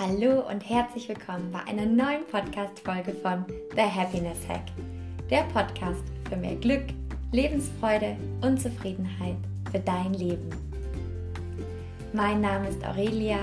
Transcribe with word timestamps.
Hallo 0.00 0.48
und 0.48 0.60
herzlich 0.60 1.08
willkommen 1.08 1.50
bei 1.50 1.58
einer 1.64 1.84
neuen 1.84 2.24
Podcast-Folge 2.30 3.14
von 3.14 3.44
The 3.74 3.82
Happiness 3.82 4.38
Hack. 4.48 4.62
Der 5.28 5.42
Podcast 5.52 6.04
für 6.28 6.36
mehr 6.36 6.54
Glück, 6.54 6.84
Lebensfreude 7.32 8.16
und 8.40 8.62
Zufriedenheit 8.62 9.34
für 9.72 9.80
dein 9.80 10.14
Leben. 10.14 10.50
Mein 12.12 12.40
Name 12.40 12.68
ist 12.68 12.84
Aurelia, 12.86 13.38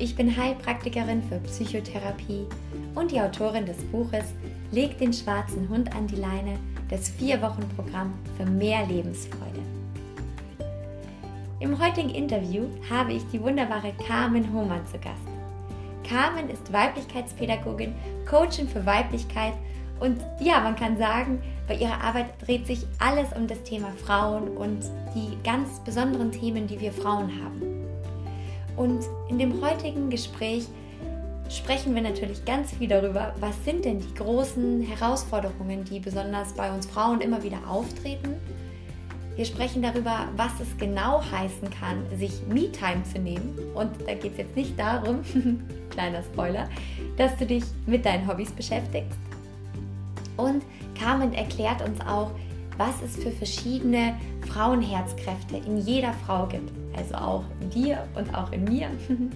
ich 0.00 0.16
bin 0.16 0.36
Heilpraktikerin 0.36 1.22
für 1.22 1.38
Psychotherapie 1.38 2.48
und 2.96 3.12
die 3.12 3.20
Autorin 3.20 3.64
des 3.64 3.78
Buches 3.92 4.34
Leg 4.72 4.98
den 4.98 5.12
schwarzen 5.12 5.68
Hund 5.68 5.94
an 5.94 6.08
die 6.08 6.16
Leine, 6.16 6.58
das 6.90 7.10
Vier-Wochen-Programm 7.10 8.12
für 8.36 8.46
mehr 8.46 8.84
Lebensfreude. 8.86 9.62
Im 11.60 11.78
heutigen 11.78 12.10
Interview 12.10 12.64
habe 12.90 13.12
ich 13.12 13.22
die 13.28 13.40
wunderbare 13.40 13.92
Carmen 14.08 14.52
Hohmann 14.52 14.84
zu 14.88 14.98
Gast. 14.98 15.31
Carmen 16.12 16.50
ist 16.50 16.70
Weiblichkeitspädagogin, 16.70 17.94
Coachin 18.28 18.68
für 18.68 18.84
Weiblichkeit 18.84 19.54
und 19.98 20.20
ja, 20.40 20.60
man 20.60 20.76
kann 20.76 20.98
sagen, 20.98 21.40
bei 21.66 21.74
ihrer 21.74 22.02
Arbeit 22.02 22.26
dreht 22.44 22.66
sich 22.66 22.86
alles 22.98 23.32
um 23.34 23.46
das 23.46 23.62
Thema 23.62 23.90
Frauen 24.04 24.48
und 24.48 24.82
die 25.14 25.38
ganz 25.42 25.80
besonderen 25.80 26.30
Themen, 26.30 26.66
die 26.66 26.78
wir 26.78 26.92
Frauen 26.92 27.30
haben. 27.42 27.62
Und 28.76 29.04
in 29.30 29.38
dem 29.38 29.62
heutigen 29.62 30.10
Gespräch 30.10 30.66
sprechen 31.48 31.94
wir 31.94 32.02
natürlich 32.02 32.44
ganz 32.44 32.72
viel 32.72 32.88
darüber, 32.88 33.34
was 33.40 33.64
sind 33.64 33.86
denn 33.86 34.00
die 34.00 34.14
großen 34.14 34.82
Herausforderungen, 34.82 35.84
die 35.84 35.98
besonders 35.98 36.52
bei 36.52 36.70
uns 36.72 36.84
Frauen 36.84 37.22
immer 37.22 37.42
wieder 37.42 37.60
auftreten 37.66 38.34
wir 39.36 39.44
sprechen 39.46 39.82
darüber, 39.82 40.28
was 40.36 40.52
es 40.60 40.76
genau 40.78 41.22
heißen 41.22 41.70
kann, 41.70 42.04
sich 42.18 42.32
Me-Time 42.48 43.02
zu 43.10 43.18
nehmen. 43.18 43.58
Und 43.74 43.90
da 44.06 44.14
geht 44.14 44.32
es 44.32 44.38
jetzt 44.38 44.56
nicht 44.56 44.78
darum, 44.78 45.20
kleiner 45.90 46.22
Spoiler, 46.22 46.68
dass 47.16 47.36
du 47.36 47.46
dich 47.46 47.64
mit 47.86 48.04
deinen 48.04 48.26
Hobbys 48.26 48.50
beschäftigst. 48.52 49.18
Und 50.36 50.62
Carmen 50.98 51.32
erklärt 51.32 51.82
uns 51.82 52.00
auch, 52.00 52.30
was 52.76 52.94
es 53.02 53.22
für 53.22 53.30
verschiedene 53.30 54.16
Frauenherzkräfte 54.48 55.58
in 55.66 55.78
jeder 55.78 56.12
Frau 56.26 56.46
gibt. 56.46 56.70
Also 56.96 57.14
auch 57.14 57.44
in 57.60 57.70
dir 57.70 58.06
und 58.14 58.34
auch 58.34 58.52
in 58.52 58.64
mir. 58.64 58.90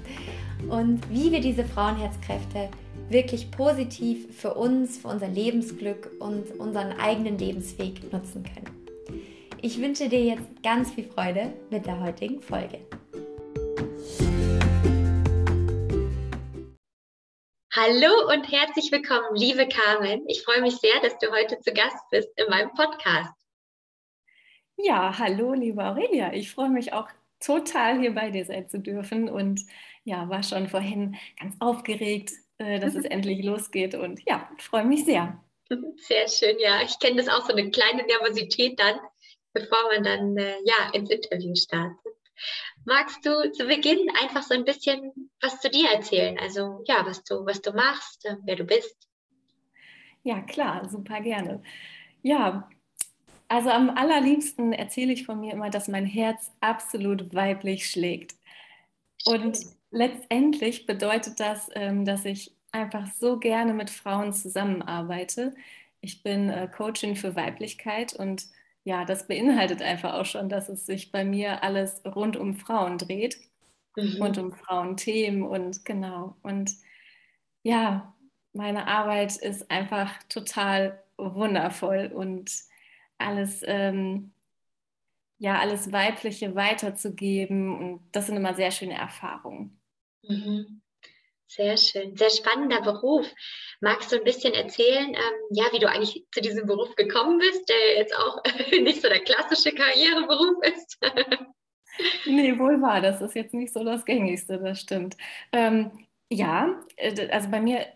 Und 0.71 1.01
wie 1.11 1.31
wir 1.31 1.41
diese 1.43 1.65
Frauenherzkräfte 1.65 2.71
wirklich 3.11 3.51
positiv 3.51 4.35
für 4.35 4.55
uns, 4.55 4.97
für 4.97 5.09
unser 5.09 5.29
Lebensglück 5.29 6.11
und 6.19 6.59
unseren 6.59 6.93
eigenen 6.93 7.39
Lebensweg 7.39 8.11
nutzen 8.11 8.43
können. 8.43 8.86
Ich 9.67 9.81
wünsche 9.81 10.09
dir 10.09 10.23
jetzt 10.23 10.63
ganz 10.63 10.93
viel 10.93 11.11
Freude 11.11 11.53
mit 11.71 11.87
der 11.87 12.01
heutigen 12.01 12.41
Folge. 12.41 12.87
Hallo 17.75 18.33
und 18.33 18.49
herzlich 18.49 18.93
willkommen, 18.93 19.35
liebe 19.35 19.67
Carmen. 19.67 20.23
Ich 20.29 20.45
freue 20.45 20.61
mich 20.61 20.77
sehr, 20.77 21.01
dass 21.03 21.19
du 21.19 21.33
heute 21.33 21.59
zu 21.59 21.73
Gast 21.73 21.97
bist 22.13 22.29
in 22.37 22.49
meinem 22.49 22.73
Podcast. 22.75 23.33
Ja, 24.77 25.19
hallo, 25.19 25.55
liebe 25.55 25.83
Aurelia. 25.83 26.33
Ich 26.33 26.53
freue 26.53 26.71
mich 26.71 26.93
auch 26.93 27.09
total 27.41 27.99
hier 27.99 28.15
bei 28.15 28.31
dir 28.31 28.45
sein 28.45 28.69
zu 28.69 28.79
dürfen 28.79 29.29
und 29.29 29.63
ja, 30.05 30.29
war 30.29 30.45
schon 30.45 30.69
vorhin 30.69 31.17
ganz 31.41 31.57
aufgeregt, 31.59 32.31
äh, 32.59 32.79
dass 32.79 32.95
es 32.95 33.05
endlich 33.11 33.45
losgeht 33.45 33.97
und 33.97 34.21
ja, 34.29 34.49
freue 34.59 34.85
mich 34.85 35.05
sehr. 35.05 35.43
Sehr 35.97 36.29
schön, 36.29 36.57
ja. 36.61 36.83
Ich 36.83 37.01
kenne 37.01 37.17
das 37.17 37.29
auch 37.29 37.45
so 37.45 37.53
eine 37.53 37.69
kleine 37.71 38.05
Nervosität 38.05 38.79
dann, 38.79 39.01
bevor 39.57 39.79
man 39.91 40.05
dann 40.05 40.37
äh, 40.37 40.57
ja, 40.65 40.91
ins 40.93 41.11
Interview 41.11 41.55
startet. 41.55 41.99
Magst 42.85 43.25
du 43.25 43.51
zu 43.53 43.67
Beginn 43.67 44.07
einfach 44.23 44.43
so 44.43 44.55
ein 44.55 44.67
bisschen 44.67 45.31
was 45.41 45.61
zu 45.61 45.71
dir 45.71 45.89
erzählen? 45.89 46.39
Also 46.39 46.83
ja, 46.87 47.05
was 47.07 47.25
du, 47.25 47.47
was 47.47 47.63
du 47.63 47.73
machst, 47.73 48.27
äh, 48.27 48.37
wer 48.45 48.57
du 48.57 48.65
bist? 48.65 49.09
Ja, 50.23 50.43
klar, 50.43 50.87
super 50.89 51.21
gerne. 51.21 51.63
Ja, 52.23 52.69
also 53.49 53.71
am 53.71 53.91
allerliebsten 53.91 54.73
erzähle 54.73 55.13
ich 55.13 55.25
von 55.25 55.41
mir 55.41 55.53
immer, 55.53 55.71
dass 55.71 55.89
mein 55.89 56.05
Herz 56.05 56.51
absolut 56.61 57.35
weiblich 57.35 57.89
schlägt. 57.89 58.35
Und 59.25 59.59
letztendlich 59.91 60.85
bedeutet 60.85 61.41
das, 61.41 61.71
ähm, 61.75 62.05
dass 62.05 62.27
ich 62.27 62.55
einfach 62.73 63.07
so 63.15 63.39
gerne 63.39 63.73
mit 63.73 63.89
Frauen 63.89 64.35
zusammenarbeite. 64.35 65.55
Ich 66.03 66.23
bin 66.23 66.51
äh, 66.51 66.69
Coachin 66.69 67.17
für 67.17 67.35
Weiblichkeit 67.37 68.13
und 68.13 68.47
ja, 68.87 69.05
das 69.05 69.27
beinhaltet 69.27 69.83
einfach 69.83 70.15
auch 70.15 70.25
schon, 70.25 70.49
dass 70.49 70.69
es 70.69 70.87
sich 70.87 71.11
bei 71.11 71.25
mir 71.25 71.65
alles 71.65 72.03
rund 72.07 72.37
um 72.37 72.55
Frauen 72.55 72.99
dreht, 72.99 73.37
mhm. 73.97 74.23
rund 74.23 74.39
um 74.39 74.53
Frauenthemen 74.53 75.43
und 75.43 75.85
genau. 75.85 76.37
Und 76.45 76.71
ja, 77.65 78.15
meine 78.53 78.87
Arbeit 78.87 79.39
ist 79.39 79.73
einfach 79.73 80.23
total 80.29 81.03
wundervoll 81.19 82.13
und 82.15 82.49
alles, 83.19 83.65
ähm, 83.67 84.31
ja, 85.39 85.59
alles 85.59 85.91
Weibliche 85.91 86.55
weiterzugeben. 86.55 87.77
Und 87.77 88.03
das 88.13 88.27
sind 88.27 88.37
immer 88.37 88.55
sehr 88.55 88.71
schöne 88.71 88.95
Erfahrungen. 88.95 89.81
Mhm. 90.23 90.81
Sehr 91.49 91.77
schön, 91.77 92.17
sehr 92.17 92.31
spannender 92.31 92.83
Beruf. 92.83 93.27
Magst 93.81 94.11
du 94.11 94.17
ein 94.17 94.25
bisschen 94.25 94.53
erzählen, 94.53 95.15
ähm, 95.15 95.35
ja, 95.51 95.65
wie 95.73 95.79
du 95.79 95.89
eigentlich 95.89 96.25
zu 96.33 96.41
diesem 96.41 96.67
Beruf 96.67 96.95
gekommen 96.97 97.39
bist, 97.39 97.69
der 97.69 97.99
jetzt 97.99 98.17
auch 98.17 98.43
nicht 98.81 99.01
so 99.01 99.09
der 99.09 99.21
klassische 99.21 99.73
Karriereberuf 99.73 100.57
ist? 100.63 100.99
nee, 102.27 102.59
wohl 102.59 102.81
wahr, 102.83 103.01
das 103.01 103.21
ist 103.23 103.35
jetzt 103.35 103.55
nicht 103.55 103.73
so 103.73 103.85
das 103.85 104.05
Gängigste, 104.05 104.59
das 104.59 104.81
stimmt. 104.81 105.17
Ähm, 105.53 106.07
ja, 106.31 106.83
äh, 106.97 107.29
also 107.31 107.49
bei 107.49 107.61
mir, 107.61 107.87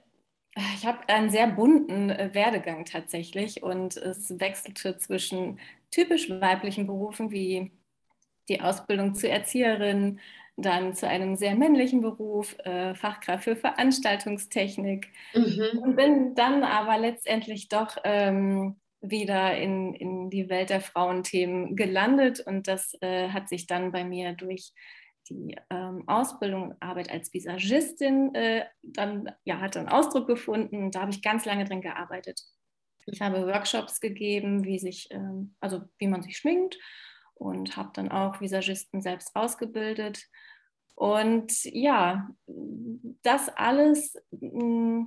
ich 0.76 0.86
habe 0.86 1.08
einen 1.08 1.30
sehr 1.30 1.48
bunten 1.48 2.10
äh, 2.10 2.30
Werdegang 2.32 2.84
tatsächlich 2.84 3.62
und 3.62 3.96
es 3.96 4.38
wechselte 4.38 4.96
zwischen 4.98 5.58
typisch 5.90 6.30
weiblichen 6.30 6.86
Berufen 6.86 7.32
wie 7.32 7.72
die 8.48 8.60
Ausbildung 8.60 9.14
zur 9.14 9.30
Erzieherin, 9.30 10.20
dann 10.62 10.94
zu 10.94 11.06
einem 11.08 11.36
sehr 11.36 11.54
männlichen 11.54 12.00
Beruf, 12.00 12.58
äh, 12.60 12.94
Fachkraft 12.94 13.44
für 13.44 13.56
Veranstaltungstechnik 13.56 15.08
mhm. 15.34 15.78
und 15.82 15.96
bin 15.96 16.34
dann 16.34 16.64
aber 16.64 16.98
letztendlich 16.98 17.68
doch 17.68 17.96
ähm, 18.04 18.80
wieder 19.00 19.56
in, 19.56 19.94
in 19.94 20.30
die 20.30 20.48
Welt 20.48 20.70
der 20.70 20.80
Frauenthemen 20.80 21.74
gelandet 21.76 22.40
und 22.40 22.68
das 22.68 22.94
äh, 23.00 23.28
hat 23.28 23.48
sich 23.48 23.66
dann 23.66 23.92
bei 23.92 24.04
mir 24.04 24.32
durch 24.32 24.72
die 25.28 25.56
ähm, 25.70 26.04
Ausbildung 26.06 26.70
und 26.70 26.82
Arbeit 26.82 27.10
als 27.10 27.32
Visagistin 27.32 28.34
äh, 28.34 28.66
dann 28.82 29.30
ja 29.44 29.60
hat 29.60 29.76
dann 29.76 29.88
Ausdruck 29.88 30.26
gefunden. 30.26 30.90
Da 30.90 31.02
habe 31.02 31.12
ich 31.12 31.22
ganz 31.22 31.44
lange 31.44 31.64
drin 31.64 31.80
gearbeitet. 31.80 32.42
Ich 33.06 33.20
habe 33.20 33.46
Workshops 33.46 34.00
gegeben, 34.00 34.64
wie 34.64 34.78
sich 34.78 35.08
ähm, 35.10 35.54
also 35.60 35.82
wie 35.98 36.08
man 36.08 36.22
sich 36.22 36.36
schminkt 36.36 36.78
und 37.34 37.76
habe 37.76 37.90
dann 37.94 38.10
auch 38.10 38.40
Visagisten 38.40 39.00
selbst 39.00 39.34
ausgebildet 39.34 40.26
und 41.00 41.64
ja, 41.64 42.28
das 43.22 43.48
alles, 43.48 44.22
mm, 44.32 45.04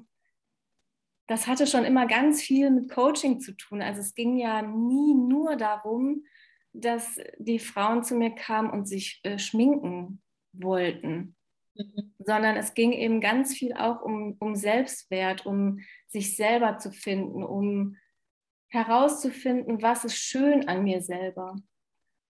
das 1.28 1.46
hatte 1.46 1.68
schon 1.68 1.86
immer 1.86 2.08
ganz 2.08 2.42
viel 2.42 2.72
mit 2.72 2.90
Coaching 2.90 3.40
zu 3.40 3.56
tun. 3.56 3.84
Also 3.84 4.02
es 4.02 4.16
ging 4.16 4.38
ja 4.38 4.64
nie 4.64 5.14
nur 5.14 5.56
darum, 5.56 6.26
dass 6.74 7.20
die 7.38 7.60
Frauen 7.60 8.04
zu 8.04 8.16
mir 8.16 8.32
kamen 8.32 8.72
und 8.72 8.88
sich 8.88 9.20
äh, 9.22 9.38
schminken 9.38 10.24
wollten, 10.52 11.36
mhm. 11.76 12.16
sondern 12.18 12.58
es 12.58 12.74
ging 12.74 12.92
eben 12.92 13.22
ganz 13.22 13.54
viel 13.54 13.74
auch 13.74 14.02
um, 14.02 14.36
um 14.40 14.56
Selbstwert, 14.56 15.46
um 15.46 15.80
sich 16.08 16.36
selber 16.36 16.80
zu 16.80 16.92
finden, 16.92 17.44
um 17.44 17.98
herauszufinden, 18.70 19.84
was 19.84 20.06
ist 20.06 20.18
schön 20.18 20.68
an 20.68 20.86
mir 20.86 21.04
selber. 21.04 21.56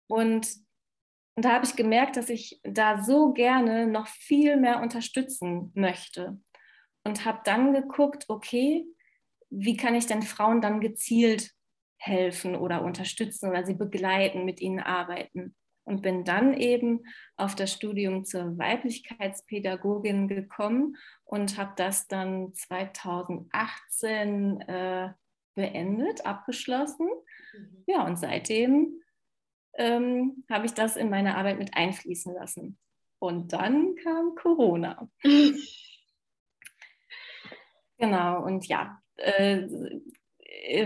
Und 0.09 0.48
und 1.36 1.44
da 1.44 1.52
habe 1.52 1.64
ich 1.64 1.75
gemerkt, 1.75 2.16
dass 2.16 2.28
ich 2.28 2.60
da 2.62 3.02
so 3.02 3.32
gerne 3.32 3.86
noch 3.86 4.06
viel 4.06 4.56
mehr 4.56 4.81
unterstützen 4.81 5.72
möchte. 5.75 6.38
Und 7.02 7.25
habe 7.25 7.40
dann 7.44 7.75
geguckt, 7.75 8.26
okay, 8.28 8.84
wie 9.50 9.76
kann 9.76 9.94
ich 9.94 10.06
denn 10.06 10.22
Frauen 10.22 10.60
dann 10.60 10.81
gezielt 10.81 11.50
helfen 11.96 12.54
oder 12.54 12.82
unterstützen 12.82 13.48
oder 13.48 13.64
sie 13.64 13.75
begleiten, 13.75 14.44
mit 14.44 14.60
ihnen 14.60 14.81
arbeiten. 14.81 15.56
Und 15.86 16.02
bin 16.02 16.25
dann 16.25 16.54
eben 16.54 17.04
auf 17.37 17.54
das 17.54 17.72
Studium 17.72 18.25
zur 18.25 18.56
Weiblichkeitspädagogin 18.56 20.28
gekommen 20.28 20.96
und 21.25 21.58
habe 21.58 21.72
das 21.76 22.08
dann 22.08 22.54
2018 22.54 24.60
äh, 24.62 25.10
beendet, 25.54 26.25
abgeschlossen. 26.25 27.08
Mhm. 27.52 27.84
Ja, 27.87 28.06
und 28.06 28.19
seitdem 28.19 28.98
ähm, 29.76 30.44
habe 30.50 30.67
ich 30.67 30.75
das 30.75 30.97
in 30.97 31.11
meine 31.11 31.37
Arbeit 31.37 31.59
mit 31.59 31.76
einfließen 31.76 32.35
lassen. 32.35 32.79
Und 33.19 33.53
dann 33.53 33.94
kam 33.97 34.35
Corona. 34.35 35.09
genau, 37.99 38.44
und 38.44 38.67
ja, 38.67 39.00
äh, 39.17 39.67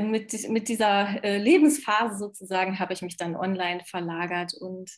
mit, 0.00 0.48
mit 0.48 0.68
dieser 0.68 1.22
äh, 1.24 1.38
Lebensphase 1.38 2.18
sozusagen 2.18 2.78
habe 2.78 2.92
ich 2.92 3.02
mich 3.02 3.16
dann 3.16 3.36
online 3.36 3.82
verlagert 3.84 4.54
und 4.54 4.90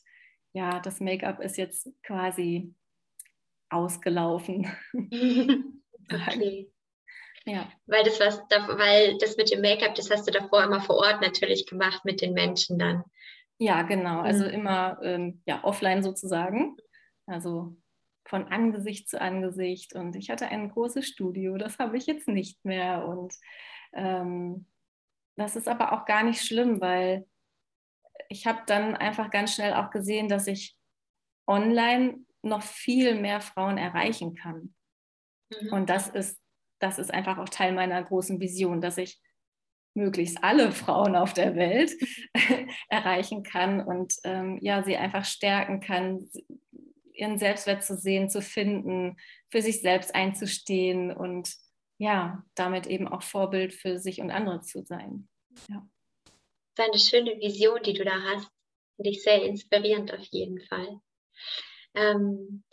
ja, 0.52 0.80
das 0.80 1.00
Make-up 1.00 1.40
ist 1.40 1.58
jetzt 1.58 1.88
quasi 2.02 2.74
ausgelaufen. 3.68 4.68
okay. 6.12 6.72
Ja. 7.46 7.70
Weil 7.86 8.04
das 8.04 8.20
was, 8.20 8.40
weil 8.50 9.16
das 9.18 9.36
mit 9.36 9.50
dem 9.50 9.60
Make-up, 9.60 9.94
das 9.94 10.10
hast 10.10 10.26
du 10.26 10.32
davor 10.32 10.64
immer 10.64 10.80
vor 10.80 10.96
Ort 10.96 11.20
natürlich 11.20 11.66
gemacht 11.66 12.04
mit 12.04 12.20
den 12.20 12.32
Menschen 12.32 12.78
dann. 12.78 13.04
Ja, 13.60 13.82
genau. 13.82 14.20
Also 14.20 14.44
mhm. 14.44 14.50
immer 14.50 14.98
ähm, 15.02 15.42
ja, 15.44 15.62
offline 15.64 16.02
sozusagen. 16.02 16.78
Also 17.26 17.76
von 18.24 18.48
Angesicht 18.48 19.08
zu 19.08 19.20
Angesicht. 19.20 19.94
Und 19.94 20.16
ich 20.16 20.30
hatte 20.30 20.48
ein 20.48 20.70
großes 20.70 21.06
Studio, 21.06 21.58
das 21.58 21.78
habe 21.78 21.98
ich 21.98 22.06
jetzt 22.06 22.26
nicht 22.26 22.64
mehr. 22.64 23.06
Und 23.06 23.34
ähm, 23.92 24.66
das 25.36 25.56
ist 25.56 25.68
aber 25.68 25.92
auch 25.92 26.06
gar 26.06 26.22
nicht 26.22 26.42
schlimm, 26.42 26.80
weil 26.80 27.26
ich 28.30 28.46
habe 28.46 28.62
dann 28.66 28.96
einfach 28.96 29.30
ganz 29.30 29.54
schnell 29.54 29.74
auch 29.74 29.90
gesehen, 29.90 30.28
dass 30.28 30.46
ich 30.46 30.74
online 31.46 32.20
noch 32.40 32.62
viel 32.62 33.14
mehr 33.14 33.42
Frauen 33.42 33.76
erreichen 33.76 34.34
kann. 34.34 34.74
Mhm. 35.50 35.72
Und 35.72 35.90
das 35.90 36.08
ist, 36.08 36.40
das 36.78 36.98
ist 36.98 37.12
einfach 37.12 37.36
auch 37.36 37.48
Teil 37.50 37.72
meiner 37.72 38.02
großen 38.02 38.40
Vision, 38.40 38.80
dass 38.80 38.96
ich 38.96 39.20
möglichst 39.94 40.42
alle 40.42 40.72
Frauen 40.72 41.16
auf 41.16 41.32
der 41.34 41.56
Welt 41.56 41.92
erreichen 42.88 43.42
kann 43.42 43.80
und 43.84 44.14
ähm, 44.24 44.58
ja, 44.60 44.82
sie 44.82 44.96
einfach 44.96 45.24
stärken 45.24 45.80
kann, 45.80 46.28
ihren 47.12 47.38
Selbstwert 47.38 47.84
zu 47.84 47.96
sehen, 47.96 48.30
zu 48.30 48.40
finden, 48.40 49.16
für 49.50 49.62
sich 49.62 49.82
selbst 49.82 50.14
einzustehen 50.14 51.12
und 51.12 51.54
ja, 51.98 52.42
damit 52.54 52.86
eben 52.86 53.08
auch 53.08 53.22
Vorbild 53.22 53.74
für 53.74 53.98
sich 53.98 54.20
und 54.20 54.30
andere 54.30 54.60
zu 54.62 54.82
sein. 54.84 55.28
Ja. 55.68 55.86
Das 56.76 56.86
ist 56.88 57.12
eine 57.14 57.24
schöne 57.24 57.40
Vision, 57.40 57.82
die 57.82 57.92
du 57.92 58.04
da 58.04 58.22
hast. 58.22 58.50
Finde 58.96 59.10
ich 59.10 59.22
sehr 59.22 59.42
inspirierend 59.42 60.12
auf 60.14 60.24
jeden 60.30 60.60
Fall. 60.62 61.00
Ähm, 61.94 62.64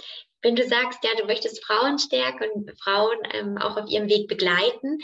wenn 0.41 0.55
du 0.55 0.65
sagst, 0.65 1.03
ja, 1.03 1.09
du 1.17 1.25
möchtest 1.25 1.65
Frauen 1.65 1.99
stärken 1.99 2.49
und 2.51 2.79
Frauen 2.79 3.17
ähm, 3.33 3.57
auch 3.57 3.75
auf 3.75 3.89
ihrem 3.89 4.07
Weg 4.07 4.27
begleiten, 4.27 4.99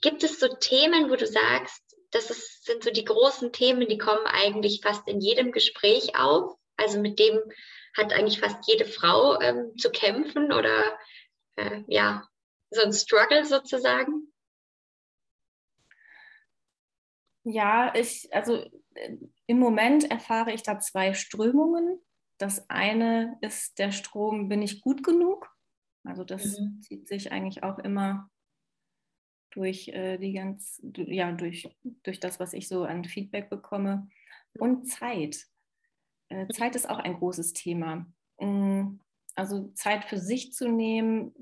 gibt 0.00 0.22
es 0.22 0.38
so 0.38 0.48
Themen, 0.48 1.10
wo 1.10 1.16
du 1.16 1.26
sagst, 1.26 1.82
das 2.10 2.30
ist, 2.30 2.64
sind 2.64 2.82
so 2.82 2.90
die 2.90 3.04
großen 3.04 3.52
Themen, 3.52 3.86
die 3.88 3.98
kommen 3.98 4.26
eigentlich 4.26 4.80
fast 4.82 5.06
in 5.08 5.20
jedem 5.20 5.52
Gespräch 5.52 6.16
auf? 6.18 6.56
Also 6.76 7.00
mit 7.00 7.18
dem 7.18 7.38
hat 7.96 8.12
eigentlich 8.12 8.40
fast 8.40 8.66
jede 8.66 8.84
Frau 8.84 9.40
ähm, 9.40 9.76
zu 9.76 9.90
kämpfen 9.90 10.52
oder 10.52 10.98
äh, 11.56 11.82
ja, 11.88 12.26
so 12.70 12.82
ein 12.82 12.92
Struggle 12.92 13.44
sozusagen? 13.44 14.32
Ja, 17.44 17.94
ich, 17.94 18.28
also 18.32 18.64
äh, 18.94 19.16
im 19.46 19.58
Moment 19.58 20.10
erfahre 20.10 20.52
ich 20.52 20.62
da 20.62 20.78
zwei 20.78 21.14
Strömungen. 21.14 22.00
Das 22.38 22.68
eine 22.70 23.36
ist 23.40 23.78
der 23.78 23.90
Strom, 23.90 24.48
bin 24.48 24.62
ich 24.62 24.80
gut 24.80 25.02
genug? 25.02 25.50
Also 26.04 26.24
das 26.24 26.58
mhm. 26.58 26.80
zieht 26.80 27.08
sich 27.08 27.32
eigentlich 27.32 27.62
auch 27.62 27.78
immer 27.78 28.30
durch 29.58 29.88
äh, 29.88 30.18
die 30.18 30.32
ganz, 30.32 30.80
ja, 30.94 31.32
durch, 31.32 31.68
durch 32.04 32.20
das, 32.20 32.38
was 32.38 32.52
ich 32.52 32.68
so 32.68 32.84
an 32.84 33.04
Feedback 33.04 33.50
bekomme. 33.50 34.08
Und 34.56 34.88
Zeit. 34.88 35.46
Äh, 36.28 36.46
Zeit 36.48 36.76
ist 36.76 36.88
auch 36.88 36.98
ein 36.98 37.14
großes 37.14 37.54
Thema. 37.54 38.06
Mm, 38.38 39.00
also 39.34 39.68
Zeit 39.74 40.04
für 40.04 40.18
sich 40.18 40.52
zu 40.52 40.68
nehmen, 40.68 41.34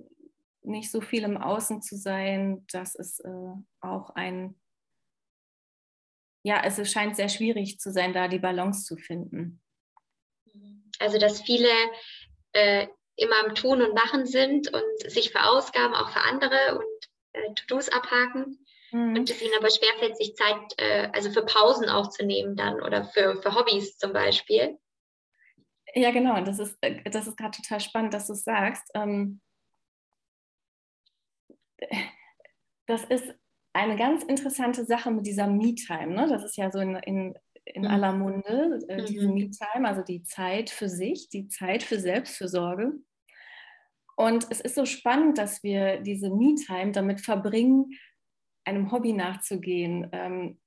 nicht 0.62 0.90
so 0.90 1.00
viel 1.00 1.24
im 1.24 1.36
Außen 1.36 1.82
zu 1.82 1.96
sein, 1.96 2.64
das 2.72 2.94
ist 2.94 3.20
äh, 3.20 3.52
auch 3.80 4.10
ein, 4.10 4.58
ja, 6.42 6.62
es 6.64 6.90
scheint 6.90 7.16
sehr 7.16 7.28
schwierig 7.28 7.78
zu 7.78 7.92
sein, 7.92 8.12
da 8.12 8.28
die 8.28 8.38
Balance 8.38 8.84
zu 8.84 8.96
finden. 8.96 9.60
Also, 10.98 11.18
dass 11.18 11.42
viele 11.42 11.68
äh, 12.52 12.86
immer 13.16 13.44
am 13.44 13.54
Tun 13.54 13.82
und 13.82 13.94
Machen 13.94 14.26
sind 14.26 14.72
und 14.72 15.10
sich 15.10 15.30
verausgaben, 15.30 15.94
auch 15.94 16.10
für 16.10 16.20
andere 16.20 16.78
und 16.78 16.95
äh, 17.36 17.54
To-Dos 17.54 17.88
abhaken. 17.88 18.58
Mhm. 18.92 19.16
Und 19.16 19.30
es 19.30 19.42
ihnen 19.42 19.54
aber 19.58 19.70
schwerfällt, 19.70 20.16
sich 20.16 20.34
Zeit, 20.36 20.56
äh, 20.78 21.08
also 21.12 21.30
für 21.30 21.44
Pausen 21.44 21.88
auch 21.88 22.10
zu 22.10 22.24
nehmen 22.24 22.56
dann 22.56 22.80
oder 22.82 23.04
für, 23.04 23.40
für 23.42 23.54
Hobbys 23.54 23.98
zum 23.98 24.12
Beispiel. 24.12 24.78
Ja, 25.94 26.10
genau. 26.10 26.42
Das 26.42 26.58
ist, 26.58 26.76
äh, 26.82 27.02
das 27.10 27.26
ist 27.26 27.36
gerade 27.36 27.56
total 27.56 27.80
spannend, 27.80 28.14
dass 28.14 28.26
du 28.26 28.34
es 28.34 28.44
sagst. 28.44 28.84
Ähm, 28.94 29.40
das 32.86 33.04
ist 33.04 33.34
eine 33.72 33.96
ganz 33.96 34.22
interessante 34.24 34.84
Sache 34.84 35.10
mit 35.10 35.26
dieser 35.26 35.46
Me-Time. 35.46 36.14
Ne? 36.14 36.28
Das 36.28 36.44
ist 36.44 36.56
ja 36.56 36.70
so 36.70 36.78
in, 36.78 36.96
in, 36.96 37.34
in 37.64 37.82
mhm. 37.82 37.88
aller 37.88 38.12
Munde, 38.12 38.80
äh, 38.88 39.04
diese 39.04 39.28
mhm. 39.28 39.34
Me-Time, 39.34 39.88
also 39.88 40.02
die 40.02 40.22
Zeit 40.22 40.70
für 40.70 40.88
sich, 40.88 41.28
die 41.28 41.48
Zeit 41.48 41.82
für 41.82 41.98
Selbstfürsorge. 41.98 42.92
Und 44.16 44.46
es 44.50 44.60
ist 44.60 44.74
so 44.74 44.86
spannend, 44.86 45.38
dass 45.38 45.62
wir 45.62 46.00
diese 46.00 46.30
Me-Time 46.30 46.92
damit 46.92 47.20
verbringen, 47.20 47.98
einem 48.64 48.90
Hobby 48.90 49.12
nachzugehen, 49.12 50.08
ähm, 50.12 50.58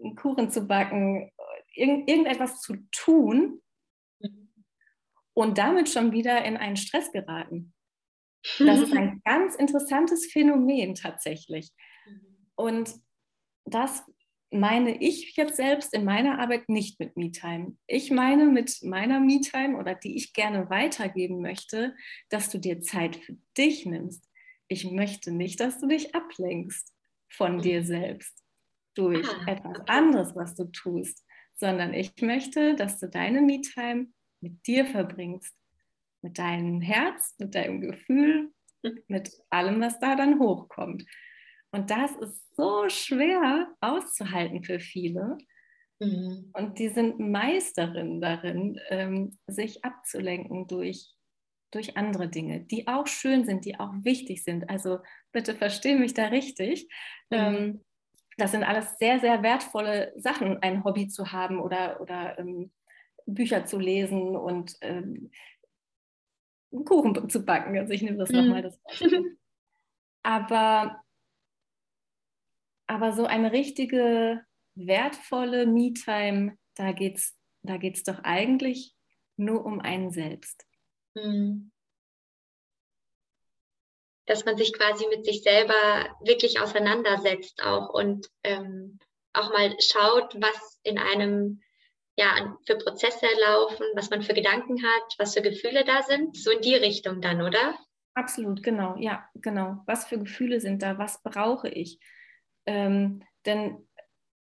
einen 0.00 0.14
Kuchen 0.14 0.50
zu 0.50 0.66
backen, 0.66 1.30
irgend, 1.74 2.08
irgendetwas 2.08 2.60
zu 2.60 2.76
tun 2.92 3.60
und 5.34 5.58
damit 5.58 5.88
schon 5.88 6.12
wieder 6.12 6.44
in 6.44 6.56
einen 6.56 6.76
Stress 6.76 7.10
geraten. 7.12 7.74
Das 8.58 8.80
ist 8.80 8.96
ein 8.96 9.20
ganz 9.24 9.56
interessantes 9.56 10.26
Phänomen 10.32 10.94
tatsächlich. 10.94 11.70
Und 12.54 12.94
das 13.64 14.04
meine 14.50 15.02
ich 15.02 15.36
jetzt 15.36 15.56
selbst 15.56 15.92
in 15.92 16.04
meiner 16.04 16.38
Arbeit 16.38 16.68
nicht 16.68 16.98
mit 17.00 17.16
MeTime. 17.16 17.76
Ich 17.86 18.10
meine 18.10 18.46
mit 18.46 18.82
meiner 18.82 19.20
MeTime 19.20 19.76
oder 19.76 19.94
die 19.94 20.16
ich 20.16 20.32
gerne 20.32 20.70
weitergeben 20.70 21.40
möchte, 21.40 21.94
dass 22.30 22.48
du 22.50 22.58
dir 22.58 22.80
Zeit 22.80 23.16
für 23.16 23.36
dich 23.56 23.84
nimmst. 23.84 24.24
Ich 24.68 24.90
möchte 24.90 25.32
nicht, 25.32 25.60
dass 25.60 25.78
du 25.78 25.86
dich 25.86 26.14
ablenkst 26.14 26.94
von 27.30 27.60
dir 27.60 27.84
selbst 27.84 28.42
durch 28.94 29.28
ah, 29.28 29.50
etwas 29.52 29.80
anderes, 29.86 30.34
was 30.34 30.54
du 30.54 30.64
tust, 30.64 31.24
sondern 31.54 31.92
ich 31.92 32.12
möchte, 32.20 32.74
dass 32.74 32.98
du 32.98 33.08
deine 33.08 33.42
MeTime 33.42 34.08
mit 34.40 34.66
dir 34.66 34.86
verbringst, 34.86 35.54
mit 36.22 36.38
deinem 36.38 36.80
Herz, 36.80 37.34
mit 37.38 37.54
deinem 37.54 37.80
Gefühl, 37.80 38.52
mit 39.08 39.30
allem, 39.50 39.80
was 39.80 39.98
da 39.98 40.16
dann 40.16 40.38
hochkommt. 40.38 41.04
Und 41.70 41.90
das 41.90 42.10
ist 42.16 42.56
so 42.56 42.88
schwer 42.88 43.68
auszuhalten 43.80 44.62
für 44.64 44.80
viele. 44.80 45.38
Mhm. 46.00 46.50
Und 46.54 46.78
die 46.78 46.88
sind 46.88 47.18
Meisterinnen 47.18 48.20
darin, 48.20 48.80
ähm, 48.88 49.38
sich 49.46 49.84
abzulenken 49.84 50.66
durch, 50.66 51.14
durch 51.70 51.96
andere 51.96 52.28
Dinge, 52.28 52.60
die 52.60 52.88
auch 52.88 53.06
schön 53.06 53.44
sind, 53.44 53.64
die 53.64 53.78
auch 53.78 53.92
wichtig 54.02 54.44
sind. 54.44 54.70
Also 54.70 54.98
bitte 55.32 55.54
verstehe 55.54 55.98
mich 55.98 56.14
da 56.14 56.26
richtig. 56.26 56.88
Mhm. 57.30 57.38
Ähm, 57.38 57.84
das 58.38 58.52
sind 58.52 58.62
alles 58.62 58.96
sehr, 58.98 59.18
sehr 59.18 59.42
wertvolle 59.42 60.12
Sachen, 60.16 60.62
ein 60.62 60.84
Hobby 60.84 61.08
zu 61.08 61.32
haben 61.32 61.60
oder, 61.60 62.00
oder 62.00 62.38
ähm, 62.38 62.70
Bücher 63.26 63.66
zu 63.66 63.78
lesen 63.78 64.36
und 64.36 64.76
ähm, 64.80 65.30
Kuchen 66.84 67.28
zu 67.28 67.44
backen. 67.44 67.76
Also 67.76 67.92
ich 67.92 68.02
nehme 68.02 68.16
das 68.16 68.30
mhm. 68.30 68.36
nochmal 68.36 68.62
das 68.62 68.78
Beispiel. 68.78 69.38
Aber 70.22 71.00
aber 72.88 73.12
so 73.12 73.24
eine 73.24 73.52
richtige, 73.52 74.44
wertvolle 74.74 75.66
Me-Time, 75.66 76.56
da 76.74 76.92
geht 76.92 77.16
es 77.16 77.38
da 77.62 77.76
geht's 77.76 78.02
doch 78.02 78.20
eigentlich 78.22 78.94
nur 79.36 79.64
um 79.64 79.80
einen 79.80 80.10
selbst. 80.10 80.64
Hm. 81.16 81.70
Dass 84.26 84.44
man 84.44 84.56
sich 84.56 84.72
quasi 84.72 85.06
mit 85.08 85.24
sich 85.24 85.42
selber 85.42 86.16
wirklich 86.22 86.60
auseinandersetzt 86.60 87.62
auch 87.62 87.88
und 87.92 88.28
ähm, 88.42 88.98
auch 89.32 89.50
mal 89.50 89.74
schaut, 89.80 90.34
was 90.40 90.80
in 90.82 90.98
einem 90.98 91.60
ja 92.16 92.56
für 92.66 92.76
Prozesse 92.76 93.26
laufen, 93.46 93.84
was 93.94 94.10
man 94.10 94.22
für 94.22 94.34
Gedanken 94.34 94.82
hat, 94.82 95.14
was 95.18 95.34
für 95.34 95.42
Gefühle 95.42 95.84
da 95.84 96.02
sind. 96.02 96.36
So 96.36 96.50
in 96.50 96.60
die 96.60 96.74
Richtung 96.74 97.20
dann, 97.20 97.42
oder? 97.42 97.78
Absolut, 98.14 98.62
genau, 98.62 98.96
ja, 98.98 99.28
genau. 99.34 99.82
Was 99.86 100.06
für 100.06 100.18
Gefühle 100.18 100.60
sind 100.60 100.82
da? 100.82 100.98
Was 100.98 101.22
brauche 101.22 101.68
ich? 101.68 102.00
Ähm, 102.68 103.22
denn 103.46 103.78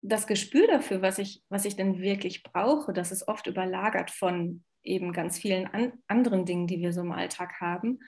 das 0.03 0.27
Gespür 0.27 0.67
dafür, 0.67 1.01
was 1.01 1.17
ich, 1.17 1.43
was 1.49 1.65
ich 1.65 1.75
denn 1.75 1.99
wirklich 1.99 2.43
brauche, 2.43 2.93
das 2.93 3.11
ist 3.11 3.27
oft 3.27 3.47
überlagert 3.47 4.11
von 4.11 4.63
eben 4.83 5.11
ganz 5.11 5.39
vielen 5.39 5.65
an, 5.65 5.93
anderen 6.07 6.45
Dingen, 6.45 6.67
die 6.67 6.79
wir 6.79 6.93
so 6.93 7.01
im 7.01 7.11
Alltag 7.11 7.59
haben. 7.59 7.99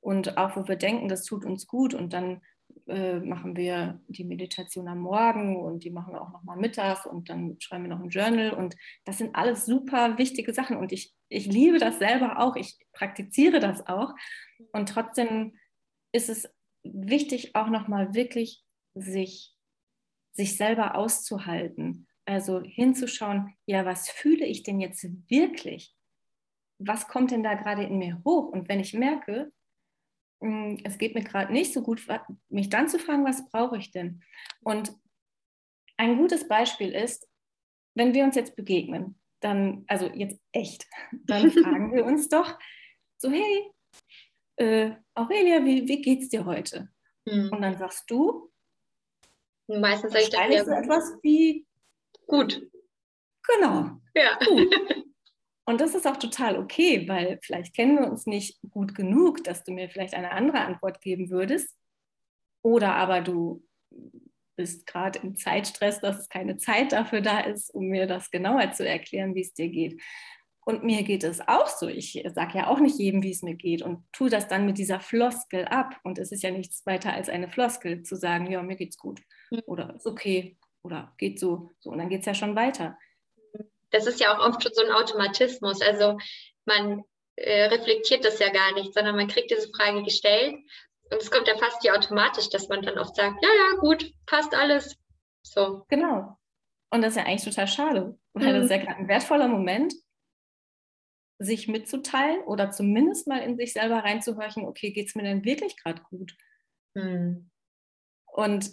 Und 0.00 0.36
auch 0.38 0.56
wo 0.56 0.66
wir 0.66 0.74
denken, 0.74 1.08
das 1.08 1.24
tut 1.24 1.44
uns 1.44 1.68
gut. 1.68 1.94
Und 1.94 2.12
dann 2.12 2.40
äh, 2.88 3.20
machen 3.20 3.56
wir 3.56 4.00
die 4.08 4.24
Meditation 4.24 4.88
am 4.88 4.98
Morgen 4.98 5.56
und 5.56 5.84
die 5.84 5.90
machen 5.90 6.14
wir 6.14 6.22
auch 6.22 6.32
nochmal 6.32 6.56
mittags 6.56 7.06
und 7.06 7.28
dann 7.28 7.56
schreiben 7.60 7.84
wir 7.84 7.90
noch 7.90 8.02
ein 8.02 8.08
Journal. 8.08 8.52
Und 8.52 8.74
das 9.04 9.18
sind 9.18 9.36
alles 9.36 9.66
super 9.66 10.18
wichtige 10.18 10.52
Sachen. 10.52 10.78
Und 10.78 10.90
ich, 10.90 11.14
ich 11.28 11.46
liebe 11.46 11.78
das 11.78 12.00
selber 12.00 12.40
auch, 12.40 12.56
ich 12.56 12.76
praktiziere 12.92 13.60
das 13.60 13.86
auch. 13.86 14.14
Und 14.72 14.88
trotzdem 14.88 15.54
ist 16.10 16.28
es 16.28 16.52
wichtig 16.82 17.54
auch 17.54 17.68
nochmal 17.68 18.14
wirklich 18.14 18.64
sich 18.94 19.54
sich 20.32 20.56
selber 20.56 20.94
auszuhalten. 20.94 22.06
Also 22.24 22.62
hinzuschauen, 22.62 23.54
ja, 23.66 23.84
was 23.84 24.08
fühle 24.08 24.46
ich 24.46 24.62
denn 24.62 24.80
jetzt 24.80 25.04
wirklich? 25.28 25.94
was 26.80 27.06
kommt 27.06 27.30
denn 27.30 27.42
da 27.42 27.54
gerade 27.54 27.84
in 27.84 27.98
mir 27.98 28.20
hoch? 28.24 28.48
Und 28.48 28.68
wenn 28.68 28.80
ich 28.80 28.94
merke, 28.94 29.52
hm, 30.42 30.78
es 30.82 30.98
geht 30.98 31.14
mir 31.14 31.22
gerade 31.22 31.52
nicht 31.52 31.72
so 31.72 31.82
gut, 31.82 32.06
mich 32.48 32.70
dann 32.70 32.88
zu 32.88 32.98
fragen, 32.98 33.24
was 33.24 33.48
brauche 33.50 33.76
ich 33.76 33.90
denn? 33.90 34.22
Und 34.62 34.92
ein 35.98 36.16
gutes 36.16 36.48
Beispiel 36.48 36.92
ist, 36.92 37.28
wenn 37.94 38.14
wir 38.14 38.24
uns 38.24 38.34
jetzt 38.34 38.56
begegnen, 38.56 39.20
dann, 39.40 39.84
also 39.86 40.06
jetzt 40.06 40.40
echt, 40.52 40.86
dann 41.26 41.50
fragen 41.50 41.92
wir 41.94 42.04
uns 42.06 42.28
doch 42.28 42.58
so, 43.18 43.30
hey, 43.30 43.70
äh, 44.56 44.92
Aurelia, 45.14 45.64
wie, 45.64 45.86
wie 45.86 46.00
geht's 46.00 46.30
dir 46.30 46.46
heute? 46.46 46.88
Mhm. 47.26 47.50
Und 47.52 47.60
dann 47.60 47.76
sagst 47.76 48.10
du, 48.10 48.50
meistens 49.78 50.12
sage 50.12 50.24
ich 50.24 50.30
dann 50.30 50.52
ja, 50.52 50.62
etwas 50.62 51.16
wie 51.22 51.66
gut. 52.26 52.62
Genau. 53.42 53.90
Ja. 54.14 54.38
Gut. 54.46 54.74
Und 55.66 55.80
das 55.80 55.94
ist 55.94 56.06
auch 56.06 56.16
total 56.16 56.58
okay, 56.58 57.06
weil 57.08 57.38
vielleicht 57.42 57.76
kennen 57.76 57.96
wir 57.96 58.10
uns 58.10 58.26
nicht 58.26 58.58
gut 58.70 58.94
genug, 58.94 59.44
dass 59.44 59.62
du 59.62 59.72
mir 59.72 59.88
vielleicht 59.88 60.14
eine 60.14 60.32
andere 60.32 60.60
Antwort 60.60 61.00
geben 61.00 61.30
würdest. 61.30 61.78
Oder 62.62 62.96
aber 62.96 63.20
du 63.20 63.62
bist 64.56 64.86
gerade 64.86 65.20
im 65.20 65.36
Zeitstress, 65.36 66.00
dass 66.00 66.18
es 66.18 66.28
keine 66.28 66.56
Zeit 66.56 66.92
dafür 66.92 67.20
da 67.20 67.40
ist, 67.40 67.72
um 67.72 67.86
mir 67.86 68.06
das 68.06 68.30
genauer 68.30 68.72
zu 68.72 68.86
erklären, 68.86 69.34
wie 69.34 69.42
es 69.42 69.54
dir 69.54 69.68
geht. 69.68 70.00
Und 70.64 70.84
mir 70.84 71.02
geht 71.02 71.24
es 71.24 71.40
auch 71.40 71.68
so. 71.68 71.88
Ich 71.88 72.20
sage 72.34 72.58
ja 72.58 72.66
auch 72.66 72.80
nicht 72.80 72.98
jedem, 72.98 73.22
wie 73.22 73.30
es 73.30 73.42
mir 73.42 73.54
geht 73.54 73.82
und 73.82 74.04
tue 74.12 74.28
das 74.28 74.48
dann 74.48 74.66
mit 74.66 74.76
dieser 74.76 75.00
Floskel 75.00 75.64
ab. 75.66 75.98
Und 76.02 76.18
es 76.18 76.32
ist 76.32 76.42
ja 76.42 76.50
nichts 76.50 76.84
weiter 76.84 77.12
als 77.12 77.28
eine 77.28 77.48
Floskel, 77.48 78.02
zu 78.02 78.16
sagen, 78.16 78.50
ja, 78.50 78.62
mir 78.62 78.76
geht's 78.76 78.98
gut. 78.98 79.20
Oder 79.66 79.94
ist 79.94 80.06
okay 80.06 80.56
oder 80.82 81.12
geht 81.18 81.38
so. 81.38 81.70
so 81.78 81.90
und 81.90 81.98
dann 81.98 82.08
geht 82.08 82.20
es 82.20 82.26
ja 82.26 82.34
schon 82.34 82.56
weiter. 82.56 82.98
Das 83.90 84.06
ist 84.06 84.20
ja 84.20 84.34
auch 84.36 84.46
oft 84.46 84.62
so 84.74 84.84
ein 84.84 84.92
Automatismus. 84.92 85.80
Also 85.82 86.18
man 86.64 87.02
äh, 87.36 87.64
reflektiert 87.64 88.24
das 88.24 88.38
ja 88.38 88.50
gar 88.50 88.72
nicht, 88.74 88.94
sondern 88.94 89.16
man 89.16 89.28
kriegt 89.28 89.50
diese 89.50 89.70
Frage 89.76 90.02
gestellt 90.02 90.56
und 91.10 91.20
es 91.20 91.30
kommt 91.30 91.48
ja 91.48 91.56
fast 91.56 91.82
wie 91.82 91.90
automatisch, 91.90 92.48
dass 92.50 92.68
man 92.68 92.82
dann 92.82 92.98
oft 92.98 93.16
sagt, 93.16 93.42
ja, 93.42 93.48
ja, 93.48 93.78
gut, 93.80 94.12
passt 94.26 94.54
alles. 94.54 94.96
So. 95.42 95.84
Genau. 95.88 96.36
Und 96.90 97.02
das 97.02 97.10
ist 97.10 97.16
ja 97.16 97.24
eigentlich 97.24 97.44
total 97.44 97.68
schade, 97.68 98.18
weil 98.32 98.52
mhm. 98.52 98.56
das 98.56 98.64
ist 98.64 98.70
ja 98.70 98.76
gerade 98.78 98.96
ein 98.96 99.08
wertvoller 99.08 99.48
Moment, 99.48 99.94
sich 101.38 101.68
mitzuteilen 101.68 102.42
oder 102.42 102.70
zumindest 102.70 103.26
mal 103.26 103.38
in 103.38 103.56
sich 103.56 103.72
selber 103.72 103.98
reinzuhorchen, 103.98 104.66
okay, 104.66 104.92
geht 104.92 105.08
es 105.08 105.14
mir 105.14 105.22
denn 105.22 105.44
wirklich 105.44 105.76
gerade 105.76 106.02
gut? 106.02 106.36
Mhm. 106.94 107.50
Und 108.26 108.70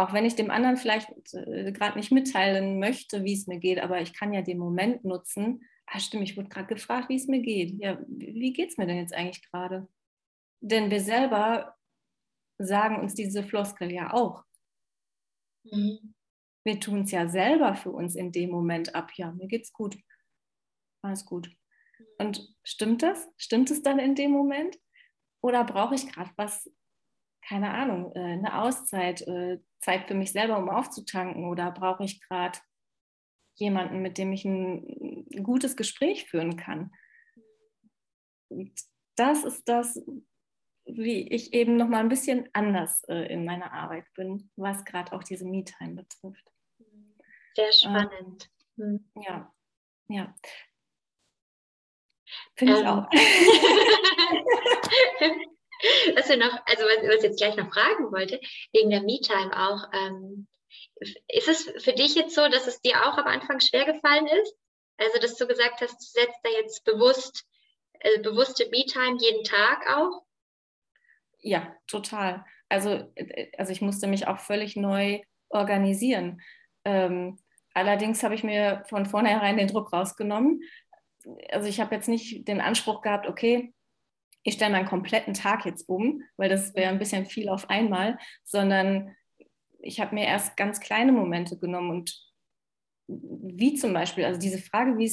auch 0.00 0.12
wenn 0.12 0.24
ich 0.24 0.36
dem 0.36 0.50
anderen 0.50 0.76
vielleicht 0.76 1.10
äh, 1.34 1.72
gerade 1.72 1.98
nicht 1.98 2.12
mitteilen 2.12 2.78
möchte, 2.78 3.24
wie 3.24 3.34
es 3.34 3.46
mir 3.46 3.58
geht, 3.58 3.80
aber 3.80 4.00
ich 4.00 4.12
kann 4.12 4.32
ja 4.32 4.42
den 4.42 4.58
Moment 4.58 5.04
nutzen. 5.04 5.62
Ah, 5.86 5.98
stimmt, 5.98 6.24
ich 6.24 6.36
wurde 6.36 6.48
gerade 6.48 6.66
gefragt, 6.66 7.08
wie 7.08 7.16
es 7.16 7.26
mir 7.26 7.40
geht. 7.40 7.80
Ja, 7.80 7.98
wie 8.08 8.52
geht 8.52 8.70
es 8.70 8.78
mir 8.78 8.86
denn 8.86 8.98
jetzt 8.98 9.14
eigentlich 9.14 9.42
gerade? 9.50 9.88
Denn 10.60 10.90
wir 10.90 11.00
selber 11.00 11.76
sagen 12.58 13.00
uns 13.00 13.14
diese 13.14 13.42
Floskel 13.42 13.90
ja 13.90 14.12
auch. 14.12 14.44
Mhm. 15.64 16.14
Wir 16.64 16.78
tun 16.78 17.02
es 17.02 17.10
ja 17.10 17.26
selber 17.28 17.74
für 17.74 17.90
uns 17.90 18.14
in 18.14 18.32
dem 18.32 18.50
Moment 18.50 18.94
ab. 18.94 19.12
Ja, 19.14 19.32
mir 19.32 19.48
geht's 19.48 19.72
gut. 19.72 19.98
Alles 21.02 21.24
gut. 21.24 21.50
Und 22.18 22.54
stimmt 22.62 23.02
das? 23.02 23.28
Stimmt 23.36 23.70
es 23.70 23.82
dann 23.82 23.98
in 23.98 24.14
dem 24.14 24.30
Moment? 24.30 24.78
Oder 25.42 25.64
brauche 25.64 25.94
ich 25.94 26.06
gerade 26.12 26.30
was, 26.36 26.70
keine 27.46 27.72
Ahnung, 27.72 28.12
äh, 28.14 28.20
eine 28.20 28.60
Auszeit, 28.60 29.22
äh, 29.22 29.58
Zeit 29.80 30.06
für 30.06 30.14
mich 30.14 30.32
selber, 30.32 30.58
um 30.58 30.68
aufzutanken? 30.68 31.44
Oder 31.44 31.70
brauche 31.70 32.04
ich 32.04 32.20
gerade 32.20 32.58
jemanden, 33.54 34.02
mit 34.02 34.18
dem 34.18 34.32
ich 34.32 34.44
ein, 34.44 35.26
ein 35.34 35.42
gutes 35.42 35.76
Gespräch 35.76 36.26
führen 36.26 36.56
kann? 36.56 36.92
Und 38.48 38.72
das 39.16 39.44
ist 39.44 39.68
das, 39.68 40.02
wie 40.84 41.28
ich 41.28 41.52
eben 41.52 41.76
noch 41.76 41.88
mal 41.88 42.00
ein 42.00 42.08
bisschen 42.08 42.48
anders 42.52 43.04
äh, 43.04 43.32
in 43.32 43.44
meiner 43.44 43.72
Arbeit 43.72 44.06
bin, 44.14 44.50
was 44.56 44.84
gerade 44.84 45.12
auch 45.12 45.22
diese 45.22 45.44
Me-Time 45.44 45.94
betrifft. 45.94 46.50
Sehr 47.54 47.72
spannend. 47.72 48.50
Ähm, 48.78 49.10
ja, 49.16 49.52
ja. 50.08 50.34
Finde 52.54 52.74
ähm. 52.74 52.80
ich 52.80 52.86
auch. 52.86 53.08
was 56.14 56.28
wir 56.28 56.36
noch, 56.36 56.58
also 56.66 56.84
was, 56.84 57.16
ich 57.16 57.22
jetzt 57.22 57.38
gleich 57.38 57.56
noch 57.56 57.72
fragen 57.72 58.12
wollte, 58.12 58.40
wegen 58.72 58.90
der 58.90 59.02
Me-Time 59.02 59.52
auch, 59.56 59.88
ähm, 59.92 60.46
ist 61.28 61.48
es 61.48 61.82
für 61.82 61.92
dich 61.92 62.14
jetzt 62.14 62.34
so, 62.34 62.46
dass 62.48 62.66
es 62.66 62.80
dir 62.80 63.06
auch 63.06 63.16
am 63.16 63.26
Anfang 63.26 63.60
schwer 63.60 63.84
gefallen 63.84 64.26
ist? 64.26 64.54
Also, 64.98 65.18
dass 65.18 65.36
du 65.36 65.46
gesagt 65.46 65.80
hast, 65.80 65.94
du 65.94 66.20
setzt 66.20 66.38
da 66.42 66.50
jetzt 66.50 66.84
bewusst, 66.84 67.46
äh, 68.00 68.20
bewusste 68.20 68.68
Me-Time 68.70 69.16
jeden 69.18 69.44
Tag 69.44 69.86
auch? 69.96 70.22
Ja, 71.38 71.74
total. 71.86 72.44
Also, 72.68 73.10
äh, 73.14 73.50
also 73.56 73.72
ich 73.72 73.80
musste 73.80 74.06
mich 74.06 74.26
auch 74.26 74.38
völlig 74.38 74.76
neu 74.76 75.20
organisieren. 75.48 76.42
Ähm, 76.84 77.38
allerdings 77.74 78.22
habe 78.22 78.34
ich 78.34 78.44
mir 78.44 78.84
von 78.88 79.06
vornherein 79.06 79.56
den 79.56 79.68
Druck 79.68 79.92
rausgenommen. 79.92 80.62
Also 81.50 81.68
ich 81.68 81.80
habe 81.80 81.94
jetzt 81.94 82.08
nicht 82.08 82.46
den 82.46 82.60
Anspruch 82.60 83.02
gehabt, 83.02 83.26
okay, 83.26 83.72
ich 84.42 84.54
stelle 84.54 84.72
meinen 84.72 84.88
kompletten 84.88 85.34
Tag 85.34 85.66
jetzt 85.66 85.88
um, 85.88 86.22
weil 86.36 86.48
das 86.48 86.74
wäre 86.74 86.90
ein 86.90 86.98
bisschen 86.98 87.26
viel 87.26 87.48
auf 87.48 87.68
einmal, 87.68 88.18
sondern 88.44 89.14
ich 89.80 90.00
habe 90.00 90.14
mir 90.14 90.24
erst 90.24 90.56
ganz 90.56 90.80
kleine 90.80 91.12
Momente 91.12 91.58
genommen 91.58 91.90
und 91.90 92.30
wie 93.06 93.74
zum 93.74 93.92
Beispiel, 93.92 94.24
also 94.24 94.38
diese 94.38 94.58
Frage, 94.58 94.96
wie 94.98 95.04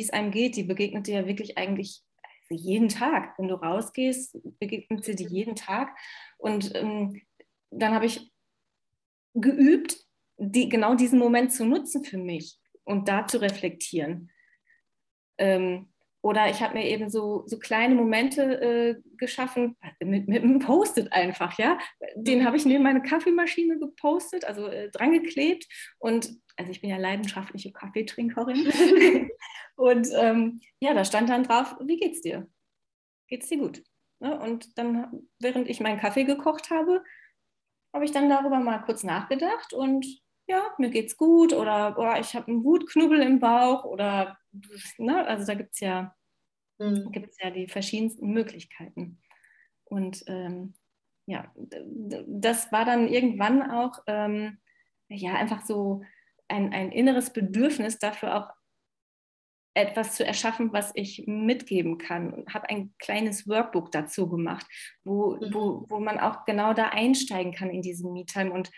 es 0.00 0.10
einem 0.10 0.30
geht, 0.30 0.56
die 0.56 0.64
begegnet 0.64 1.06
dir 1.06 1.20
ja 1.20 1.26
wirklich 1.26 1.56
eigentlich 1.56 2.02
jeden 2.50 2.88
Tag. 2.88 3.38
Wenn 3.38 3.48
du 3.48 3.54
rausgehst, 3.54 4.38
begegnet 4.58 5.04
sie 5.04 5.14
dir 5.14 5.28
jeden 5.28 5.54
Tag. 5.54 5.96
Und 6.38 6.74
ähm, 6.74 7.22
dann 7.70 7.94
habe 7.94 8.06
ich 8.06 8.32
geübt, 9.34 9.98
die, 10.36 10.68
genau 10.68 10.94
diesen 10.94 11.18
Moment 11.18 11.52
zu 11.52 11.64
nutzen 11.64 12.04
für 12.04 12.18
mich 12.18 12.58
und 12.84 13.08
da 13.08 13.26
zu 13.26 13.40
reflektieren. 13.40 14.30
Ähm, 15.36 15.92
oder 16.20 16.50
ich 16.50 16.62
habe 16.62 16.74
mir 16.74 16.84
eben 16.84 17.10
so, 17.10 17.44
so 17.46 17.58
kleine 17.58 17.94
Momente 17.94 18.60
äh, 18.60 19.00
geschaffen, 19.16 19.76
mit, 20.00 20.28
mit 20.28 20.42
einem 20.42 20.58
Post-it 20.58 21.12
einfach, 21.12 21.58
ja. 21.58 21.78
Den 22.16 22.44
habe 22.44 22.56
ich 22.56 22.64
neben 22.64 22.82
meine 22.82 23.02
Kaffeemaschine 23.02 23.78
gepostet, 23.78 24.44
also 24.44 24.66
äh, 24.66 24.90
dran 24.90 25.12
geklebt. 25.12 25.66
Und 25.98 26.30
also 26.56 26.72
ich 26.72 26.80
bin 26.80 26.90
ja 26.90 26.96
leidenschaftliche 26.96 27.72
Kaffeetrinkerin. 27.72 28.66
und 29.76 30.08
ähm, 30.14 30.60
ja, 30.80 30.92
da 30.92 31.04
stand 31.04 31.30
dann 31.30 31.44
drauf, 31.44 31.76
wie 31.80 31.98
geht's 31.98 32.20
dir? 32.20 32.48
Geht's 33.28 33.48
dir 33.48 33.58
gut? 33.58 33.82
Ne? 34.20 34.38
Und 34.40 34.76
dann, 34.76 35.28
während 35.38 35.68
ich 35.68 35.80
meinen 35.80 36.00
Kaffee 36.00 36.24
gekocht 36.24 36.70
habe, 36.70 37.04
habe 37.94 38.04
ich 38.04 38.12
dann 38.12 38.28
darüber 38.28 38.58
mal 38.58 38.78
kurz 38.78 39.04
nachgedacht 39.04 39.72
und 39.72 40.04
ja, 40.48 40.62
mir 40.78 40.90
geht's 40.90 41.16
gut 41.16 41.52
oder 41.52 41.94
oh, 41.98 42.20
ich 42.20 42.34
habe 42.34 42.48
einen 42.48 42.64
Wutknubbel 42.64 43.20
im 43.20 43.38
Bauch 43.38 43.84
oder 43.84 44.38
ne, 44.98 45.26
also 45.26 45.46
da 45.46 45.54
gibt 45.54 45.74
es 45.74 45.80
ja, 45.80 46.14
mhm. 46.78 47.12
ja 47.40 47.50
die 47.50 47.68
verschiedensten 47.68 48.32
Möglichkeiten. 48.32 49.20
Und 49.84 50.22
ähm, 50.26 50.74
ja, 51.26 51.52
das 52.26 52.72
war 52.72 52.84
dann 52.84 53.08
irgendwann 53.08 53.70
auch 53.70 54.02
ähm, 54.06 54.58
ja 55.08 55.34
einfach 55.34 55.64
so 55.64 56.02
ein, 56.48 56.72
ein 56.72 56.90
inneres 56.92 57.32
Bedürfnis 57.32 57.98
dafür 57.98 58.36
auch 58.36 58.58
etwas 59.74 60.16
zu 60.16 60.26
erschaffen, 60.26 60.72
was 60.72 60.90
ich 60.94 61.24
mitgeben 61.26 61.98
kann 61.98 62.32
und 62.32 62.52
habe 62.52 62.68
ein 62.68 62.94
kleines 62.98 63.46
Workbook 63.46 63.92
dazu 63.92 64.28
gemacht, 64.28 64.66
wo, 65.04 65.36
mhm. 65.36 65.54
wo, 65.54 65.86
wo 65.88 66.00
man 66.00 66.18
auch 66.18 66.44
genau 66.44 66.74
da 66.74 66.88
einsteigen 66.88 67.52
kann 67.52 67.70
in 67.70 67.82
diesen 67.82 68.12
Me-Time 68.12 68.52
und 68.52 68.70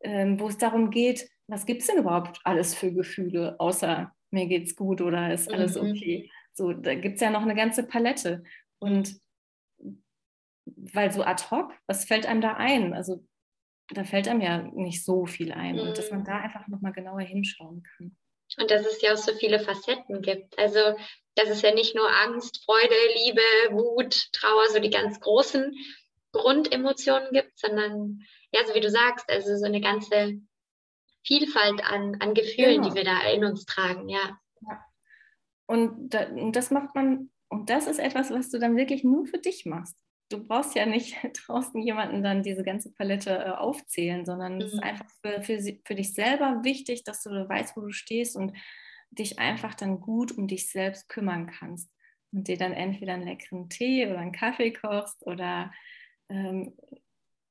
ähm, 0.00 0.38
wo 0.38 0.48
es 0.48 0.58
darum 0.58 0.90
geht, 0.90 1.28
was 1.46 1.64
gibt 1.64 1.80
es 1.80 1.86
denn 1.88 1.98
überhaupt 1.98 2.40
alles 2.44 2.74
für 2.74 2.92
Gefühle, 2.92 3.58
außer 3.58 4.12
mir 4.30 4.46
geht's 4.46 4.76
gut 4.76 5.00
oder 5.00 5.32
ist 5.32 5.52
alles 5.52 5.80
mhm. 5.80 5.90
okay. 5.90 6.30
So, 6.52 6.72
da 6.72 6.94
gibt 6.94 7.16
es 7.16 7.20
ja 7.20 7.30
noch 7.30 7.42
eine 7.42 7.54
ganze 7.54 7.86
Palette. 7.86 8.42
Und 8.78 9.20
weil 10.66 11.12
so 11.12 11.22
ad 11.22 11.44
hoc, 11.50 11.72
was 11.86 12.04
fällt 12.04 12.26
einem 12.26 12.40
da 12.40 12.54
ein? 12.54 12.94
Also 12.94 13.24
da 13.90 14.04
fällt 14.04 14.28
einem 14.28 14.40
ja 14.40 14.58
nicht 14.58 15.04
so 15.04 15.26
viel 15.26 15.52
ein. 15.52 15.78
Und 15.78 15.96
dass 15.96 16.10
man 16.10 16.20
mhm. 16.20 16.24
da 16.24 16.38
einfach 16.38 16.66
nochmal 16.68 16.92
genauer 16.92 17.20
hinschauen 17.20 17.82
kann. 17.82 18.16
Und 18.58 18.70
dass 18.70 18.86
es 18.86 19.00
ja 19.02 19.12
auch 19.12 19.18
so 19.18 19.32
viele 19.34 19.60
Facetten 19.60 20.22
gibt. 20.22 20.58
Also, 20.58 20.80
dass 21.34 21.50
es 21.50 21.62
ja 21.62 21.72
nicht 21.72 21.94
nur 21.94 22.08
Angst, 22.24 22.64
Freude, 22.64 22.94
Liebe, 23.14 23.40
Wut, 23.70 24.32
Trauer, 24.32 24.68
so 24.72 24.80
die 24.80 24.90
ganz 24.90 25.20
großen 25.20 25.74
Grundemotionen 26.32 27.30
gibt, 27.32 27.58
sondern, 27.58 28.22
ja, 28.52 28.66
so 28.66 28.74
wie 28.74 28.80
du 28.80 28.90
sagst, 28.90 29.30
also 29.30 29.56
so 29.56 29.64
eine 29.64 29.80
ganze 29.80 30.40
Vielfalt 31.26 31.82
an, 31.84 32.16
an 32.20 32.34
Gefühlen, 32.34 32.82
genau. 32.82 32.88
die 32.88 32.94
wir 32.94 33.04
da 33.04 33.20
in 33.30 33.44
uns 33.44 33.64
tragen, 33.66 34.08
ja. 34.08 34.38
ja. 34.62 34.84
Und, 35.66 36.14
da, 36.14 36.28
und 36.28 36.52
das 36.52 36.70
macht 36.70 36.94
man, 36.94 37.30
und 37.48 37.68
das 37.70 37.86
ist 37.86 37.98
etwas, 37.98 38.30
was 38.30 38.50
du 38.50 38.58
dann 38.58 38.76
wirklich 38.76 39.04
nur 39.04 39.26
für 39.26 39.38
dich 39.38 39.66
machst. 39.66 39.96
Du 40.30 40.46
brauchst 40.46 40.74
ja 40.74 40.86
nicht 40.86 41.16
draußen 41.46 41.80
jemanden 41.80 42.22
dann 42.22 42.42
diese 42.42 42.62
ganze 42.62 42.92
Palette 42.92 43.30
äh, 43.30 43.50
aufzählen, 43.50 44.24
sondern 44.24 44.56
mhm. 44.56 44.60
es 44.60 44.72
ist 44.72 44.76
mhm. 44.76 44.82
einfach 44.82 45.06
für, 45.22 45.42
für, 45.42 45.60
für 45.84 45.94
dich 45.94 46.14
selber 46.14 46.64
wichtig, 46.64 47.04
dass 47.04 47.22
du 47.22 47.30
weißt, 47.30 47.76
wo 47.76 47.82
du 47.82 47.92
stehst 47.92 48.36
und 48.36 48.52
dich 49.10 49.38
einfach 49.38 49.74
dann 49.74 50.00
gut 50.00 50.32
um 50.36 50.48
dich 50.48 50.70
selbst 50.70 51.08
kümmern 51.08 51.46
kannst. 51.46 51.90
und 52.32 52.48
dir 52.48 52.58
dann 52.58 52.72
entweder 52.72 53.14
einen 53.14 53.26
leckeren 53.26 53.68
Tee 53.68 54.06
oder 54.06 54.18
einen 54.18 54.32
Kaffee 54.32 54.72
kochst 54.72 55.26
oder 55.26 55.72
ähm, 56.28 56.76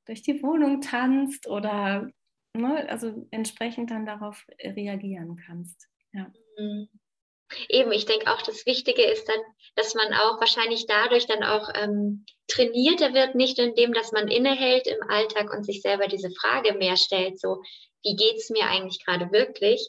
durch 0.06 0.22
die 0.22 0.42
Wohnung 0.42 0.80
tanzt 0.80 1.48
oder 1.48 2.10
ne, 2.54 2.88
also 2.88 3.26
entsprechend 3.30 3.90
dann 3.90 4.06
darauf 4.06 4.46
reagieren 4.62 5.36
kannst. 5.46 5.88
Ja. 6.12 6.32
Mhm. 6.58 6.88
Eben, 7.68 7.92
ich 7.92 8.04
denke 8.04 8.30
auch, 8.30 8.42
das 8.42 8.66
Wichtige 8.66 9.02
ist 9.02 9.26
dann, 9.26 9.40
dass 9.74 9.94
man 9.94 10.12
auch 10.12 10.38
wahrscheinlich 10.38 10.86
dadurch 10.86 11.26
dann 11.26 11.42
auch 11.42 11.70
ähm, 11.74 12.26
trainierter 12.46 13.14
wird, 13.14 13.34
nicht 13.34 13.58
indem, 13.58 13.94
dass 13.94 14.12
man 14.12 14.28
innehält 14.28 14.86
im 14.86 15.02
Alltag 15.08 15.50
und 15.52 15.64
sich 15.64 15.80
selber 15.80 16.08
diese 16.08 16.30
Frage 16.30 16.74
mehr 16.74 16.96
stellt, 16.96 17.40
so, 17.40 17.62
wie 18.02 18.16
geht 18.16 18.36
es 18.36 18.50
mir 18.50 18.66
eigentlich 18.66 19.02
gerade 19.04 19.32
wirklich, 19.32 19.88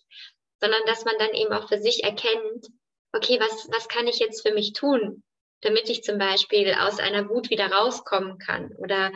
sondern 0.61 0.81
dass 0.85 1.03
man 1.03 1.15
dann 1.19 1.33
eben 1.33 1.51
auch 1.51 1.67
für 1.67 1.79
sich 1.79 2.03
erkennt, 2.03 2.67
okay, 3.13 3.39
was, 3.39 3.67
was 3.73 3.87
kann 3.87 4.07
ich 4.07 4.19
jetzt 4.19 4.47
für 4.47 4.53
mich 4.53 4.73
tun, 4.73 5.23
damit 5.61 5.89
ich 5.89 6.03
zum 6.03 6.17
Beispiel 6.17 6.73
aus 6.73 6.99
einer 6.99 7.29
Wut 7.29 7.49
wieder 7.49 7.71
rauskommen 7.71 8.37
kann 8.37 8.73
oder 8.77 9.11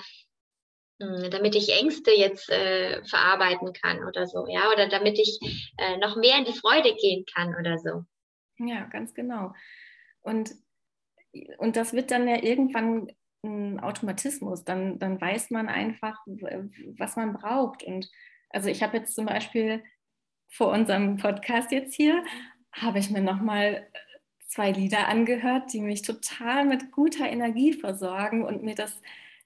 damit 0.99 1.55
ich 1.55 1.69
Ängste 1.69 2.11
jetzt 2.11 2.49
äh, 2.49 3.03
verarbeiten 3.05 3.73
kann 3.73 4.03
oder 4.05 4.27
so, 4.27 4.47
ja, 4.47 4.71
oder 4.71 4.87
damit 4.87 5.19
ich 5.19 5.39
äh, 5.77 5.97
noch 5.97 6.15
mehr 6.15 6.37
in 6.37 6.45
die 6.45 6.57
Freude 6.57 6.93
gehen 6.95 7.25
kann 7.33 7.55
oder 7.59 7.77
so. 7.77 8.03
Ja, 8.59 8.85
ganz 8.85 9.13
genau. 9.13 9.53
Und, 10.21 10.51
und 11.57 11.75
das 11.75 11.93
wird 11.93 12.11
dann 12.11 12.27
ja 12.27 12.41
irgendwann 12.41 13.11
ein 13.43 13.79
Automatismus. 13.79 14.63
Dann, 14.63 14.99
dann 14.99 15.19
weiß 15.19 15.49
man 15.51 15.67
einfach, 15.67 16.17
was 16.25 17.15
man 17.15 17.33
braucht. 17.33 17.83
Und 17.83 18.09
also 18.49 18.69
ich 18.69 18.83
habe 18.83 18.97
jetzt 18.97 19.15
zum 19.15 19.25
Beispiel 19.25 19.83
vor 20.49 20.71
unserem 20.71 21.17
Podcast 21.17 21.71
jetzt 21.71 21.95
hier, 21.95 22.23
habe 22.71 22.99
ich 22.99 23.09
mir 23.09 23.21
nochmal 23.21 23.87
zwei 24.47 24.71
Lieder 24.71 25.07
angehört, 25.07 25.73
die 25.73 25.81
mich 25.81 26.03
total 26.03 26.65
mit 26.65 26.91
guter 26.91 27.27
Energie 27.27 27.73
versorgen 27.73 28.43
und 28.45 28.63
mir 28.63 28.75
das, 28.75 29.01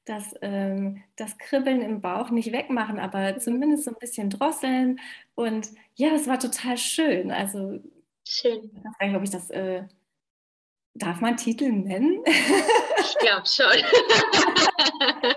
das, 0.07 0.35
ähm, 0.41 1.03
das 1.15 1.37
Kribbeln 1.37 1.81
im 1.81 2.01
Bauch 2.01 2.29
nicht 2.29 2.51
wegmachen, 2.51 2.99
aber 2.99 3.37
zumindest 3.37 3.83
so 3.85 3.91
ein 3.91 3.99
bisschen 3.99 4.29
drosseln. 4.29 4.99
Und 5.35 5.69
ja, 5.95 6.09
das 6.11 6.27
war 6.27 6.39
total 6.39 6.77
schön. 6.77 7.31
Also 7.31 7.79
Schön. 8.27 8.71
Ich 8.75 8.83
weiß 8.83 8.97
gar 8.97 9.07
nicht, 9.07 9.15
ob 9.15 9.23
ich 9.23 9.29
das. 9.29 9.49
Äh, 9.49 9.83
darf 10.93 11.21
man 11.21 11.37
Titel 11.37 11.71
nennen? 11.71 12.23
Ich 12.99 13.17
glaube 13.19 13.45
schon. 13.45 13.65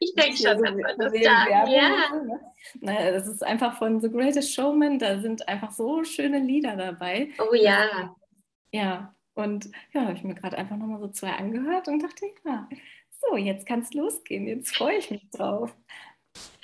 ich 0.00 0.14
denke 0.14 0.36
schon, 0.36 0.62
dass 0.62 0.74
man 0.74 0.98
das 0.98 1.12
darf. 1.12 1.68
Ja. 1.68 2.10
Ne? 2.14 2.40
Naja, 2.80 3.12
das 3.12 3.28
ist 3.28 3.44
einfach 3.44 3.78
von 3.78 4.00
The 4.00 4.10
Greatest 4.10 4.52
Showman. 4.52 4.98
Da 4.98 5.20
sind 5.20 5.48
einfach 5.48 5.70
so 5.70 6.02
schöne 6.02 6.40
Lieder 6.40 6.76
dabei. 6.76 7.28
Oh 7.38 7.54
ja. 7.54 8.14
Ja, 8.72 9.14
und 9.34 9.70
ja, 9.92 10.02
habe 10.02 10.14
ich 10.14 10.24
mir 10.24 10.34
gerade 10.34 10.58
einfach 10.58 10.76
nochmal 10.76 11.00
so 11.00 11.08
zwei 11.08 11.30
angehört 11.30 11.88
und 11.88 12.02
dachte, 12.02 12.26
ja, 12.44 12.68
so, 13.28 13.36
jetzt 13.36 13.66
kann 13.66 13.80
es 13.80 13.92
losgehen. 13.94 14.46
Jetzt 14.46 14.76
freue 14.76 14.98
ich 14.98 15.10
mich 15.10 15.28
drauf. 15.30 15.74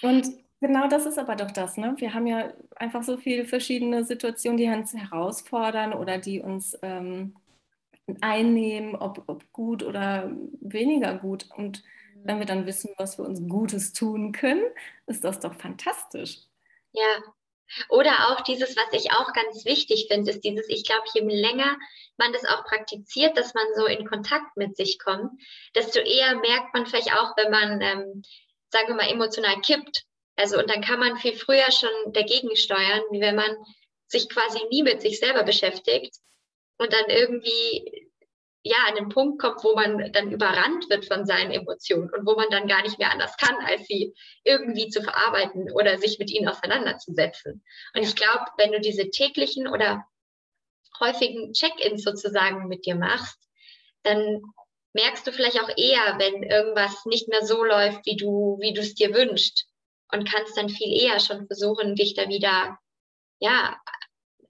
Und 0.03 0.27
Genau 0.61 0.89
das 0.89 1.07
ist 1.07 1.19
aber 1.19 1.37
doch 1.37 1.53
das. 1.53 1.77
Ne? 1.77 1.95
Wir 1.99 2.15
haben 2.15 2.27
ja 2.27 2.53
einfach 2.75 3.05
so 3.05 3.17
viele 3.17 3.45
verschiedene 3.45 4.05
Situationen, 4.05 4.57
die 4.59 4.67
uns 4.67 4.93
herausfordern 4.93 5.93
oder 5.93 6.19
die 6.19 6.41
uns 6.41 6.77
ähm, 6.83 7.37
einnehmen, 8.21 8.97
ob, 8.97 9.23
ob, 9.29 9.51
gut 9.53 9.85
oder 9.85 10.33
weniger 10.61 11.17
gut. 11.17 11.49
Und 11.57 11.85
wenn 12.25 12.41
wir 12.41 12.47
dann 12.47 12.67
wissen, 12.67 12.91
was 12.97 13.19
wir 13.19 13.25
uns 13.25 13.47
Gutes 13.49 13.93
tun 13.93 14.33
können, 14.33 14.65
ist 15.07 15.23
das 15.23 15.39
doch 15.39 15.55
fantastisch. 15.55 16.41
Ja. 16.93 17.23
Oder 17.89 18.31
auch 18.31 18.43
dieses, 18.43 18.77
was 18.77 18.93
ich 18.93 19.13
auch 19.13 19.33
ganz 19.33 19.65
wichtig 19.65 20.07
finde, 20.11 20.31
ist 20.31 20.45
dieses, 20.45 20.69
ich 20.69 20.85
glaube, 20.85 21.05
je 21.15 21.21
länger 21.21 21.77
man 22.17 22.33
das 22.33 22.45
auch 22.45 22.65
praktiziert, 22.65 23.37
dass 23.37 23.55
man 23.55 23.67
so 23.77 23.87
in 23.87 24.07
Kontakt 24.07 24.57
mit 24.57 24.77
sich 24.77 24.99
kommt, 24.99 25.41
desto 25.75 26.01
eher 26.01 26.37
merkt 26.37 26.75
man 26.75 26.87
vielleicht 26.87 27.13
auch, 27.13 27.37
wenn 27.37 27.51
man, 27.51 27.81
ähm, 27.81 28.23
sagen 28.71 28.89
wir 28.89 28.95
mal, 28.95 29.11
emotional 29.11 29.61
kippt. 29.61 30.03
Also 30.37 30.59
und 30.59 30.71
dann 30.71 30.83
kann 30.83 31.01
man 31.01 31.17
viel 31.17 31.35
früher 31.35 31.71
schon 31.73 32.13
dagegen 32.13 32.55
steuern, 32.57 33.03
wie 33.11 33.21
wenn 33.21 33.37
man 33.37 33.57
sich 34.07 34.29
quasi 34.29 34.61
nie 34.71 34.83
mit 34.83 35.03
sich 35.03 35.19
selber 35.19 35.43
beschäftigt 35.43 36.17
und 36.79 36.93
dann 36.93 37.07
irgendwie 37.09 37.98
ja 38.69 38.77
an 38.89 38.97
den 38.97 39.09
Punkt 39.09 39.41
kommt, 39.41 39.65
wo 39.65 39.75
man 39.75 40.13
dann 40.13 40.31
überrannt 40.31 40.89
wird 40.91 41.07
von 41.07 41.27
seinen 41.27 41.51
Emotionen 41.51 42.11
und 42.11 42.27
wo 42.27 42.35
man 42.35 42.51
dann 42.51 42.69
gar 42.69 42.83
nicht 42.83 42.99
mehr 42.99 43.11
anders 43.11 43.37
kann, 43.37 43.57
als 43.65 43.87
sie 43.87 44.15
irgendwie 44.45 44.89
zu 44.89 45.03
verarbeiten 45.03 45.71
oder 45.73 45.99
sich 45.99 46.19
mit 46.19 46.31
ihnen 46.31 46.49
auseinanderzusetzen. 46.49 47.65
Und 47.95 48.03
ich 48.03 48.15
glaube, 48.15 48.45
wenn 48.57 48.73
du 48.73 48.81
diese 48.81 49.11
täglichen 49.11 49.67
oder 49.67 50.05
häufigen 51.01 51.53
Check-ins 51.53 52.03
sozusagen 52.03 52.69
mit 52.69 52.87
dir 52.87 52.95
machst, 52.95 53.39
dann 54.03 54.43
merkst 54.93 55.27
du 55.27 55.33
vielleicht 55.33 55.61
auch 55.61 55.71
eher, 55.77 56.19
wenn 56.19 56.43
irgendwas 56.43 57.05
nicht 57.07 57.29
mehr 57.29 57.45
so 57.45 57.65
läuft, 57.65 58.05
wie 58.07 58.17
du, 58.17 58.59
wie 58.61 58.73
du 58.73 58.81
es 58.81 58.95
dir 58.95 59.15
wünschst 59.15 59.67
und 60.11 60.29
kannst 60.29 60.57
dann 60.57 60.69
viel 60.69 60.93
eher 60.93 61.21
schon 61.21 61.47
versuchen, 61.47 61.95
dich 61.95 62.15
da 62.15 62.29
wieder, 62.29 62.79
ja, 63.39 63.77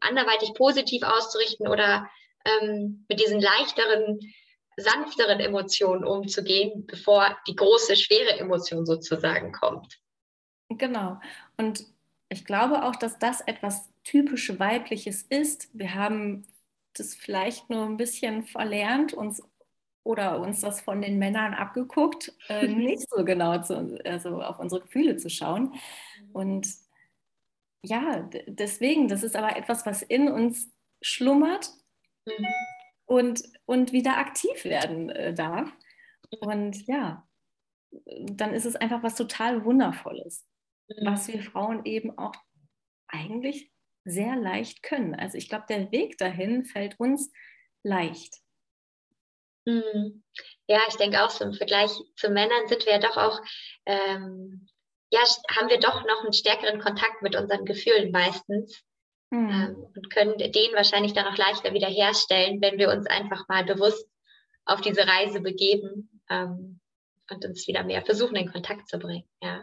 anderweitig 0.01 0.55
positiv 0.55 1.03
auszurichten 1.03 1.69
oder 1.69 2.09
ähm, 2.63 3.05
mit 3.09 3.21
diesen 3.21 3.41
leichteren, 3.41 4.21
sanfteren 4.77 5.41
Emotionen 5.41 6.05
umzugehen, 6.05 6.87
bevor 6.87 7.37
die 7.47 7.57
große, 7.57 7.97
schwere 7.97 8.39
Emotion 8.39 8.87
sozusagen 8.87 9.53
kommt. 9.53 10.01
Genau. 10.71 11.21
Und 11.57 11.87
ich 12.29 12.45
glaube 12.45 12.85
auch, 12.85 12.97
dass 12.97 13.19
das 13.19 13.41
etwas 13.41 13.89
typisch 14.05 14.59
weibliches 14.59 15.23
ist. 15.23 15.69
Wir 15.73 15.95
haben 15.95 16.47
das 16.95 17.15
vielleicht 17.15 17.71
nur 17.71 17.85
ein 17.85 17.97
bisschen 17.97 18.45
verlernt, 18.45 19.15
uns 19.15 19.43
oder 20.05 20.41
uns 20.41 20.61
das 20.61 20.81
von 20.81 21.03
den 21.03 21.19
Männern 21.19 21.55
abgeguckt, 21.55 22.33
äh, 22.49 22.67
nicht 22.67 23.09
so 23.11 23.25
genau 23.25 23.61
zu, 23.63 24.01
also 24.05 24.41
auf 24.41 24.59
unsere 24.59 24.81
Gefühle 24.81 25.17
zu 25.17 25.29
schauen. 25.29 25.75
Und 26.33 26.67
ja, 27.83 28.29
deswegen, 28.47 29.09
das 29.09 29.23
ist 29.23 29.37
aber 29.37 29.57
etwas, 29.57 29.87
was 29.87 30.03
in 30.03 30.29
uns 30.29 30.71
schlummert 31.03 31.71
mhm. 32.29 32.47
und, 33.07 33.43
und 33.67 33.93
wieder 33.93 34.17
aktiv 34.17 34.65
werden 34.65 35.11
äh, 35.11 35.35
darf. 35.35 35.71
Und 36.41 36.87
ja, 36.87 37.27
dann 37.91 38.55
ist 38.55 38.67
es 38.67 38.77
einfach 38.77 39.03
was 39.03 39.15
total 39.15 39.65
Wundervolles, 39.65 40.47
mhm. 40.89 41.07
was 41.07 41.29
wir 41.29 41.43
Frauen 41.43 41.85
eben 41.85 42.17
auch 42.19 42.35
eigentlich 43.09 43.71
sehr 44.05 44.37
leicht 44.37 44.83
können. 44.83 45.15
Also 45.15 45.37
ich 45.37 45.49
glaube, 45.49 45.67
der 45.69 45.91
Weg 45.93 46.19
dahin 46.19 46.65
fällt 46.65 46.99
uns 46.99 47.31
leicht. 47.83 48.37
Mhm. 49.65 50.23
Ja, 50.67 50.81
ich 50.89 50.97
denke 50.97 51.23
auch 51.23 51.31
so 51.31 51.45
im 51.45 51.55
Vergleich 51.55 51.91
zu 52.17 52.31
Männern 52.31 52.67
sind 52.69 52.85
wir 52.87 52.93
ja 52.95 52.99
doch 52.99 53.17
auch, 53.17 53.41
ähm, 53.87 54.69
ja, 55.11 55.21
haben 55.57 55.69
wir 55.69 55.79
doch 55.79 56.05
noch 56.05 56.23
einen 56.23 56.33
stärkeren 56.33 56.81
Kontakt 56.81 57.23
mit 57.23 57.37
unseren 57.37 57.65
Gefühlen 57.65 58.11
meistens 58.11 58.83
mhm. 59.31 59.51
ähm, 59.51 59.87
und 59.95 60.11
können 60.11 60.39
den 60.39 60.73
wahrscheinlich 60.75 61.13
dann 61.13 61.27
auch 61.27 61.37
leichter 61.37 61.73
wiederherstellen, 61.73 62.61
wenn 62.61 62.79
wir 62.79 62.91
uns 62.91 63.07
einfach 63.07 63.49
mal 63.49 63.65
bewusst 63.65 64.09
auf 64.65 64.81
diese 64.81 65.07
Reise 65.07 65.41
begeben 65.41 66.21
ähm, 66.29 66.81
und 67.31 67.45
uns 67.45 67.67
wieder 67.67 67.85
mehr 67.85 68.03
versuchen, 68.03 68.37
in 68.37 68.53
Kontakt 68.53 68.89
zu 68.89 68.99
bringen. 68.99 69.29
Ja. 69.43 69.63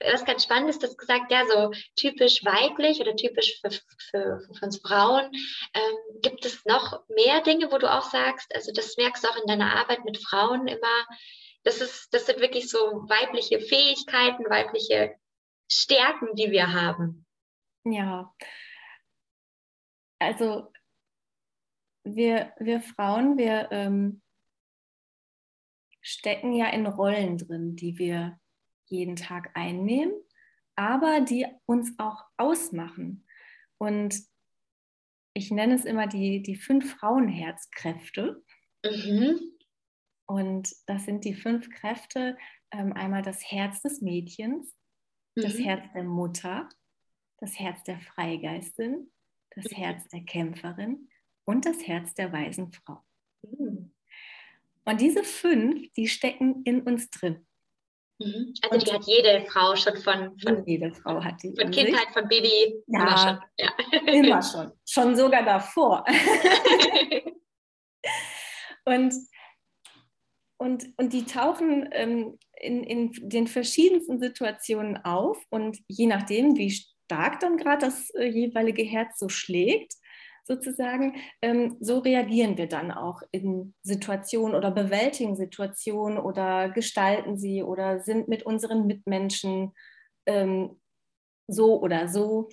Was 0.00 0.24
ganz 0.24 0.44
spannend 0.44 0.68
ist, 0.68 0.82
das 0.82 0.96
gesagt, 0.96 1.30
ja, 1.30 1.44
so 1.46 1.70
typisch 1.96 2.44
weiblich 2.44 3.00
oder 3.00 3.14
typisch 3.14 3.60
für, 3.60 3.70
für, 3.70 4.40
für 4.52 4.64
uns 4.64 4.78
Frauen. 4.78 5.30
Ähm, 5.74 6.20
gibt 6.22 6.44
es 6.44 6.64
noch 6.64 7.04
mehr 7.08 7.40
Dinge, 7.42 7.70
wo 7.70 7.78
du 7.78 7.90
auch 7.90 8.10
sagst, 8.10 8.54
also 8.54 8.72
das 8.72 8.96
merkst 8.96 9.24
du 9.24 9.28
auch 9.28 9.36
in 9.36 9.46
deiner 9.46 9.76
Arbeit 9.76 10.04
mit 10.04 10.18
Frauen 10.18 10.66
immer, 10.66 11.06
das, 11.62 11.80
ist, 11.80 12.12
das 12.12 12.26
sind 12.26 12.40
wirklich 12.40 12.68
so 12.68 12.78
weibliche 12.78 13.60
Fähigkeiten, 13.60 14.44
weibliche 14.50 15.14
Stärken, 15.70 16.34
die 16.34 16.50
wir 16.50 16.72
haben. 16.72 17.24
Ja, 17.84 18.32
also 20.24 20.72
wir, 22.04 22.52
wir 22.58 22.80
Frauen, 22.80 23.36
wir 23.38 23.68
ähm, 23.70 24.22
stecken 26.00 26.54
ja 26.54 26.68
in 26.70 26.86
Rollen 26.86 27.38
drin, 27.38 27.76
die 27.76 27.98
wir 27.98 28.38
jeden 28.86 29.16
Tag 29.16 29.50
einnehmen, 29.54 30.12
aber 30.76 31.20
die 31.20 31.46
uns 31.66 31.94
auch 31.98 32.24
ausmachen. 32.36 33.26
Und 33.78 34.14
ich 35.34 35.50
nenne 35.50 35.74
es 35.74 35.84
immer 35.84 36.06
die, 36.06 36.42
die 36.42 36.56
fünf 36.56 36.94
Frauenherzkräfte. 36.94 38.42
Mhm. 38.84 39.40
Und 40.26 40.74
das 40.86 41.04
sind 41.04 41.24
die 41.24 41.34
fünf 41.34 41.70
Kräfte. 41.70 42.36
Ähm, 42.70 42.92
einmal 42.92 43.22
das 43.22 43.50
Herz 43.50 43.82
des 43.82 44.00
Mädchens, 44.00 44.74
mhm. 45.34 45.42
das 45.42 45.58
Herz 45.58 45.84
der 45.94 46.04
Mutter, 46.04 46.68
das 47.38 47.58
Herz 47.58 47.82
der 47.84 48.00
Freigeistin, 48.00 49.10
das. 49.56 49.72
Herz 49.72 50.08
der 50.08 50.24
Kämpferin 50.24 51.08
und 51.44 51.66
das 51.66 51.86
Herz 51.86 52.14
der 52.14 52.32
weisen 52.32 52.72
Frau. 52.72 53.02
Mhm. 53.42 53.92
Und 54.86 55.00
diese 55.00 55.24
fünf, 55.24 55.92
die 55.92 56.08
stecken 56.08 56.62
in 56.64 56.82
uns 56.82 57.10
drin. 57.10 57.46
Mhm. 58.18 58.54
Also 58.70 58.86
die 58.86 58.92
hat 58.92 59.06
jede 59.06 59.44
Frau 59.46 59.74
schon 59.76 59.96
von, 59.96 60.38
von 60.38 60.66
jede 60.66 60.92
Frau 60.94 61.22
hat 61.22 61.42
die 61.42 61.54
von 61.58 61.70
Kindheit, 61.70 62.08
von 62.12 62.28
Baby 62.28 62.82
ja, 62.86 63.00
immer 63.00 63.16
schon. 63.16 63.38
Ja. 63.58 63.72
Immer 64.12 64.42
schon. 64.42 64.72
Schon 64.86 65.16
sogar 65.16 65.44
davor. 65.44 66.04
Und, 68.86 69.14
und, 70.58 70.84
und 70.98 71.12
die 71.12 71.24
tauchen 71.24 71.88
ähm, 71.92 72.38
in, 72.60 72.84
in 72.84 73.28
den 73.28 73.46
verschiedensten 73.46 74.20
Situationen 74.20 74.98
auf 75.04 75.38
und 75.50 75.78
je 75.88 76.06
nachdem, 76.06 76.56
wie 76.56 76.84
stark 77.04 77.40
dann 77.40 77.56
gerade 77.56 77.86
das 77.86 78.10
äh, 78.10 78.26
jeweilige 78.26 78.82
Herz 78.82 79.18
so 79.18 79.28
schlägt, 79.28 79.94
sozusagen, 80.44 81.16
ähm, 81.40 81.76
so 81.80 81.98
reagieren 81.98 82.58
wir 82.58 82.68
dann 82.68 82.90
auch 82.90 83.22
in 83.30 83.74
Situationen 83.82 84.54
oder 84.54 84.70
bewältigen 84.70 85.36
Situationen 85.36 86.18
oder 86.18 86.68
gestalten 86.68 87.38
sie 87.38 87.62
oder 87.62 88.00
sind 88.00 88.28
mit 88.28 88.44
unseren 88.44 88.86
Mitmenschen 88.86 89.72
ähm, 90.26 90.80
so 91.48 91.80
oder 91.80 92.08
so. 92.08 92.48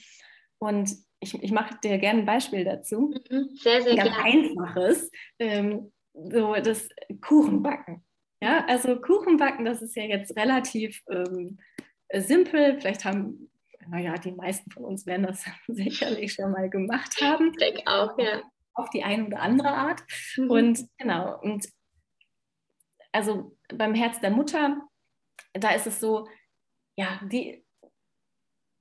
Und 0.60 0.92
ich, 1.20 1.42
ich 1.42 1.52
mache 1.52 1.78
dir 1.84 1.98
gerne 1.98 2.22
ein 2.22 2.26
Beispiel 2.26 2.64
dazu. 2.64 3.14
Mhm, 3.30 3.50
sehr, 3.56 3.82
sehr 3.82 3.96
Ganz 3.96 4.16
einfaches, 4.24 5.12
ähm, 5.40 5.92
so 6.14 6.54
das 6.56 6.88
Kuchenbacken. 7.22 8.04
Ja, 8.44 8.66
also 8.68 9.00
Kuchenbacken, 9.00 9.66
das 9.66 9.82
ist 9.82 9.96
ja 9.96 10.04
jetzt 10.04 10.36
relativ 10.36 11.04
ähm, 11.10 11.60
simpel. 12.12 12.80
Vielleicht 12.80 13.06
haben, 13.06 13.51
naja, 13.88 14.16
die 14.16 14.32
meisten 14.32 14.70
von 14.72 14.86
uns 14.86 15.06
werden 15.06 15.26
das 15.28 15.46
sicherlich 15.68 16.34
schon 16.34 16.52
mal 16.52 16.70
gemacht 16.70 17.22
haben. 17.22 17.52
Ich 17.52 17.58
denke 17.58 17.88
auch, 17.88 18.18
ja. 18.18 18.42
Auf 18.74 18.90
die 18.90 19.04
eine 19.04 19.26
oder 19.26 19.42
andere 19.42 19.70
Art. 19.70 20.02
Mhm. 20.38 20.50
Und 20.50 20.88
genau, 20.98 21.40
und 21.42 21.68
also 23.12 23.58
beim 23.74 23.94
Herz 23.94 24.22
der 24.22 24.32
Mutter, 24.32 24.82
da 25.54 25.72
ist 25.72 25.88
es 25.88 26.00
so, 26.00 26.28
ja, 26.96 27.20
die, 27.26 27.66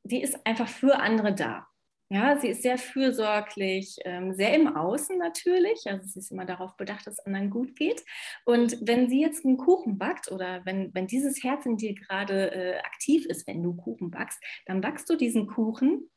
die 0.04 0.22
ist 0.22 0.46
einfach 0.46 0.68
für 0.68 1.00
andere 1.00 1.34
da. 1.34 1.66
Ja, 2.12 2.36
sie 2.40 2.48
ist 2.48 2.62
sehr 2.62 2.76
fürsorglich, 2.76 3.96
ähm, 4.04 4.34
sehr 4.34 4.52
im 4.54 4.74
Außen 4.76 5.16
natürlich. 5.16 5.86
Also 5.86 6.04
sie 6.06 6.18
ist 6.18 6.32
immer 6.32 6.44
darauf 6.44 6.76
bedacht, 6.76 7.06
dass 7.06 7.20
es 7.20 7.24
anderen 7.24 7.50
gut 7.50 7.76
geht. 7.76 8.04
Und 8.44 8.76
wenn 8.80 9.08
sie 9.08 9.20
jetzt 9.20 9.44
einen 9.44 9.56
Kuchen 9.56 9.96
backt 9.96 10.30
oder 10.32 10.66
wenn, 10.66 10.92
wenn 10.92 11.06
dieses 11.06 11.44
Herz 11.44 11.66
in 11.66 11.76
dir 11.76 11.94
gerade 11.94 12.50
äh, 12.52 12.78
aktiv 12.80 13.26
ist, 13.26 13.46
wenn 13.46 13.62
du 13.62 13.76
Kuchen 13.76 14.10
backst, 14.10 14.42
dann 14.66 14.80
backst 14.80 15.08
du 15.08 15.14
diesen 15.14 15.46
Kuchen 15.46 16.10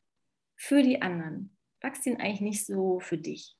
für 0.56 0.82
die 0.82 1.00
anderen. 1.00 1.56
Backst 1.80 2.06
ihn 2.06 2.16
eigentlich 2.16 2.40
nicht 2.40 2.66
so 2.66 2.98
für 2.98 3.18
dich, 3.18 3.56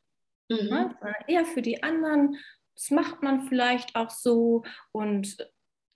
mhm. 0.49 0.57
ne? 0.57 0.97
sondern 0.99 1.25
eher 1.29 1.45
für 1.45 1.63
die 1.63 1.85
anderen. 1.85 2.37
Das 2.75 2.91
macht 2.91 3.23
man 3.23 3.43
vielleicht 3.43 3.95
auch 3.95 4.11
so 4.11 4.65
und 4.91 5.37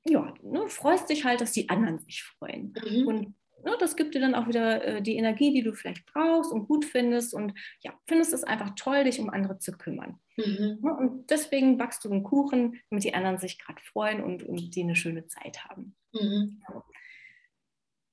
ja, 0.05 0.33
ne, 0.43 0.69
freust 0.69 1.11
dich 1.11 1.25
halt, 1.25 1.41
dass 1.41 1.51
die 1.51 1.69
anderen 1.69 1.99
sich 1.99 2.23
freuen. 2.23 2.75
Mhm. 2.89 3.07
Und 3.09 3.38
ne, 3.65 3.77
das 3.79 3.97
gibt 3.97 4.15
dir 4.15 4.21
dann 4.21 4.35
auch 4.35 4.49
wieder 4.49 4.85
äh, 4.85 5.03
die 5.03 5.17
Energie, 5.17 5.53
die 5.53 5.63
du 5.63 5.73
vielleicht 5.73 6.07
brauchst 6.07 6.53
und 6.53 6.67
gut 6.67 6.85
findest 6.85 7.35
und 7.35 7.55
ja, 7.81 7.93
findest 8.07 8.33
es 8.33 8.45
einfach 8.45 8.71
toll, 8.77 9.05
dich 9.05 9.21
um 9.21 9.31
andere 9.31 9.59
zu 9.59 9.73
kümmern. 9.73 10.19
Mhm. 10.37 10.79
Ne, 10.83 10.97
und 10.97 11.31
deswegen 11.31 11.79
backst 11.79 12.05
du 12.05 12.11
einen 12.11 12.23
Kuchen, 12.23 12.81
damit 12.91 13.05
die 13.05 13.15
anderen 13.15 13.39
sich 13.39 13.59
gerade 13.59 13.83
freuen 13.83 14.23
und, 14.23 14.43
und 14.43 14.75
die 14.75 14.83
eine 14.83 14.97
schöne 14.97 15.27
Zeit 15.27 15.65
haben. 15.65 15.97
Mhm. 16.13 16.63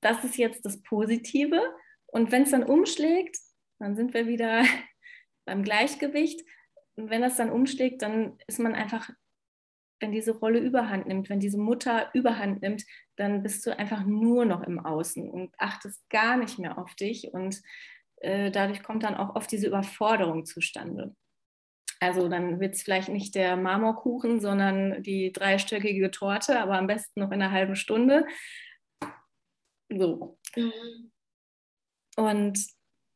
Das 0.00 0.22
ist 0.24 0.36
jetzt 0.36 0.64
das 0.64 0.82
Positive. 0.82 1.60
Und 2.06 2.30
wenn 2.32 2.42
es 2.42 2.50
dann 2.50 2.64
umschlägt, 2.64 3.38
dann 3.78 3.96
sind 3.96 4.14
wir 4.14 4.26
wieder 4.26 4.62
beim 5.44 5.62
Gleichgewicht. 5.62 6.42
Und 6.96 7.10
wenn 7.10 7.22
das 7.22 7.36
dann 7.36 7.50
umschlägt, 7.50 8.02
dann 8.02 8.38
ist 8.46 8.58
man 8.58 8.74
einfach 8.74 9.10
wenn 10.00 10.12
diese 10.12 10.32
Rolle 10.32 10.58
überhand 10.58 11.06
nimmt, 11.06 11.30
wenn 11.30 11.40
diese 11.40 11.58
Mutter 11.58 12.10
überhand 12.14 12.62
nimmt, 12.62 12.84
dann 13.16 13.42
bist 13.42 13.66
du 13.66 13.76
einfach 13.76 14.04
nur 14.04 14.44
noch 14.44 14.62
im 14.62 14.78
Außen 14.78 15.28
und 15.28 15.54
achtest 15.58 16.08
gar 16.10 16.36
nicht 16.36 16.58
mehr 16.58 16.78
auf 16.78 16.94
dich 16.94 17.32
und 17.32 17.60
äh, 18.16 18.50
dadurch 18.50 18.82
kommt 18.82 19.02
dann 19.02 19.16
auch 19.16 19.34
oft 19.36 19.50
diese 19.50 19.66
Überforderung 19.66 20.44
zustande. 20.44 21.14
Also 22.00 22.28
dann 22.28 22.60
wird 22.60 22.74
es 22.74 22.82
vielleicht 22.82 23.08
nicht 23.08 23.34
der 23.34 23.56
Marmorkuchen, 23.56 24.40
sondern 24.40 25.02
die 25.02 25.32
dreistöckige 25.32 26.10
Torte, 26.10 26.60
aber 26.60 26.76
am 26.76 26.86
besten 26.86 27.20
noch 27.20 27.30
in 27.30 27.40
einer 27.40 27.52
halben 27.52 27.74
Stunde. 27.74 28.26
So. 29.88 30.38
Mhm. 30.54 31.12
Und 32.16 32.58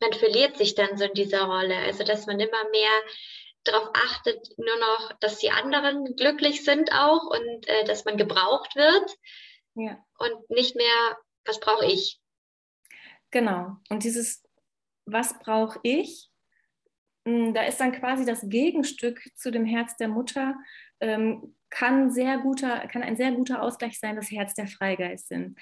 man 0.01 0.13
verliert 0.15 0.57
sich 0.57 0.75
dann 0.75 0.97
so 0.97 1.05
in 1.05 1.15
dieser 1.15 1.45
Rolle. 1.45 1.77
Also 1.77 2.05
dass 2.05 2.27
man 2.27 2.41
immer 2.41 2.71
mehr 2.71 2.91
darauf 3.65 3.91
achtet, 3.93 4.49
nur 4.57 4.79
noch, 4.79 5.13
dass 5.21 5.39
die 5.39 5.51
anderen 5.51 6.17
glücklich 6.17 6.65
sind 6.65 6.91
auch 6.93 7.25
und 7.25 7.69
äh, 7.69 7.85
dass 7.85 8.07
man 8.07 8.17
gebraucht 8.17 8.75
wird 8.77 9.15
ja. 9.75 10.05
und 10.19 10.51
nicht 10.51 10.77
mehr, 10.77 11.19
was 11.45 11.61
brauche 11.61 11.87
ich. 11.87 12.21
Genau. 13.31 13.77
Und 13.89 14.05
dieses, 14.05 14.43
was 15.07 15.39
brauche 15.39 15.79
ich, 15.83 16.31
hm, 17.27 17.55
da 17.55 17.63
ist 17.63 17.81
dann 17.81 17.93
quasi 17.93 18.25
das 18.25 18.49
Gegenstück 18.49 19.23
zu 19.37 19.51
dem 19.51 19.65
Herz 19.65 19.97
der 19.97 20.09
Mutter, 20.09 20.57
ähm, 21.01 21.55
kann, 21.71 22.11
sehr 22.11 22.39
guter, 22.39 22.89
kann 22.89 23.03
ein 23.03 23.17
sehr 23.17 23.33
guter 23.33 23.63
Ausgleich 23.63 23.99
sein, 23.99 24.17
das 24.17 24.31
Herz 24.31 24.55
der 24.55 24.67
Freigeistin. 24.67 25.57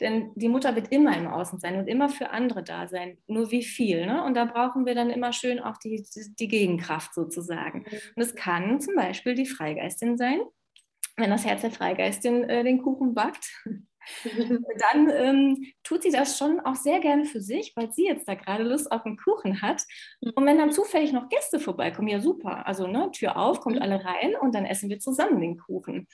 Denn 0.00 0.32
die 0.34 0.48
Mutter 0.48 0.74
wird 0.74 0.90
immer 0.90 1.16
im 1.16 1.28
Außen 1.28 1.60
sein 1.60 1.76
und 1.78 1.86
immer 1.86 2.08
für 2.08 2.30
andere 2.30 2.64
da 2.64 2.88
sein. 2.88 3.18
Nur 3.26 3.50
wie 3.50 3.62
viel? 3.62 4.06
Ne? 4.06 4.24
Und 4.24 4.34
da 4.34 4.46
brauchen 4.46 4.86
wir 4.86 4.94
dann 4.94 5.10
immer 5.10 5.32
schön 5.32 5.60
auch 5.60 5.76
die, 5.76 6.04
die 6.38 6.48
Gegenkraft 6.48 7.14
sozusagen. 7.14 7.80
Mhm. 7.80 7.98
Und 8.16 8.22
es 8.22 8.34
kann 8.34 8.80
zum 8.80 8.96
Beispiel 8.96 9.34
die 9.34 9.46
Freigeistin 9.46 10.16
sein, 10.16 10.40
wenn 11.16 11.30
das 11.30 11.44
Herz 11.44 11.60
der 11.62 11.70
Freigeistin 11.70 12.44
äh, 12.44 12.64
den 12.64 12.82
Kuchen 12.82 13.14
backt. 13.14 13.46
dann 14.24 15.10
ähm, 15.10 15.64
tut 15.84 16.02
sie 16.02 16.10
das 16.10 16.36
schon 16.36 16.60
auch 16.60 16.74
sehr 16.74 17.00
gerne 17.00 17.24
für 17.24 17.40
sich, 17.40 17.72
weil 17.76 17.92
sie 17.92 18.06
jetzt 18.06 18.26
da 18.26 18.34
gerade 18.34 18.64
Lust 18.64 18.90
auf 18.90 19.04
einen 19.06 19.16
Kuchen 19.16 19.62
hat. 19.62 19.82
Mhm. 20.20 20.32
Und 20.34 20.46
wenn 20.46 20.58
dann 20.58 20.72
zufällig 20.72 21.12
noch 21.12 21.28
Gäste 21.28 21.60
vorbeikommen, 21.60 22.08
ja 22.08 22.20
super. 22.20 22.66
Also 22.66 22.86
ne, 22.86 23.10
Tür 23.12 23.36
auf, 23.36 23.60
kommt 23.60 23.76
mhm. 23.76 23.82
alle 23.82 24.04
rein 24.04 24.34
und 24.40 24.54
dann 24.54 24.66
essen 24.66 24.90
wir 24.90 24.98
zusammen 24.98 25.40
den 25.40 25.58
Kuchen. 25.58 26.08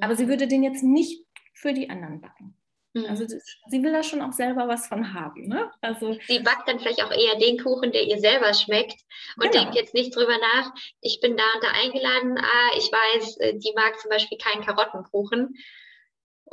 Aber 0.00 0.16
sie 0.16 0.28
würde 0.28 0.48
den 0.48 0.62
jetzt 0.62 0.82
nicht 0.82 1.24
für 1.54 1.72
die 1.72 1.90
anderen 1.90 2.20
backen. 2.20 2.59
Also 2.94 3.22
mhm. 3.22 3.40
sie 3.68 3.82
will 3.84 3.92
da 3.92 4.02
schon 4.02 4.20
auch 4.20 4.32
selber 4.32 4.66
was 4.66 4.88
von 4.88 5.14
haben. 5.14 5.46
Ne? 5.46 5.70
Also, 5.80 6.18
sie 6.26 6.40
backt 6.40 6.68
dann 6.68 6.80
vielleicht 6.80 7.04
auch 7.04 7.12
eher 7.12 7.36
den 7.38 7.58
Kuchen, 7.58 7.92
der 7.92 8.02
ihr 8.02 8.18
selber 8.18 8.52
schmeckt 8.52 9.00
und 9.36 9.50
genau. 9.50 9.62
denkt 9.62 9.76
jetzt 9.76 9.94
nicht 9.94 10.14
drüber 10.14 10.36
nach, 10.38 10.72
ich 11.00 11.20
bin 11.20 11.36
da 11.36 11.44
und 11.54 11.62
da 11.62 11.68
eingeladen, 11.70 12.36
ah, 12.38 12.76
ich 12.76 12.90
weiß, 12.90 13.36
äh, 13.38 13.58
die 13.58 13.72
mag 13.76 13.98
zum 14.00 14.10
Beispiel 14.10 14.38
keinen 14.38 14.64
Karottenkuchen 14.64 15.54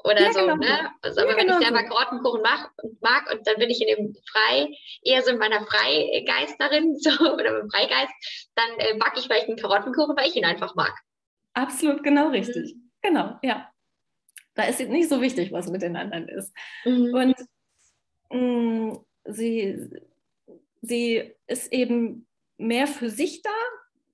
oder 0.04 0.22
ja, 0.22 0.32
so. 0.32 0.42
Genau. 0.42 0.56
Ne? 0.58 0.92
Also, 1.02 1.22
aber 1.22 1.32
ja, 1.32 1.38
wenn 1.38 1.48
genau 1.48 1.60
ich 1.60 1.66
selber 1.66 1.82
so. 1.82 1.96
Karottenkuchen 1.96 2.42
mach, 2.44 2.70
mag 3.02 3.32
und 3.32 3.48
dann 3.48 3.56
bin 3.58 3.70
ich 3.72 3.82
in 3.82 3.88
dem 3.88 4.16
Frei, 4.32 4.68
eher 5.02 5.24
so 5.24 5.32
in 5.32 5.40
meiner 5.40 5.66
Freigeisterin 5.66 6.96
so, 7.00 7.10
oder 7.34 7.62
im 7.62 7.70
Freigeist, 7.72 8.14
dann 8.54 8.70
äh, 8.78 8.96
backe 9.00 9.20
ich 9.20 9.26
vielleicht 9.26 9.48
einen 9.48 9.58
Karottenkuchen, 9.58 10.16
weil 10.16 10.28
ich 10.28 10.36
ihn 10.36 10.46
einfach 10.46 10.76
mag. 10.76 10.94
Absolut, 11.54 12.04
genau 12.04 12.30
richtig. 12.30 12.76
Mhm. 12.76 12.92
Genau, 13.02 13.40
ja. 13.42 13.72
Da 14.58 14.64
ist 14.64 14.80
nicht 14.80 15.08
so 15.08 15.22
wichtig, 15.22 15.52
was 15.52 15.70
mit 15.70 15.84
den 15.84 15.96
anderen 15.96 16.28
ist. 16.28 16.54
Mhm. 16.84 17.14
Und 17.14 17.36
mh, 18.32 18.40
mm, 18.40 19.00
sie, 19.26 19.90
sie 20.82 21.32
ist 21.46 21.72
eben 21.72 22.28
mehr 22.58 22.88
für 22.88 23.10
sich 23.10 23.44
da. 23.44 23.52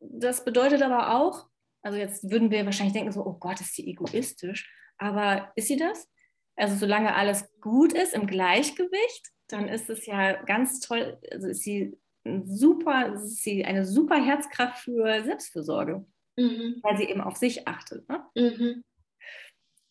Das 0.01 0.43
bedeutet 0.43 0.81
aber 0.81 1.15
auch, 1.15 1.47
also 1.81 1.97
jetzt 1.97 2.29
würden 2.29 2.51
wir 2.51 2.65
wahrscheinlich 2.65 2.93
denken, 2.93 3.13
so, 3.13 3.25
oh 3.25 3.37
Gott, 3.39 3.61
ist 3.61 3.73
sie 3.73 3.87
egoistisch. 3.87 4.69
Aber 4.97 5.51
ist 5.55 5.69
sie 5.69 5.77
das? 5.77 6.09
Also 6.55 6.75
solange 6.75 7.15
alles 7.15 7.49
gut 7.61 7.93
ist, 7.93 8.13
im 8.13 8.27
Gleichgewicht, 8.27 9.31
dann 9.47 9.67
ist 9.67 9.89
es 9.89 10.05
ja 10.05 10.33
ganz 10.43 10.81
toll, 10.81 11.17
also 11.31 11.47
ist 11.47 11.63
sie 11.63 11.97
super, 12.25 13.13
ist 13.13 13.43
sie 13.43 13.65
eine 13.65 13.85
super 13.85 14.23
Herzkraft 14.23 14.83
für 14.83 15.23
Selbstfürsorge, 15.23 16.05
mhm. 16.37 16.79
weil 16.81 16.97
sie 16.97 17.05
eben 17.05 17.21
auf 17.21 17.37
sich 17.37 17.67
achtet. 17.67 18.07
Ne? 18.07 18.23
Mhm. 18.35 18.83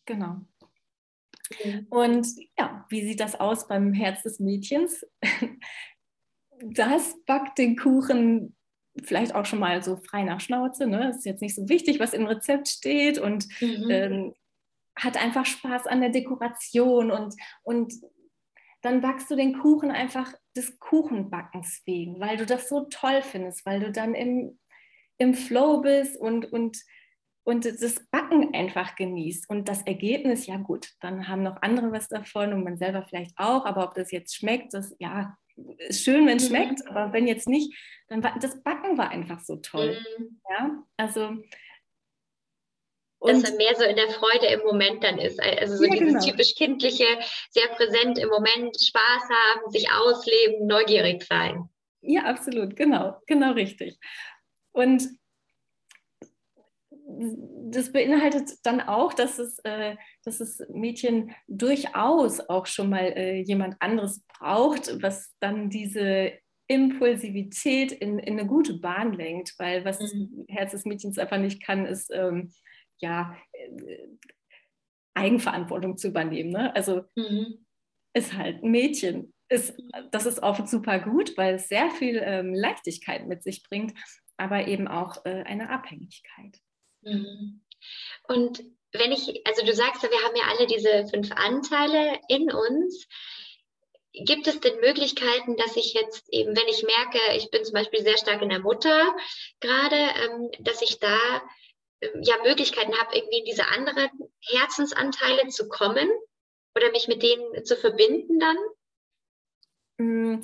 Genau. 0.05 0.41
Und 1.89 2.27
ja, 2.57 2.85
wie 2.89 3.05
sieht 3.05 3.19
das 3.19 3.39
aus 3.39 3.67
beim 3.67 3.93
Herz 3.93 4.23
des 4.23 4.39
Mädchens? 4.39 5.05
Das 6.65 7.15
backt 7.25 7.57
den 7.57 7.75
Kuchen 7.75 8.55
vielleicht 9.03 9.35
auch 9.35 9.45
schon 9.45 9.59
mal 9.59 9.83
so 9.83 9.97
frei 9.97 10.23
nach 10.23 10.39
Schnauze. 10.39 10.87
Ne? 10.87 11.09
Ist 11.09 11.25
jetzt 11.25 11.41
nicht 11.41 11.55
so 11.55 11.67
wichtig, 11.67 11.99
was 11.99 12.13
im 12.13 12.25
Rezept 12.25 12.67
steht 12.67 13.17
und 13.17 13.47
mhm. 13.59 13.89
ähm, 13.89 14.33
hat 14.95 15.21
einfach 15.21 15.45
Spaß 15.45 15.87
an 15.87 16.01
der 16.01 16.11
Dekoration 16.11 17.11
und, 17.11 17.35
und 17.63 17.93
dann 18.81 19.01
backst 19.01 19.31
du 19.31 19.35
den 19.35 19.57
Kuchen 19.59 19.91
einfach 19.91 20.33
des 20.55 20.77
Kuchenbackens 20.79 21.81
wegen, 21.85 22.19
weil 22.19 22.37
du 22.37 22.45
das 22.45 22.69
so 22.69 22.85
toll 22.89 23.21
findest, 23.21 23.65
weil 23.65 23.79
du 23.79 23.91
dann 23.91 24.13
im, 24.13 24.59
im 25.17 25.33
Flow 25.33 25.81
bist 25.81 26.19
und, 26.19 26.51
und 26.51 26.77
und 27.43 27.65
das 27.65 28.07
Backen 28.09 28.53
einfach 28.53 28.95
genießt 28.95 29.49
und 29.49 29.67
das 29.67 29.81
Ergebnis, 29.83 30.47
ja 30.47 30.57
gut, 30.57 30.89
dann 31.01 31.27
haben 31.27 31.43
noch 31.43 31.61
andere 31.61 31.91
was 31.91 32.07
davon 32.07 32.53
und 32.53 32.63
man 32.63 32.77
selber 32.77 33.03
vielleicht 33.03 33.37
auch, 33.37 33.65
aber 33.65 33.83
ob 33.83 33.93
das 33.95 34.11
jetzt 34.11 34.35
schmeckt, 34.35 34.73
das 34.73 34.95
ja, 34.99 35.35
ist 35.77 36.03
schön, 36.03 36.25
wenn 36.25 36.37
es 36.37 36.49
mhm. 36.49 36.55
schmeckt, 36.55 36.87
aber 36.87 37.13
wenn 37.13 37.27
jetzt 37.27 37.47
nicht, 37.47 37.75
dann 38.07 38.23
war 38.23 38.37
das 38.39 38.63
Backen 38.63 38.97
war 38.97 39.09
einfach 39.09 39.39
so 39.41 39.57
toll. 39.57 39.97
Mhm. 40.17 40.41
Ja, 40.49 40.83
also 40.97 41.37
dass 43.25 43.41
man 43.41 43.57
mehr 43.57 43.75
so 43.75 43.83
in 43.83 43.95
der 43.95 44.09
Freude 44.09 44.47
im 44.47 44.59
Moment 44.65 45.03
dann 45.03 45.17
ist. 45.17 45.41
Also 45.41 45.77
so 45.77 45.85
ja, 45.85 45.91
dieses 45.91 46.07
genau. 46.07 46.25
typisch 46.25 46.55
kindliche, 46.55 47.05
sehr 47.51 47.67
präsent 47.69 48.17
im 48.19 48.29
Moment, 48.29 48.75
Spaß 48.79 49.29
haben, 49.29 49.71
sich 49.71 49.89
ausleben, 49.91 50.67
neugierig 50.67 51.23
sein. 51.23 51.69
Ja, 52.01 52.23
absolut, 52.23 52.75
genau, 52.75 53.15
genau 53.25 53.53
richtig. 53.53 53.97
Und 54.73 55.07
das 57.69 57.91
beinhaltet 57.91 58.51
dann 58.63 58.81
auch, 58.81 59.13
dass 59.13 59.39
es, 59.39 59.59
äh, 59.59 59.95
dass 60.23 60.39
das 60.39 60.63
Mädchen 60.69 61.33
durchaus 61.47 62.39
auch 62.39 62.65
schon 62.65 62.89
mal 62.89 63.13
äh, 63.15 63.41
jemand 63.41 63.75
anderes 63.79 64.23
braucht, 64.27 65.01
was 65.01 65.33
dann 65.39 65.69
diese 65.69 66.33
Impulsivität 66.67 67.91
in, 67.91 68.19
in 68.19 68.39
eine 68.39 68.47
gute 68.47 68.79
Bahn 68.79 69.13
lenkt, 69.13 69.53
weil 69.57 69.85
was 69.85 69.99
mhm. 69.99 70.45
das 70.47 70.55
Herz 70.55 70.71
des 70.71 70.85
Mädchens 70.85 71.17
einfach 71.17 71.37
nicht 71.37 71.63
kann, 71.63 71.85
ist 71.85 72.11
ähm, 72.13 72.51
ja 72.99 73.35
äh, 73.51 74.07
Eigenverantwortung 75.13 75.97
zu 75.97 76.07
übernehmen. 76.07 76.51
Ne? 76.51 76.75
Also 76.75 77.03
mhm. 77.15 77.65
ist 78.13 78.33
halt 78.33 78.63
ein 78.63 78.71
Mädchen. 78.71 79.33
Ist, 79.49 79.77
das 80.11 80.25
ist 80.25 80.41
oft 80.41 80.67
super 80.67 80.99
gut, 80.99 81.37
weil 81.37 81.55
es 81.55 81.67
sehr 81.67 81.91
viel 81.91 82.19
ähm, 82.23 82.53
Leichtigkeit 82.53 83.27
mit 83.27 83.43
sich 83.43 83.63
bringt, 83.63 83.93
aber 84.37 84.67
eben 84.67 84.87
auch 84.87 85.25
äh, 85.25 85.43
eine 85.43 85.69
Abhängigkeit. 85.69 86.59
Mhm. 87.03 87.61
Und 88.27 88.63
wenn 88.93 89.11
ich, 89.11 89.45
also 89.45 89.65
du 89.65 89.73
sagst 89.73 90.03
ja, 90.03 90.11
wir 90.11 90.21
haben 90.21 90.35
ja 90.35 90.43
alle 90.49 90.67
diese 90.67 91.07
fünf 91.07 91.31
Anteile 91.31 92.19
in 92.27 92.51
uns. 92.51 93.07
Gibt 94.13 94.45
es 94.45 94.59
denn 94.59 94.79
Möglichkeiten, 94.79 95.57
dass 95.57 95.75
ich 95.75 95.93
jetzt 95.95 96.31
eben, 96.31 96.55
wenn 96.55 96.67
ich 96.67 96.83
merke, 96.83 97.17
ich 97.35 97.49
bin 97.49 97.65
zum 97.65 97.73
Beispiel 97.73 98.03
sehr 98.03 98.17
stark 98.17 98.43
in 98.43 98.49
der 98.49 98.59
Mutter 98.59 99.15
gerade, 99.59 99.95
ähm, 99.95 100.51
dass 100.59 100.83
ich 100.83 100.99
da 100.99 101.17
ähm, 102.01 102.21
ja 102.21 102.35
Möglichkeiten 102.43 102.95
habe, 102.99 103.15
irgendwie 103.15 103.39
in 103.39 103.45
diese 103.45 103.67
anderen 103.69 104.09
Herzensanteile 104.39 105.47
zu 105.47 105.67
kommen 105.67 106.07
oder 106.75 106.91
mich 106.91 107.07
mit 107.07 107.23
denen 107.23 107.65
zu 107.65 107.75
verbinden 107.75 108.39
dann? 108.39 108.57
Mm, 109.97 110.41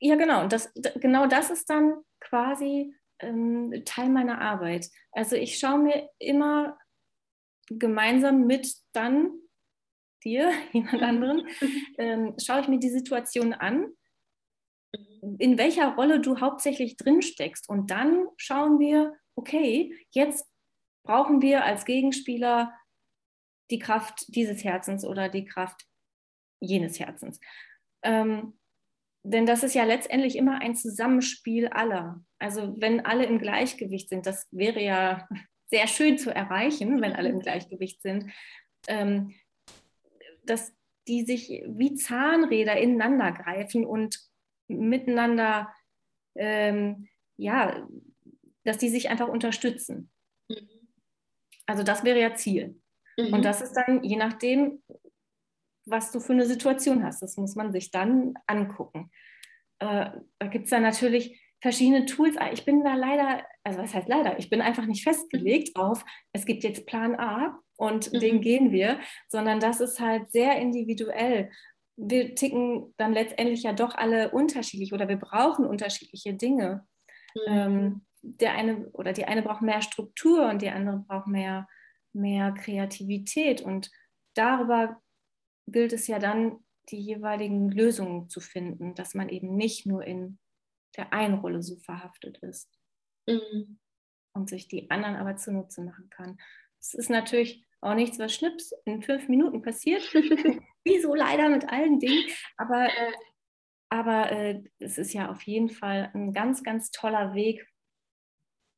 ja, 0.00 0.16
genau. 0.16 0.42
Und 0.42 0.52
das, 0.52 0.72
genau 0.74 1.26
das 1.26 1.50
ist 1.50 1.70
dann 1.70 2.04
quasi 2.18 2.92
ähm, 3.22 3.82
Teil 3.84 4.08
meiner 4.08 4.40
Arbeit. 4.40 4.88
Also 5.12 5.36
ich 5.36 5.58
schaue 5.58 5.78
mir 5.78 6.08
immer 6.18 6.78
gemeinsam 7.68 8.46
mit 8.46 8.74
dann 8.92 9.30
dir, 10.24 10.52
jemand 10.72 11.02
anderen, 11.02 11.48
ähm, 11.98 12.34
schaue 12.42 12.60
ich 12.60 12.68
mir 12.68 12.78
die 12.78 12.90
Situation 12.90 13.52
an, 13.52 13.92
in 15.38 15.56
welcher 15.56 15.94
Rolle 15.94 16.20
du 16.20 16.40
hauptsächlich 16.40 16.96
drin 16.96 17.22
steckst. 17.22 17.68
Und 17.68 17.90
dann 17.90 18.26
schauen 18.36 18.78
wir, 18.78 19.16
okay, 19.36 19.96
jetzt 20.10 20.46
brauchen 21.04 21.40
wir 21.40 21.64
als 21.64 21.84
Gegenspieler 21.84 22.74
die 23.70 23.78
Kraft 23.78 24.24
dieses 24.28 24.64
Herzens 24.64 25.04
oder 25.04 25.28
die 25.28 25.44
Kraft 25.44 25.86
jenes 26.60 27.00
Herzens. 27.00 27.40
Ähm, 28.02 28.58
denn 29.24 29.46
das 29.46 29.62
ist 29.62 29.74
ja 29.74 29.84
letztendlich 29.84 30.36
immer 30.36 30.60
ein 30.60 30.74
Zusammenspiel 30.74 31.68
aller. 31.68 32.22
Also 32.42 32.74
wenn 32.80 33.06
alle 33.06 33.24
im 33.24 33.38
Gleichgewicht 33.38 34.08
sind, 34.08 34.26
das 34.26 34.48
wäre 34.50 34.82
ja 34.82 35.28
sehr 35.70 35.86
schön 35.86 36.18
zu 36.18 36.34
erreichen, 36.34 37.00
wenn 37.00 37.12
alle 37.12 37.28
im 37.28 37.38
Gleichgewicht 37.40 38.02
sind, 38.02 38.32
ähm, 38.88 39.34
dass 40.44 40.74
die 41.08 41.24
sich 41.24 41.62
wie 41.66 41.94
Zahnräder 41.94 42.76
ineinander 42.76 43.32
greifen 43.32 43.86
und 43.86 44.18
miteinander, 44.68 45.72
ähm, 46.36 47.08
ja, 47.36 47.88
dass 48.64 48.78
die 48.78 48.88
sich 48.88 49.08
einfach 49.08 49.28
unterstützen. 49.28 50.10
Mhm. 50.48 50.68
Also 51.66 51.82
das 51.82 52.04
wäre 52.04 52.20
ja 52.20 52.34
Ziel. 52.34 52.80
Mhm. 53.16 53.34
Und 53.34 53.44
das 53.44 53.60
ist 53.60 53.74
dann 53.74 54.02
je 54.02 54.16
nachdem, 54.16 54.82
was 55.86 56.12
du 56.12 56.20
für 56.20 56.32
eine 56.32 56.46
Situation 56.46 57.04
hast. 57.04 57.22
Das 57.22 57.36
muss 57.36 57.54
man 57.54 57.72
sich 57.72 57.90
dann 57.90 58.34
angucken. 58.46 59.10
Äh, 59.78 60.10
da 60.38 60.46
gibt 60.46 60.64
es 60.64 60.70
dann 60.70 60.82
natürlich 60.82 61.41
verschiedene 61.62 62.04
Tools. 62.04 62.36
Ich 62.52 62.64
bin 62.64 62.84
da 62.84 62.94
leider, 62.94 63.46
also 63.62 63.78
was 63.78 63.94
heißt 63.94 64.08
leider, 64.08 64.38
ich 64.38 64.50
bin 64.50 64.60
einfach 64.60 64.84
nicht 64.84 65.04
festgelegt 65.04 65.76
mhm. 65.76 65.82
auf, 65.82 66.04
es 66.32 66.44
gibt 66.44 66.64
jetzt 66.64 66.86
Plan 66.86 67.14
A 67.14 67.58
und 67.76 68.12
mhm. 68.12 68.20
den 68.20 68.40
gehen 68.40 68.72
wir, 68.72 68.98
sondern 69.28 69.60
das 69.60 69.80
ist 69.80 70.00
halt 70.00 70.30
sehr 70.30 70.58
individuell. 70.58 71.50
Wir 71.96 72.34
ticken 72.34 72.92
dann 72.96 73.12
letztendlich 73.12 73.62
ja 73.62 73.72
doch 73.72 73.94
alle 73.94 74.32
unterschiedlich 74.32 74.92
oder 74.92 75.08
wir 75.08 75.16
brauchen 75.16 75.64
unterschiedliche 75.64 76.34
Dinge. 76.34 76.84
Mhm. 77.34 77.40
Ähm, 77.46 78.06
der 78.22 78.54
eine 78.54 78.88
oder 78.90 79.12
die 79.12 79.24
eine 79.24 79.42
braucht 79.42 79.62
mehr 79.62 79.82
Struktur 79.82 80.48
und 80.48 80.62
die 80.62 80.70
andere 80.70 80.98
braucht 80.98 81.26
mehr, 81.26 81.68
mehr 82.12 82.52
Kreativität. 82.52 83.60
Und 83.60 83.90
darüber 84.34 85.00
gilt 85.66 85.92
es 85.92 86.06
ja 86.06 86.18
dann, 86.18 86.58
die 86.88 86.98
jeweiligen 86.98 87.70
Lösungen 87.70 88.28
zu 88.28 88.40
finden, 88.40 88.94
dass 88.94 89.14
man 89.14 89.28
eben 89.28 89.54
nicht 89.54 89.86
nur 89.86 90.04
in 90.04 90.38
der 90.96 91.12
einen 91.12 91.38
Rolle 91.38 91.62
so 91.62 91.76
verhaftet 91.76 92.38
ist 92.38 92.68
mhm. 93.26 93.78
und 94.34 94.48
sich 94.48 94.68
die 94.68 94.90
anderen 94.90 95.16
aber 95.16 95.36
zunutze 95.36 95.82
machen 95.82 96.08
kann. 96.10 96.38
Es 96.80 96.94
ist 96.94 97.10
natürlich 97.10 97.64
auch 97.80 97.94
nichts, 97.94 98.18
was 98.18 98.34
schnips 98.34 98.72
in 98.84 99.02
fünf 99.02 99.28
Minuten 99.28 99.62
passiert, 99.62 100.02
wie 100.84 101.00
so 101.00 101.14
leider 101.14 101.48
mit 101.48 101.68
allen 101.68 101.98
Dingen, 101.98 102.24
aber, 102.56 102.86
äh, 102.86 103.12
aber 103.88 104.32
äh, 104.32 104.62
es 104.78 104.98
ist 104.98 105.12
ja 105.12 105.30
auf 105.30 105.42
jeden 105.42 105.68
Fall 105.68 106.10
ein 106.14 106.32
ganz, 106.32 106.62
ganz 106.62 106.90
toller 106.90 107.34
Weg, 107.34 107.66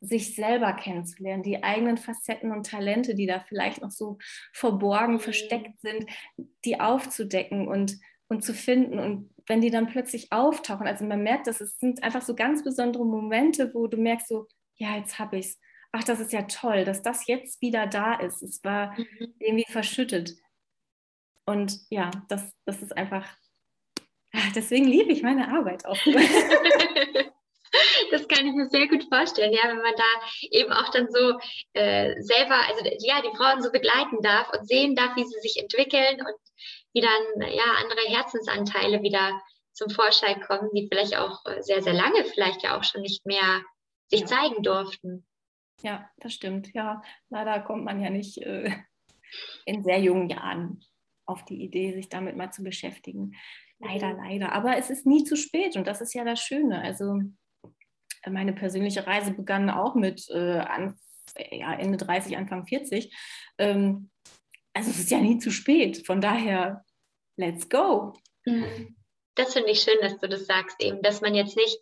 sich 0.07 0.35
selber 0.35 0.73
kennenzulernen, 0.75 1.43
die 1.43 1.63
eigenen 1.63 1.97
Facetten 1.97 2.53
und 2.53 2.67
Talente, 2.67 3.15
die 3.15 3.27
da 3.27 3.41
vielleicht 3.41 3.83
noch 3.83 3.91
so 3.91 4.19
verborgen, 4.53 5.15
mhm. 5.15 5.21
versteckt 5.21 5.81
sind, 5.81 6.07
die 6.65 6.81
aufzudecken 6.81 7.69
und, 7.69 7.99
und 8.29 8.45
zu 8.45 8.55
finden. 8.55 8.99
Und 8.99 9.34
wenn 9.47 9.61
die 9.61 9.71
dann 9.71 9.87
plötzlich 9.87 10.33
auftauchen, 10.33 10.87
also 10.87 11.05
man 11.05 11.23
merkt, 11.23 11.47
dass 11.47 11.61
es 11.61 11.79
sind 11.79 12.03
einfach 12.03 12.23
so 12.23 12.35
ganz 12.35 12.65
besondere 12.65 13.05
Momente, 13.05 13.73
wo 13.75 13.87
du 13.87 13.97
merkst 13.97 14.29
so, 14.29 14.47
ja, 14.77 14.97
jetzt 14.97 15.19
habe 15.19 15.39
ich 15.39 15.47
es. 15.47 15.61
Ach, 15.93 16.03
das 16.03 16.19
ist 16.19 16.33
ja 16.33 16.43
toll, 16.43 16.85
dass 16.85 17.03
das 17.03 17.27
jetzt 17.27 17.61
wieder 17.61 17.87
da 17.87 18.15
ist. 18.15 18.43
Es 18.43 18.65
war 18.65 18.99
mhm. 18.99 19.35
irgendwie 19.39 19.71
verschüttet. 19.71 20.35
Und 21.47 21.79
ja, 21.91 22.11
das, 22.29 22.53
das 22.65 22.83
ist 22.83 22.97
einfach, 22.97 23.29
ah, 24.33 24.51
deswegen 24.55 24.87
liebe 24.87 25.13
ich 25.13 25.23
meine 25.23 25.49
Arbeit 25.49 25.87
auch. 25.87 25.99
Das 28.11 28.29
kann 28.29 28.47
ich 28.47 28.53
mir 28.53 28.69
sehr 28.69 28.87
gut 28.87 29.05
vorstellen, 29.09 29.53
ja, 29.53 29.69
wenn 29.69 29.79
man 29.79 29.95
da 29.97 30.05
eben 30.51 30.73
auch 30.73 30.89
dann 30.91 31.09
so 31.11 31.39
äh, 31.73 32.15
selber, 32.23 32.57
also 32.69 32.85
ja, 33.01 33.21
die 33.21 33.37
Frauen 33.37 33.63
so 33.63 33.73
begleiten 33.73 34.23
darf 34.23 34.49
und 34.53 34.69
sehen 34.69 34.95
darf, 34.95 35.17
wie 35.17 35.25
sie 35.25 35.41
sich 35.41 35.61
entwickeln 35.61 36.21
und 36.21 36.37
wie 36.95 37.01
dann 37.01 37.51
ja 37.53 37.65
andere 37.83 38.09
Herzensanteile 38.09 39.03
wieder 39.03 39.41
zum 39.73 39.91
Vorschein 39.91 40.41
kommen, 40.41 40.71
die 40.75 40.89
vielleicht 40.91 41.17
auch 41.17 41.45
äh, 41.47 41.63
sehr, 41.63 41.83
sehr 41.83 41.93
lange 41.93 42.25
vielleicht 42.25 42.63
ja 42.63 42.79
auch 42.79 42.85
schon 42.85 43.03
nicht 43.03 43.27
mehr 43.27 43.63
sich 44.09 44.21
ja. 44.21 44.27
zeigen 44.27 44.63
durften. 44.63 45.27
Ja, 45.83 46.09
das 46.19 46.33
stimmt. 46.33 46.73
Ja, 46.73 47.03
leider 47.29 47.61
kommt 47.61 47.85
man 47.85 48.01
ja 48.01 48.11
nicht 48.11 48.39
äh, 48.39 48.71
in 49.67 49.83
sehr 49.83 50.01
jungen 50.01 50.29
Jahren 50.29 50.81
auf 51.27 51.45
die 51.45 51.63
Idee, 51.63 51.93
sich 51.93 52.09
damit 52.09 52.37
mal 52.37 52.53
zu 52.53 52.63
beschäftigen. 52.63 53.33
Leider, 53.79 54.15
mhm. 54.15 54.25
leider. 54.25 54.53
Aber 54.53 54.77
es 54.77 54.91
ist 54.91 55.07
nie 55.07 55.25
zu 55.25 55.37
spät 55.37 55.77
und 55.77 55.87
das 55.87 56.01
ist 56.01 56.15
ja 56.15 56.25
das 56.25 56.41
Schöne. 56.41 56.81
Also 56.81 57.21
meine 58.27 58.53
persönliche 58.53 59.07
Reise 59.07 59.33
begann 59.33 59.69
auch 59.71 59.95
mit 59.95 60.29
äh, 60.31 60.59
an, 60.59 60.97
ja, 61.51 61.75
Ende 61.75 61.97
30, 61.97 62.37
Anfang 62.37 62.67
40. 62.67 63.15
Ähm, 63.59 64.11
also 64.75 64.91
es 64.91 64.99
ist 64.99 65.11
ja 65.11 65.19
nie 65.19 65.39
zu 65.39 65.51
spät. 65.51 66.07
Von 66.07 66.21
daher, 66.21 66.85
let's 67.37 67.69
go. 67.69 68.15
Mhm. 68.45 68.97
Das 69.35 69.53
finde 69.53 69.71
ich 69.71 69.81
schön, 69.81 69.99
dass 70.01 70.19
du 70.19 70.29
das 70.29 70.47
sagst, 70.47 70.81
eben, 70.81 71.03
dass 71.03 71.21
man 71.21 71.35
jetzt 71.35 71.57
nicht 71.57 71.79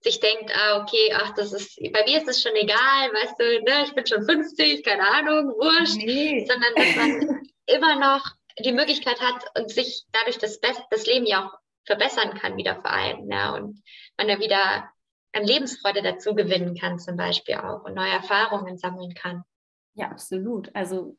sich 0.00 0.20
denkt, 0.20 0.52
ah, 0.54 0.82
okay, 0.82 1.12
ach, 1.14 1.34
das 1.34 1.52
ist, 1.52 1.78
bei 1.92 2.04
mir 2.04 2.18
ist 2.18 2.28
es 2.28 2.42
schon 2.42 2.54
egal, 2.54 3.10
weißt 3.12 3.40
du, 3.40 3.62
ne, 3.64 3.84
ich 3.84 3.94
bin 3.94 4.06
schon 4.06 4.24
50, 4.24 4.84
keine 4.84 5.08
Ahnung, 5.08 5.54
wurscht, 5.58 5.96
nee. 5.96 6.46
sondern 6.46 6.74
dass 6.76 6.96
man 6.96 7.42
immer 7.66 7.98
noch 7.98 8.24
die 8.58 8.72
Möglichkeit 8.72 9.20
hat 9.20 9.44
und 9.58 9.70
sich 9.70 10.04
dadurch 10.12 10.38
das, 10.38 10.60
Best, 10.60 10.82
das 10.90 11.06
Leben 11.06 11.26
ja 11.26 11.46
auch 11.46 11.58
verbessern 11.86 12.34
kann 12.34 12.56
wieder 12.56 12.76
vor 12.76 12.90
allem, 12.90 13.30
ja, 13.30 13.54
und 13.54 13.82
man 14.16 14.28
da 14.28 14.38
wieder 14.38 14.90
an 15.32 15.44
Lebensfreude 15.44 16.02
dazu 16.02 16.34
gewinnen 16.34 16.76
kann, 16.76 16.98
zum 16.98 17.16
Beispiel 17.16 17.56
auch 17.56 17.84
und 17.84 17.94
neue 17.94 18.12
Erfahrungen 18.12 18.78
sammeln 18.78 19.14
kann. 19.14 19.44
Ja, 19.94 20.08
absolut. 20.08 20.74
Also, 20.74 21.16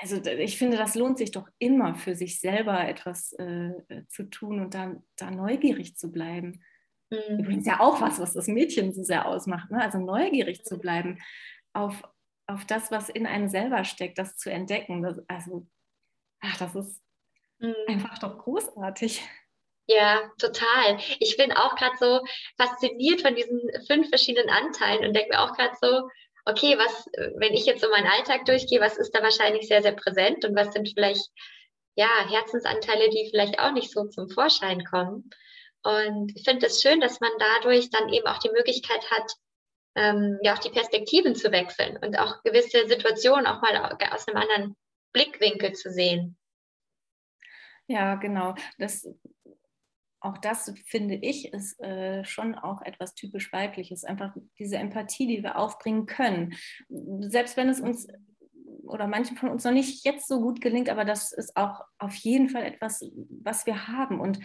also 0.00 0.16
ich 0.16 0.58
finde, 0.58 0.76
das 0.76 0.94
lohnt 0.94 1.18
sich 1.18 1.30
doch 1.30 1.48
immer 1.58 1.94
für 1.94 2.14
sich 2.14 2.40
selber 2.40 2.86
etwas 2.86 3.32
äh, 3.34 3.72
zu 4.08 4.24
tun 4.24 4.60
und 4.60 4.74
da, 4.74 4.94
da 5.16 5.30
neugierig 5.30 5.96
zu 5.96 6.10
bleiben. 6.10 6.64
Mhm. 7.10 7.40
Übrigens 7.40 7.66
ja 7.66 7.80
auch 7.80 8.00
was, 8.00 8.18
was 8.18 8.32
das 8.32 8.46
Mädchen 8.48 8.92
so 8.92 9.02
sehr 9.02 9.26
ausmacht. 9.26 9.70
Ne? 9.70 9.80
Also 9.80 9.98
neugierig 9.98 10.64
zu 10.64 10.78
bleiben 10.78 11.20
auf, 11.72 12.02
auf 12.46 12.64
das, 12.64 12.90
was 12.90 13.08
in 13.08 13.26
einem 13.26 13.48
selber 13.48 13.84
steckt, 13.84 14.18
das 14.18 14.36
zu 14.36 14.50
entdecken. 14.50 15.02
Das, 15.02 15.20
also, 15.28 15.66
ach, 16.40 16.56
das 16.58 16.74
ist 16.74 17.00
mhm. 17.58 17.74
einfach 17.86 18.18
doch 18.18 18.38
großartig. 18.38 19.22
Ja, 19.86 20.30
total. 20.38 20.98
Ich 21.18 21.36
bin 21.36 21.52
auch 21.52 21.74
gerade 21.74 21.96
so 21.98 22.20
fasziniert 22.56 23.20
von 23.20 23.34
diesen 23.34 23.60
fünf 23.86 24.08
verschiedenen 24.08 24.48
Anteilen 24.48 25.04
und 25.04 25.14
denke 25.14 25.30
mir 25.30 25.40
auch 25.40 25.54
gerade 25.56 25.74
so, 25.80 26.08
okay, 26.44 26.76
was, 26.78 27.06
wenn 27.36 27.54
ich 27.54 27.66
jetzt 27.66 27.82
so 27.82 27.88
meinen 27.90 28.06
Alltag 28.06 28.44
durchgehe, 28.46 28.80
was 28.80 28.98
ist 28.98 29.14
da 29.14 29.22
wahrscheinlich 29.22 29.68
sehr, 29.68 29.82
sehr 29.82 29.92
präsent 29.92 30.44
und 30.44 30.56
was 30.56 30.72
sind 30.72 30.88
vielleicht, 30.88 31.28
ja, 31.94 32.08
Herzensanteile, 32.28 33.10
die 33.10 33.28
vielleicht 33.30 33.58
auch 33.58 33.72
nicht 33.72 33.90
so 33.92 34.06
zum 34.08 34.28
Vorschein 34.28 34.84
kommen. 34.84 35.30
Und 35.82 36.32
ich 36.36 36.44
finde 36.44 36.66
es 36.66 36.74
das 36.74 36.82
schön, 36.82 37.00
dass 37.00 37.20
man 37.20 37.30
dadurch 37.38 37.90
dann 37.90 38.08
eben 38.08 38.26
auch 38.26 38.38
die 38.38 38.50
Möglichkeit 38.50 39.10
hat, 39.10 39.32
ähm, 39.94 40.38
ja 40.42 40.54
auch 40.54 40.58
die 40.58 40.70
Perspektiven 40.70 41.34
zu 41.34 41.52
wechseln 41.52 41.98
und 41.98 42.18
auch 42.18 42.42
gewisse 42.42 42.86
Situationen 42.86 43.46
auch 43.46 43.60
mal 43.60 43.76
aus 44.10 44.26
einem 44.26 44.38
anderen 44.38 44.76
Blickwinkel 45.12 45.72
zu 45.72 45.90
sehen. 45.90 46.38
Ja, 47.88 48.14
genau. 48.14 48.54
Das, 48.78 49.06
auch 50.22 50.38
das 50.38 50.72
finde 50.86 51.14
ich 51.14 51.52
ist 51.52 51.80
äh, 51.80 52.24
schon 52.24 52.54
auch 52.54 52.82
etwas 52.82 53.14
typisch 53.14 53.52
weibliches. 53.52 54.04
Einfach 54.04 54.34
diese 54.58 54.76
Empathie, 54.76 55.26
die 55.26 55.42
wir 55.42 55.58
aufbringen 55.58 56.06
können. 56.06 56.54
Selbst 56.88 57.56
wenn 57.56 57.68
es 57.68 57.80
uns 57.80 58.06
oder 58.84 59.06
manchen 59.06 59.36
von 59.36 59.48
uns 59.48 59.64
noch 59.64 59.72
nicht 59.72 60.04
jetzt 60.04 60.28
so 60.28 60.40
gut 60.40 60.60
gelingt, 60.60 60.88
aber 60.88 61.04
das 61.04 61.32
ist 61.32 61.56
auch 61.56 61.82
auf 61.98 62.14
jeden 62.14 62.48
Fall 62.48 62.64
etwas, 62.64 63.02
was 63.42 63.66
wir 63.66 63.88
haben. 63.88 64.20
Und 64.20 64.38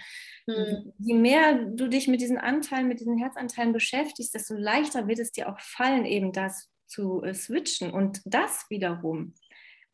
mhm. 0.45 0.93
je 0.97 1.13
mehr 1.15 1.65
du 1.65 1.87
dich 1.87 2.07
mit 2.07 2.21
diesen 2.21 2.37
Anteilen, 2.37 2.87
mit 2.87 2.99
diesen 2.99 3.17
Herzanteilen 3.17 3.73
beschäftigst, 3.73 4.33
desto 4.33 4.55
leichter 4.55 5.07
wird 5.07 5.19
es 5.19 5.31
dir 5.31 5.49
auch 5.49 5.59
fallen, 5.59 6.05
eben 6.05 6.31
das 6.31 6.69
zu 6.85 7.23
äh, 7.23 7.33
switchen. 7.33 7.91
Und 7.91 8.21
das 8.25 8.65
wiederum 8.69 9.33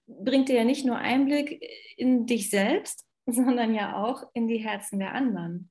bringt 0.07 0.49
dir 0.49 0.57
ja 0.57 0.63
nicht 0.65 0.85
nur 0.85 0.97
Einblick 0.97 1.63
in 1.97 2.25
dich 2.25 2.49
selbst, 2.49 3.05
sondern 3.25 3.73
ja 3.73 4.03
auch 4.03 4.23
in 4.33 4.47
die 4.47 4.57
Herzen 4.57 4.99
der 4.99 5.13
anderen. 5.13 5.69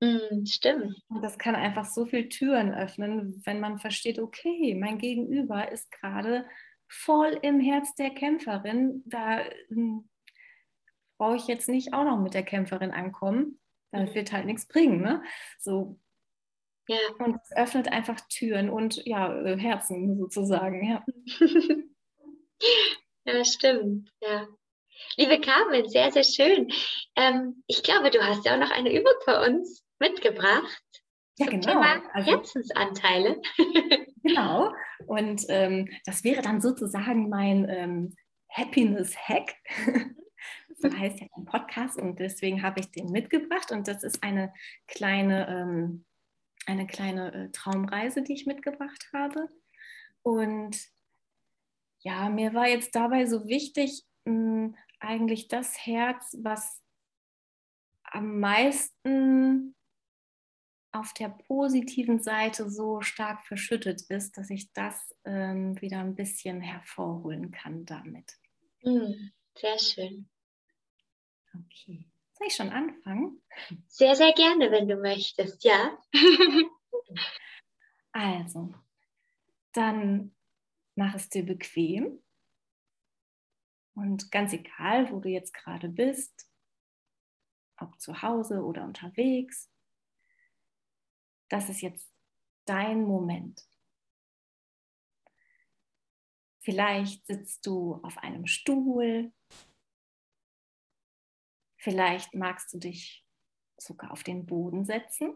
Mm, 0.00 0.44
stimmt. 0.44 0.94
Und 1.08 1.22
das 1.22 1.38
kann 1.38 1.54
einfach 1.54 1.86
so 1.86 2.04
viele 2.04 2.28
Türen 2.28 2.74
öffnen, 2.74 3.40
wenn 3.46 3.60
man 3.60 3.78
versteht, 3.78 4.18
okay, 4.18 4.74
mein 4.74 4.98
Gegenüber 4.98 5.72
ist 5.72 5.90
gerade 5.90 6.46
voll 6.88 7.38
im 7.42 7.60
Herz 7.60 7.94
der 7.94 8.10
Kämpferin. 8.10 9.02
Da 9.06 9.42
hm, 9.68 10.08
brauche 11.18 11.36
ich 11.36 11.46
jetzt 11.46 11.68
nicht 11.68 11.94
auch 11.94 12.04
noch 12.04 12.18
mit 12.18 12.34
der 12.34 12.42
Kämpferin 12.42 12.90
ankommen. 12.90 13.58
Das 13.90 14.10
mhm. 14.10 14.14
wird 14.14 14.32
halt 14.32 14.46
nichts 14.46 14.66
bringen. 14.66 15.00
Ne? 15.00 15.22
So. 15.58 15.98
Ja. 16.88 16.98
Und 17.18 17.36
es 17.42 17.56
öffnet 17.56 17.88
einfach 17.88 18.20
Türen 18.28 18.70
und 18.70 19.04
ja, 19.06 19.34
äh, 19.42 19.58
Herzen 19.58 20.18
sozusagen. 20.18 20.86
Ja, 20.86 21.04
ja 23.24 23.44
stimmt. 23.44 24.12
Ja. 24.20 24.46
Liebe 25.16 25.40
Carmen, 25.40 25.88
sehr, 25.88 26.12
sehr 26.12 26.22
schön. 26.22 26.70
Ähm, 27.16 27.64
ich 27.66 27.82
glaube, 27.82 28.10
du 28.10 28.22
hast 28.22 28.44
ja 28.44 28.54
auch 28.54 28.60
noch 28.60 28.70
eine 28.70 28.92
Übung 28.92 29.14
für 29.24 29.40
uns 29.40 29.85
mitgebracht. 29.98 31.04
Ja, 31.38 31.46
genau. 31.46 31.66
Thema 31.66 32.02
also, 32.12 32.30
Herzensanteile. 32.30 33.40
genau. 34.22 34.72
Und 35.06 35.44
ähm, 35.48 35.88
das 36.04 36.24
wäre 36.24 36.42
dann 36.42 36.60
sozusagen 36.60 37.28
mein 37.28 37.68
ähm, 37.68 38.14
Happiness-Hack. 38.50 39.54
so 40.78 40.90
heißt 40.90 41.20
ja 41.20 41.26
ein 41.36 41.44
Podcast 41.44 41.98
und 41.98 42.18
deswegen 42.18 42.62
habe 42.62 42.80
ich 42.80 42.90
den 42.90 43.10
mitgebracht. 43.10 43.70
Und 43.70 43.86
das 43.88 44.02
ist 44.02 44.22
eine 44.22 44.52
kleine, 44.86 45.48
ähm, 45.48 46.04
eine 46.66 46.86
kleine 46.86 47.32
äh, 47.34 47.50
Traumreise, 47.50 48.22
die 48.22 48.32
ich 48.32 48.46
mitgebracht 48.46 49.08
habe. 49.12 49.48
Und 50.22 50.76
ja, 52.00 52.28
mir 52.28 52.54
war 52.54 52.68
jetzt 52.68 52.94
dabei 52.94 53.26
so 53.26 53.46
wichtig, 53.46 54.04
mh, 54.24 54.74
eigentlich 55.00 55.48
das 55.48 55.86
Herz, 55.86 56.36
was 56.40 56.82
am 58.04 58.40
meisten 58.40 59.75
auf 60.98 61.12
der 61.12 61.28
positiven 61.28 62.22
Seite 62.22 62.70
so 62.70 63.00
stark 63.00 63.44
verschüttet 63.46 64.02
ist, 64.02 64.36
dass 64.36 64.50
ich 64.50 64.72
das 64.72 65.14
ähm, 65.24 65.80
wieder 65.80 66.00
ein 66.00 66.14
bisschen 66.14 66.60
hervorholen 66.60 67.50
kann 67.50 67.84
damit. 67.86 68.38
Mm, 68.82 69.30
sehr 69.56 69.78
schön. 69.78 70.28
Okay. 71.54 72.08
Soll 72.34 72.48
ich 72.48 72.54
schon 72.54 72.70
anfangen? 72.70 73.40
Sehr, 73.88 74.14
sehr 74.14 74.32
gerne, 74.32 74.70
wenn 74.70 74.88
du 74.88 74.96
möchtest, 74.96 75.64
ja. 75.64 75.96
also, 78.12 78.74
dann 79.72 80.34
mach 80.94 81.14
es 81.14 81.28
dir 81.28 81.44
bequem. 81.44 82.22
Und 83.94 84.30
ganz 84.30 84.52
egal, 84.52 85.10
wo 85.10 85.20
du 85.20 85.30
jetzt 85.30 85.54
gerade 85.54 85.88
bist, 85.88 86.46
ob 87.78 87.98
zu 87.98 88.20
Hause 88.20 88.62
oder 88.62 88.84
unterwegs, 88.84 89.70
das 91.48 91.68
ist 91.68 91.80
jetzt 91.80 92.10
dein 92.64 93.04
Moment. 93.04 93.68
Vielleicht 96.60 97.26
sitzt 97.26 97.64
du 97.66 97.94
auf 98.02 98.18
einem 98.18 98.46
Stuhl. 98.46 99.32
Vielleicht 101.78 102.34
magst 102.34 102.72
du 102.74 102.78
dich 102.78 103.24
sogar 103.78 104.10
auf 104.10 104.24
den 104.24 104.46
Boden 104.46 104.84
setzen. 104.84 105.34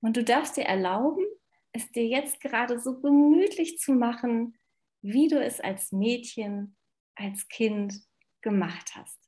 Und 0.00 0.16
du 0.16 0.24
darfst 0.24 0.56
dir 0.56 0.64
erlauben, 0.64 1.24
es 1.72 1.90
dir 1.90 2.06
jetzt 2.06 2.40
gerade 2.40 2.78
so 2.78 3.00
gemütlich 3.00 3.78
zu 3.78 3.92
machen, 3.92 4.56
wie 5.00 5.28
du 5.28 5.42
es 5.42 5.60
als 5.60 5.90
Mädchen, 5.90 6.76
als 7.14 7.48
Kind 7.48 7.94
gemacht 8.42 8.94
hast. 8.94 9.21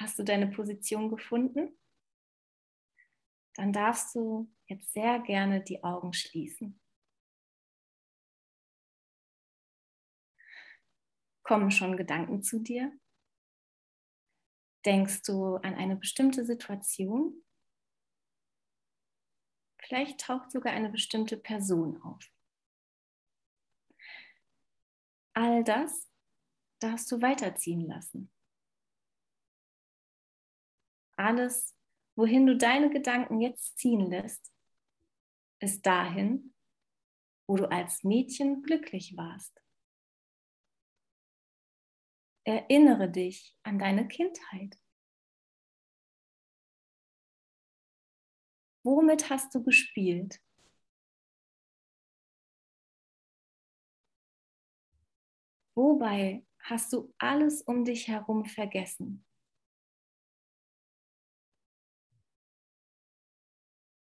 Hast 0.00 0.18
du 0.18 0.22
deine 0.22 0.46
Position 0.46 1.10
gefunden? 1.10 1.78
Dann 3.54 3.70
darfst 3.70 4.14
du 4.14 4.50
jetzt 4.64 4.94
sehr 4.94 5.18
gerne 5.20 5.62
die 5.62 5.84
Augen 5.84 6.14
schließen. 6.14 6.80
Kommen 11.42 11.70
schon 11.70 11.98
Gedanken 11.98 12.42
zu 12.42 12.60
dir? 12.60 12.98
Denkst 14.86 15.20
du 15.24 15.56
an 15.56 15.74
eine 15.74 15.96
bestimmte 15.96 16.46
Situation? 16.46 17.44
Vielleicht 19.82 20.22
taucht 20.22 20.50
sogar 20.50 20.72
eine 20.72 20.88
bestimmte 20.88 21.36
Person 21.36 22.00
auf. 22.00 22.24
All 25.34 25.62
das 25.62 26.08
darfst 26.78 27.12
du 27.12 27.20
weiterziehen 27.20 27.86
lassen 27.86 28.32
alles, 31.20 31.76
wohin 32.16 32.46
du 32.46 32.56
deine 32.56 32.90
Gedanken 32.90 33.40
jetzt 33.40 33.78
ziehen 33.78 34.10
lässt, 34.10 34.52
ist 35.60 35.84
dahin, 35.84 36.54
wo 37.46 37.56
du 37.56 37.70
als 37.70 38.02
Mädchen 38.04 38.62
glücklich 38.62 39.16
warst. 39.16 39.62
Erinnere 42.44 43.10
dich 43.10 43.54
an 43.62 43.78
deine 43.78 44.08
Kindheit. 44.08 44.80
Womit 48.82 49.28
hast 49.28 49.54
du 49.54 49.62
gespielt? 49.62 50.40
Wobei 55.74 56.46
hast 56.60 56.92
du 56.92 57.12
alles 57.18 57.62
um 57.62 57.84
dich 57.84 58.08
herum 58.08 58.46
vergessen? 58.46 59.24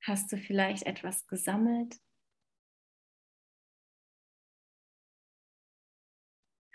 Hast 0.04 0.32
du 0.32 0.38
vielleicht 0.38 0.84
etwas 0.84 1.28
gesammelt? 1.28 2.02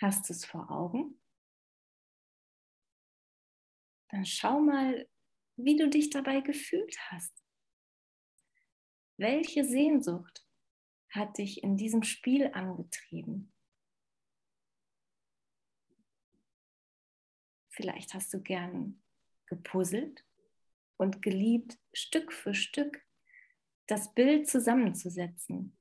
Hast 0.00 0.28
du 0.28 0.32
es 0.32 0.44
vor 0.44 0.70
Augen? 0.70 1.20
Dann 4.10 4.24
schau 4.24 4.60
mal, 4.60 5.08
wie 5.56 5.76
du 5.76 5.88
dich 5.88 6.10
dabei 6.10 6.40
gefühlt 6.40 6.96
hast. 7.10 7.32
Welche 9.16 9.64
Sehnsucht 9.64 10.46
hat 11.10 11.38
dich 11.38 11.62
in 11.64 11.76
diesem 11.76 12.04
Spiel 12.04 12.52
angetrieben? 12.52 13.52
Vielleicht 17.70 18.14
hast 18.14 18.32
du 18.32 18.40
gern 18.40 19.02
gepuzzelt 19.46 20.24
und 20.96 21.22
geliebt, 21.22 21.78
Stück 21.92 22.32
für 22.32 22.54
Stück 22.54 23.05
das 23.86 24.12
Bild 24.14 24.48
zusammenzusetzen. 24.48 25.76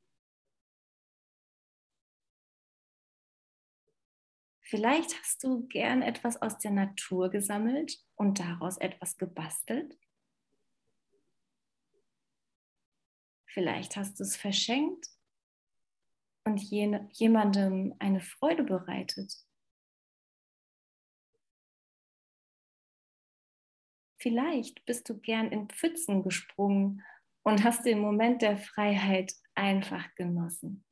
Vielleicht 4.61 5.17
hast 5.19 5.43
du 5.43 5.67
gern 5.67 6.01
etwas 6.01 6.41
aus 6.41 6.57
der 6.57 6.71
Natur 6.71 7.29
gesammelt 7.29 8.03
und 8.15 8.39
daraus 8.39 8.77
etwas 8.77 9.17
gebastelt. 9.17 9.97
Vielleicht 13.45 13.95
hast 13.95 14.19
du 14.19 14.23
es 14.23 14.35
verschenkt 14.35 15.07
und 16.45 16.57
jemandem 16.61 17.95
eine 17.99 18.21
Freude 18.21 18.63
bereitet. 18.63 19.33
Vielleicht 24.17 24.83
bist 24.85 25.07
du 25.07 25.19
gern 25.19 25.51
in 25.51 25.69
Pfützen 25.69 26.23
gesprungen 26.23 27.03
und 27.45 27.63
hast 27.63 27.85
den 27.85 27.99
Moment 27.99 28.41
der 28.41 28.57
Freiheit 28.57 29.33
einfach 29.53 30.13
genossen. 30.15 30.83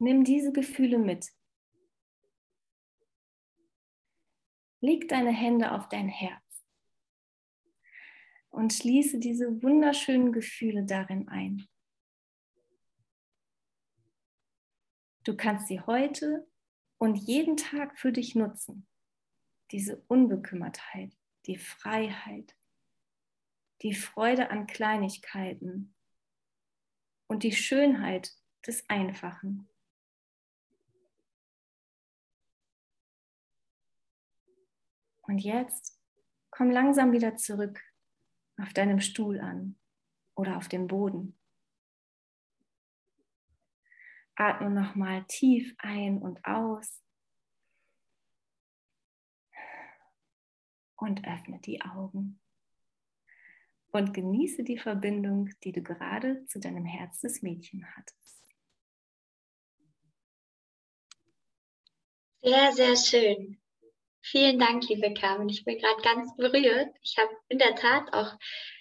Nimm 0.00 0.22
diese 0.24 0.52
Gefühle 0.52 0.98
mit 0.98 1.26
leg 4.80 5.08
deine 5.08 5.32
Hände 5.32 5.72
auf 5.72 5.88
dein 5.88 6.08
Herz 6.08 6.64
und 8.50 8.72
schließe 8.72 9.18
diese 9.18 9.62
wunderschönen 9.62 10.32
Gefühle 10.32 10.84
darin 10.84 11.28
ein. 11.28 11.68
Du 15.24 15.36
kannst 15.36 15.66
sie 15.66 15.80
heute 15.80 16.48
und 16.98 17.16
jeden 17.16 17.56
Tag 17.56 17.98
für 17.98 18.12
dich 18.12 18.34
nutzen. 18.34 18.86
Diese 19.70 20.02
Unbekümmertheit, 20.08 21.16
die 21.46 21.56
Freiheit, 21.56 22.56
die 23.82 23.94
Freude 23.94 24.50
an 24.50 24.66
Kleinigkeiten 24.66 25.94
und 27.26 27.42
die 27.42 27.52
Schönheit 27.52 28.32
des 28.66 28.88
Einfachen. 28.88 29.68
Und 35.22 35.38
jetzt 35.40 36.00
komm 36.50 36.70
langsam 36.70 37.12
wieder 37.12 37.36
zurück 37.36 37.80
auf 38.56 38.72
deinem 38.72 39.00
Stuhl 39.00 39.38
an 39.40 39.78
oder 40.34 40.56
auf 40.56 40.68
dem 40.68 40.86
Boden. 40.86 41.38
Atme 44.34 44.70
nochmal 44.70 45.24
tief 45.28 45.74
ein 45.78 46.18
und 46.18 46.44
aus. 46.44 47.02
Und 50.98 51.26
öffne 51.26 51.60
die 51.60 51.80
Augen. 51.80 52.40
Und 53.90 54.12
genieße 54.12 54.64
die 54.64 54.78
Verbindung, 54.78 55.48
die 55.64 55.72
du 55.72 55.82
gerade 55.82 56.44
zu 56.46 56.60
deinem 56.60 56.84
Herz 56.84 57.20
des 57.20 57.40
Mädchen 57.40 57.86
hattest. 57.96 58.44
Sehr, 62.42 62.72
sehr 62.72 62.96
schön. 62.96 63.60
Vielen 64.20 64.58
Dank, 64.58 64.86
liebe 64.88 65.14
Carmen. 65.14 65.48
Ich 65.48 65.64
bin 65.64 65.78
gerade 65.78 66.02
ganz 66.02 66.36
berührt. 66.36 66.94
Ich 67.02 67.16
habe 67.16 67.30
in 67.48 67.58
der 67.58 67.74
Tat 67.76 68.12
auch 68.12 68.36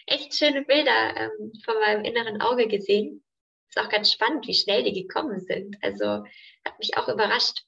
echt 0.08 0.36
schöne 0.36 0.64
Bilder 0.64 1.16
ähm, 1.16 1.54
von 1.64 1.76
meinem 1.80 2.04
inneren 2.04 2.42
Auge 2.42 2.68
gesehen. 2.68 3.24
Ist 3.70 3.80
auch 3.80 3.90
ganz 3.90 4.12
spannend, 4.12 4.48
wie 4.48 4.54
schnell 4.54 4.84
die 4.84 5.04
gekommen 5.04 5.40
sind. 5.40 5.78
Also 5.82 6.24
hat 6.66 6.80
mich 6.80 6.98
auch 6.98 7.08
überrascht. 7.08 7.66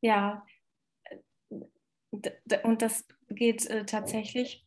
Ja, 0.00 0.46
und 2.10 2.82
das 2.82 3.06
geht 3.28 3.66
äh, 3.66 3.84
tatsächlich 3.84 4.66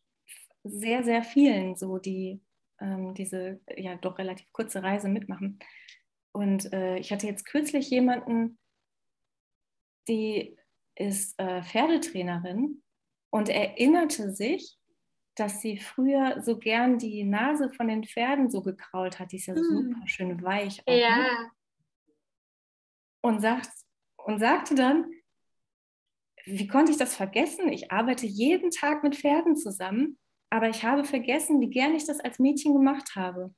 sehr, 0.62 1.04
sehr 1.04 1.22
vielen 1.22 1.76
so, 1.76 1.98
die 1.98 2.40
ähm, 2.80 3.14
diese 3.14 3.60
ja 3.76 3.96
doch 3.96 4.18
relativ 4.18 4.50
kurze 4.52 4.82
Reise 4.82 5.08
mitmachen. 5.08 5.58
Und 6.32 6.72
äh, 6.72 6.96
ich 6.98 7.12
hatte 7.12 7.26
jetzt 7.26 7.44
kürzlich 7.44 7.90
jemanden, 7.90 8.58
die 10.08 10.56
ist 10.96 11.38
äh, 11.38 11.62
Pferdetrainerin 11.62 12.82
und 13.30 13.48
erinnerte 13.48 14.32
sich, 14.32 14.78
dass 15.36 15.60
sie 15.60 15.78
früher 15.78 16.42
so 16.42 16.58
gern 16.58 16.98
die 16.98 17.24
Nase 17.24 17.72
von 17.72 17.88
den 17.88 18.04
Pferden 18.04 18.50
so 18.50 18.62
gekrault 18.62 19.18
hat. 19.18 19.32
Die 19.32 19.36
ist 19.36 19.46
ja 19.46 19.54
hm. 19.54 19.64
super 19.64 20.06
schön 20.06 20.42
weich. 20.42 20.82
Auch, 20.86 20.92
ja. 20.92 21.16
Ne? 21.16 21.50
Und, 23.22 23.40
sagt, 23.40 23.70
und 24.16 24.38
sagte 24.38 24.74
dann, 24.74 25.10
wie 26.46 26.66
konnte 26.66 26.92
ich 26.92 26.98
das 26.98 27.16
vergessen? 27.16 27.72
Ich 27.72 27.90
arbeite 27.90 28.26
jeden 28.26 28.70
Tag 28.70 29.02
mit 29.02 29.16
Pferden 29.16 29.56
zusammen, 29.56 30.18
aber 30.50 30.68
ich 30.68 30.84
habe 30.84 31.04
vergessen, 31.04 31.60
wie 31.60 31.70
gern 31.70 31.94
ich 31.94 32.06
das 32.06 32.20
als 32.20 32.38
Mädchen 32.38 32.74
gemacht 32.74 33.16
habe. 33.16 33.54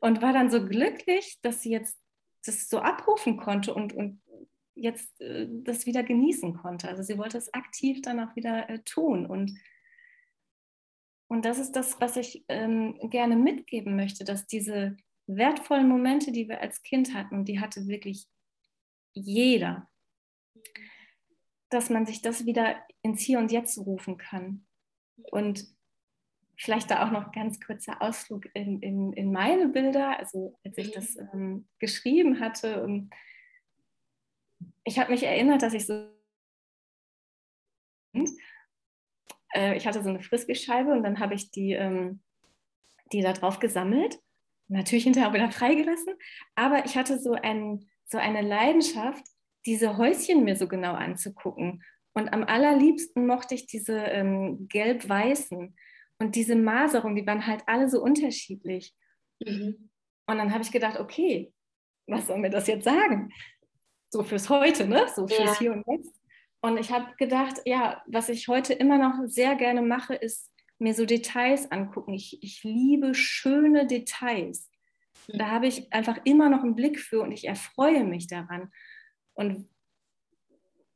Und 0.00 0.20
war 0.20 0.32
dann 0.32 0.50
so 0.50 0.64
glücklich, 0.66 1.38
dass 1.42 1.62
sie 1.62 1.70
jetzt 1.70 1.98
das 2.44 2.68
so 2.68 2.80
abrufen 2.80 3.38
konnte 3.38 3.74
und, 3.74 3.94
und 3.94 4.20
jetzt 4.74 5.20
äh, 5.20 5.46
das 5.48 5.86
wieder 5.86 6.02
genießen 6.02 6.54
konnte. 6.54 6.88
Also 6.88 7.02
sie 7.02 7.18
wollte 7.18 7.38
es 7.38 7.52
aktiv 7.52 8.02
dann 8.02 8.20
auch 8.20 8.36
wieder 8.36 8.68
äh, 8.68 8.78
tun. 8.80 9.26
Und, 9.26 9.58
und 11.28 11.44
das 11.44 11.58
ist 11.58 11.72
das, 11.72 12.00
was 12.00 12.16
ich 12.16 12.44
ähm, 12.48 12.98
gerne 13.10 13.36
mitgeben 13.36 13.96
möchte, 13.96 14.24
dass 14.24 14.46
diese 14.46 14.96
wertvollen 15.26 15.88
Momente, 15.88 16.32
die 16.32 16.48
wir 16.48 16.60
als 16.60 16.82
Kind 16.82 17.14
hatten, 17.14 17.34
und 17.34 17.48
die 17.48 17.60
hatte 17.60 17.86
wirklich 17.86 18.26
jeder, 19.14 19.88
dass 21.70 21.90
man 21.90 22.06
sich 22.06 22.22
das 22.22 22.46
wieder 22.46 22.76
ins 23.02 23.20
Hier 23.22 23.38
und 23.38 23.52
Jetzt 23.52 23.78
rufen 23.78 24.16
kann. 24.16 24.66
Und 25.30 25.66
vielleicht 26.56 26.90
da 26.90 27.06
auch 27.06 27.12
noch 27.12 27.32
ganz 27.32 27.60
kurzer 27.60 28.02
Ausflug 28.02 28.46
in, 28.54 28.80
in, 28.80 29.12
in 29.12 29.32
meine 29.32 29.68
Bilder. 29.68 30.18
Also 30.18 30.58
als 30.64 30.76
ich 30.78 30.90
das 30.90 31.16
ähm, 31.16 31.68
geschrieben 31.78 32.40
hatte, 32.40 32.82
und 32.82 33.10
ich 34.84 34.98
habe 34.98 35.12
mich 35.12 35.22
erinnert, 35.22 35.62
dass 35.62 35.74
ich 35.74 35.86
so. 35.86 36.08
Äh, 39.54 39.76
ich 39.76 39.86
hatte 39.86 40.02
so 40.02 40.08
eine 40.08 40.20
Frisbeescheibe 40.20 40.90
und 40.90 41.02
dann 41.02 41.20
habe 41.20 41.34
ich 41.34 41.50
die, 41.50 41.72
ähm, 41.72 42.20
die 43.12 43.22
da 43.22 43.32
drauf 43.32 43.60
gesammelt. 43.60 44.18
Natürlich 44.68 45.04
hinterher 45.04 45.30
auch 45.30 45.34
wieder 45.34 45.50
freigelassen. 45.50 46.14
Aber 46.54 46.84
ich 46.84 46.96
hatte 46.96 47.18
so, 47.18 47.32
ein, 47.32 47.88
so 48.04 48.18
eine 48.18 48.42
Leidenschaft, 48.42 49.24
diese 49.68 49.96
Häuschen 49.96 50.44
mir 50.44 50.56
so 50.56 50.66
genau 50.66 50.94
anzugucken. 50.94 51.84
Und 52.14 52.32
am 52.32 52.42
allerliebsten 52.42 53.26
mochte 53.26 53.54
ich 53.54 53.66
diese 53.66 53.96
ähm, 53.98 54.66
gelb-weißen. 54.68 55.76
Und 56.18 56.34
diese 56.34 56.56
Maserung, 56.56 57.14
die 57.14 57.26
waren 57.26 57.46
halt 57.46 57.62
alle 57.66 57.88
so 57.88 58.02
unterschiedlich. 58.02 58.94
Mhm. 59.40 59.90
Und 60.26 60.38
dann 60.38 60.52
habe 60.52 60.62
ich 60.62 60.72
gedacht, 60.72 60.98
okay, 60.98 61.52
was 62.06 62.26
soll 62.26 62.38
mir 62.38 62.50
das 62.50 62.66
jetzt 62.66 62.84
sagen? 62.84 63.30
so 64.10 64.22
fürs 64.22 64.48
Heute, 64.48 64.86
ne? 64.86 65.06
so 65.14 65.26
fürs 65.26 65.38
ja. 65.38 65.58
Hier 65.58 65.72
und 65.72 65.84
Jetzt. 65.86 66.14
Und 66.60 66.78
ich 66.78 66.90
habe 66.90 67.14
gedacht, 67.18 67.58
ja, 67.64 68.02
was 68.06 68.28
ich 68.28 68.48
heute 68.48 68.72
immer 68.72 68.98
noch 68.98 69.26
sehr 69.26 69.54
gerne 69.54 69.82
mache, 69.82 70.14
ist 70.14 70.50
mir 70.78 70.94
so 70.94 71.06
Details 71.06 71.70
angucken. 71.70 72.14
Ich, 72.14 72.42
ich 72.42 72.64
liebe 72.64 73.14
schöne 73.14 73.86
Details. 73.86 74.70
Da 75.28 75.50
habe 75.50 75.66
ich 75.66 75.92
einfach 75.92 76.18
immer 76.24 76.48
noch 76.48 76.62
einen 76.62 76.74
Blick 76.74 76.98
für 76.98 77.20
und 77.20 77.32
ich 77.32 77.46
erfreue 77.46 78.04
mich 78.04 78.28
daran. 78.28 78.72
Und, 79.38 79.68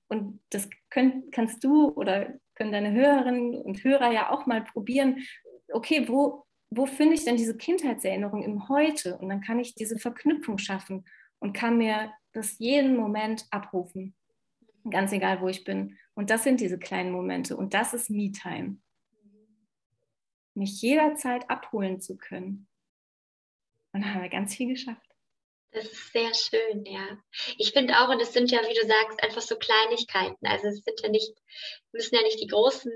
und 0.08 0.40
das 0.50 0.68
könnt, 0.90 1.30
kannst 1.30 1.62
du 1.62 1.90
oder 1.90 2.34
können 2.56 2.72
deine 2.72 2.90
Hörerinnen 2.90 3.54
und 3.54 3.84
Hörer 3.84 4.10
ja 4.10 4.30
auch 4.30 4.46
mal 4.46 4.64
probieren. 4.64 5.22
Okay, 5.72 6.08
wo, 6.08 6.44
wo 6.68 6.86
finde 6.86 7.14
ich 7.14 7.24
denn 7.24 7.36
diese 7.36 7.56
Kindheitserinnerung 7.56 8.42
im 8.42 8.68
Heute? 8.68 9.16
Und 9.16 9.28
dann 9.28 9.42
kann 9.42 9.60
ich 9.60 9.76
diese 9.76 9.96
Verknüpfung 9.96 10.58
schaffen 10.58 11.04
und 11.38 11.52
kann 11.52 11.78
mir 11.78 12.12
das 12.32 12.58
jeden 12.58 12.96
Moment 12.96 13.46
abrufen. 13.52 14.16
Ganz 14.90 15.12
egal, 15.12 15.40
wo 15.40 15.46
ich 15.46 15.62
bin. 15.62 15.96
Und 16.14 16.28
das 16.28 16.42
sind 16.42 16.60
diese 16.60 16.80
kleinen 16.80 17.12
Momente. 17.12 17.56
Und 17.56 17.74
das 17.74 17.94
ist 17.94 18.10
Me-Time. 18.10 18.78
Mich 20.54 20.82
jederzeit 20.82 21.48
abholen 21.48 22.00
zu 22.00 22.16
können. 22.16 22.66
Und 23.92 24.02
dann 24.02 24.14
haben 24.14 24.22
wir 24.22 24.28
ganz 24.28 24.56
viel 24.56 24.68
geschafft. 24.68 25.11
Das 25.72 25.86
ist 25.86 26.12
sehr 26.12 26.34
schön, 26.34 26.84
ja. 26.84 27.16
Ich 27.56 27.72
finde 27.72 27.98
auch, 27.98 28.10
und 28.10 28.20
es 28.20 28.34
sind 28.34 28.50
ja, 28.50 28.60
wie 28.60 28.78
du 28.78 28.86
sagst, 28.86 29.22
einfach 29.22 29.40
so 29.40 29.56
Kleinigkeiten. 29.56 30.46
Also 30.46 30.68
es 30.68 30.84
sind 30.84 31.00
ja 31.02 31.08
nicht, 31.08 31.32
müssen 31.92 32.14
ja 32.14 32.22
nicht 32.22 32.40
die 32.40 32.46
großen 32.46 32.92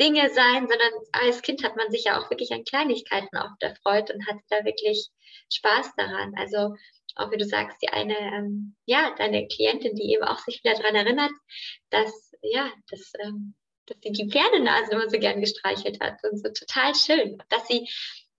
Dinge 0.00 0.28
sein, 0.30 0.66
sondern 0.66 0.90
als 1.12 1.40
Kind 1.42 1.62
hat 1.62 1.76
man 1.76 1.88
sich 1.92 2.04
ja 2.04 2.20
auch 2.20 2.28
wirklich 2.28 2.50
an 2.50 2.64
Kleinigkeiten 2.64 3.36
oft 3.36 3.62
erfreut 3.62 4.10
und 4.10 4.26
hat 4.26 4.38
da 4.48 4.64
wirklich 4.64 5.08
Spaß 5.52 5.94
daran. 5.96 6.34
Also 6.36 6.74
auch 7.14 7.30
wie 7.30 7.38
du 7.38 7.44
sagst, 7.44 7.80
die 7.80 7.90
eine, 7.90 8.18
ähm, 8.18 8.74
ja, 8.86 9.14
deine 9.16 9.46
Klientin, 9.46 9.94
die 9.94 10.12
eben 10.12 10.24
auch 10.24 10.40
sich 10.40 10.62
wieder 10.64 10.74
daran 10.74 10.96
erinnert, 10.96 11.32
dass, 11.90 12.32
ja, 12.42 12.72
dass, 12.90 13.12
ähm, 13.24 13.54
dass 13.86 13.98
sie 14.02 14.10
die 14.10 14.28
Pferdenase 14.28 14.90
immer 14.90 15.08
so 15.08 15.18
gern 15.20 15.40
gestreichelt 15.40 16.00
hat 16.00 16.18
und 16.24 16.38
so 16.38 16.50
total 16.52 16.92
schön, 16.96 17.38
dass 17.50 17.68
sie 17.68 17.88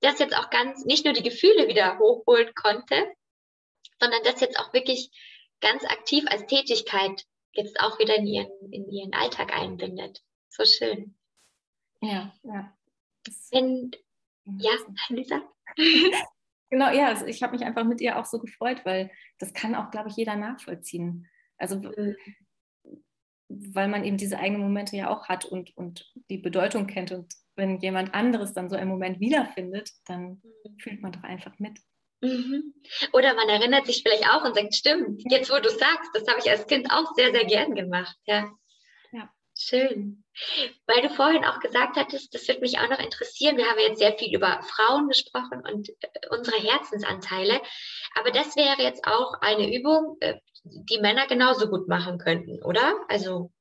das 0.01 0.19
jetzt 0.19 0.35
auch 0.38 0.49
ganz, 0.49 0.83
nicht 0.83 1.05
nur 1.05 1.13
die 1.13 1.23
Gefühle 1.23 1.69
wieder 1.69 1.97
hochholen 1.99 2.53
konnte, 2.53 3.07
sondern 3.99 4.23
das 4.23 4.41
jetzt 4.41 4.59
auch 4.59 4.73
wirklich 4.73 5.11
ganz 5.61 5.83
aktiv 5.85 6.25
als 6.29 6.45
Tätigkeit 6.45 7.25
jetzt 7.53 7.79
auch 7.79 7.99
wieder 7.99 8.15
in 8.17 8.27
ihren, 8.27 8.71
in 8.71 8.89
ihren 8.89 9.13
Alltag 9.13 9.53
einbindet. 9.53 10.23
So 10.49 10.63
schön. 10.65 11.15
Ja, 12.01 12.33
ja. 12.43 12.77
Wenn, 13.51 13.91
ja, 14.45 14.71
Lisa? 15.09 15.41
Genau, 16.69 16.91
ja, 16.91 17.07
also 17.07 17.25
ich 17.25 17.41
habe 17.43 17.53
mich 17.53 17.65
einfach 17.65 17.85
mit 17.85 18.01
ihr 18.01 18.19
auch 18.19 18.25
so 18.25 18.39
gefreut, 18.39 18.81
weil 18.83 19.09
das 19.39 19.53
kann 19.53 19.73
auch, 19.73 19.89
glaube 19.89 20.09
ich, 20.09 20.17
jeder 20.17 20.35
nachvollziehen. 20.35 21.27
Also 21.57 21.77
mhm. 21.77 22.15
weil 23.47 23.87
man 23.87 24.03
eben 24.03 24.17
diese 24.17 24.37
eigenen 24.37 24.63
Momente 24.63 24.97
ja 24.97 25.09
auch 25.09 25.29
hat 25.29 25.45
und, 25.45 25.75
und 25.77 26.11
die 26.29 26.37
Bedeutung 26.37 26.87
kennt. 26.87 27.11
Und 27.13 27.33
wenn 27.55 27.79
jemand 27.79 28.13
anderes 28.13 28.53
dann 28.53 28.69
so 28.69 28.75
einen 28.75 28.89
Moment 28.89 29.21
wiederfindet, 29.21 29.91
dann 30.05 30.41
mhm. 30.43 30.77
fühlt 30.77 31.01
man 31.01 31.13
doch 31.13 31.23
einfach 31.23 31.57
mit. 31.57 31.79
Mhm. 32.22 32.74
Oder 33.13 33.36
man 33.36 33.47
erinnert 33.49 33.86
sich 33.86 34.01
vielleicht 34.01 34.28
auch 34.30 34.43
und 34.43 34.55
sagt, 34.55 34.74
stimmt, 34.74 35.22
jetzt 35.30 35.51
wo 35.51 35.59
du 35.59 35.70
sagst, 35.70 36.09
das 36.13 36.28
habe 36.28 36.39
ich 36.39 36.49
als 36.49 36.68
Kind 36.68 36.91
auch 36.91 37.13
sehr, 37.15 37.32
sehr 37.32 37.45
gern 37.45 37.76
gemacht. 37.76 38.15
Ja. 38.26 38.51
Schön. 39.59 40.24
Weil 40.86 41.01
du 41.01 41.09
vorhin 41.09 41.43
auch 41.43 41.59
gesagt 41.59 41.97
hattest, 41.97 42.34
das 42.34 42.47
wird 42.47 42.61
mich 42.61 42.78
auch 42.78 42.89
noch 42.89 42.99
interessieren. 42.99 43.57
Wir 43.57 43.65
haben 43.65 43.80
jetzt 43.80 43.97
sehr 43.97 44.15
viel 44.15 44.36
über 44.36 44.61
Frauen 44.61 45.07
gesprochen 45.07 45.63
und 45.65 45.89
äh, 45.89 46.28
unsere 46.30 46.57
Herzensanteile. 46.57 47.59
Aber 48.13 48.30
das 48.32 48.55
wäre 48.55 48.82
jetzt 48.84 49.05
auch 49.07 49.34
eine 49.41 49.76
Übung, 49.76 50.18
äh, 50.20 50.36
die 50.63 50.99
Männer 50.99 51.26
genauso 51.26 51.70
gut 51.70 51.88
machen 51.88 52.20
könnten, 52.20 52.61
oder? 52.63 52.93
Also. 53.07 53.51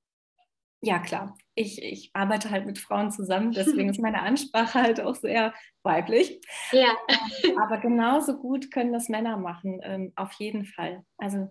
ja, 0.82 0.98
klar. 0.98 1.34
Ich, 1.58 1.82
ich 1.82 2.10
arbeite 2.12 2.50
halt 2.50 2.66
mit 2.66 2.78
Frauen 2.78 3.10
zusammen, 3.10 3.50
deswegen 3.50 3.88
ist 3.88 3.98
meine 4.00 4.22
Ansprache 4.22 4.82
halt 4.82 5.00
auch 5.00 5.14
sehr 5.14 5.54
weiblich. 5.82 6.40
Ja. 6.70 6.94
Ähm, 7.08 7.58
aber 7.58 7.78
genauso 7.78 8.38
gut 8.38 8.70
können 8.70 8.92
das 8.92 9.08
Männer 9.08 9.36
machen, 9.38 9.80
ähm, 9.82 10.12
auf 10.16 10.32
jeden 10.34 10.66
Fall. 10.66 11.02
Also, 11.16 11.48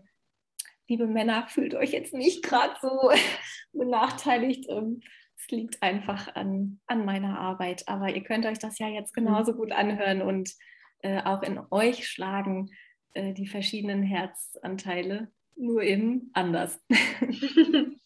liebe 0.87 1.07
Männer, 1.07 1.47
fühlt 1.47 1.73
euch 1.73 1.91
jetzt 1.91 2.13
nicht 2.13 2.43
gerade 2.43 2.75
so 2.81 3.11
benachteiligt. 3.73 4.69
Ähm, 4.69 5.01
es 5.37 5.49
liegt 5.49 5.81
einfach 5.83 6.35
an, 6.35 6.79
an 6.87 7.05
meiner 7.05 7.39
Arbeit. 7.39 7.87
Aber 7.87 8.13
ihr 8.13 8.23
könnt 8.23 8.45
euch 8.45 8.59
das 8.59 8.79
ja 8.79 8.87
jetzt 8.87 9.15
mhm. 9.17 9.25
genauso 9.25 9.53
gut 9.53 9.71
anhören 9.71 10.21
und 10.21 10.51
äh, 10.99 11.21
auch 11.23 11.43
in 11.43 11.59
euch 11.71 12.07
schlagen, 12.07 12.69
äh, 13.13 13.33
die 13.33 13.47
verschiedenen 13.47 14.03
Herzanteile, 14.03 15.31
nur 15.55 15.81
eben 15.81 16.29
anders. 16.33 16.79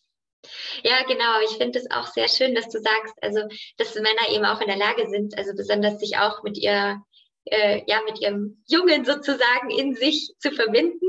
Ja, 0.84 1.04
genau. 1.04 1.42
Ich 1.44 1.58
finde 1.58 1.80
es 1.80 1.92
auch 1.92 2.08
sehr 2.08 2.28
schön, 2.28 2.56
dass 2.56 2.70
du 2.70 2.80
sagst, 2.80 3.16
also 3.22 3.42
dass 3.78 3.96
Männer 3.96 4.30
eben 4.32 4.46
auch 4.46 4.62
in 4.62 4.68
der 4.68 4.78
Lage 4.78 5.08
sind, 5.10 5.38
also 5.38 5.54
besonders 5.56 6.00
sich 6.00 6.18
auch 6.18 6.44
mit 6.44 6.58
ihr, 6.58 7.02
äh, 7.46 7.82
ja, 7.88 8.02
mit 8.06 8.20
ihrem 8.20 8.64
Jungen 8.68 9.06
sozusagen 9.06 9.70
in 9.70 9.96
sich 9.96 10.34
zu 10.40 10.52
verbinden 10.52 11.08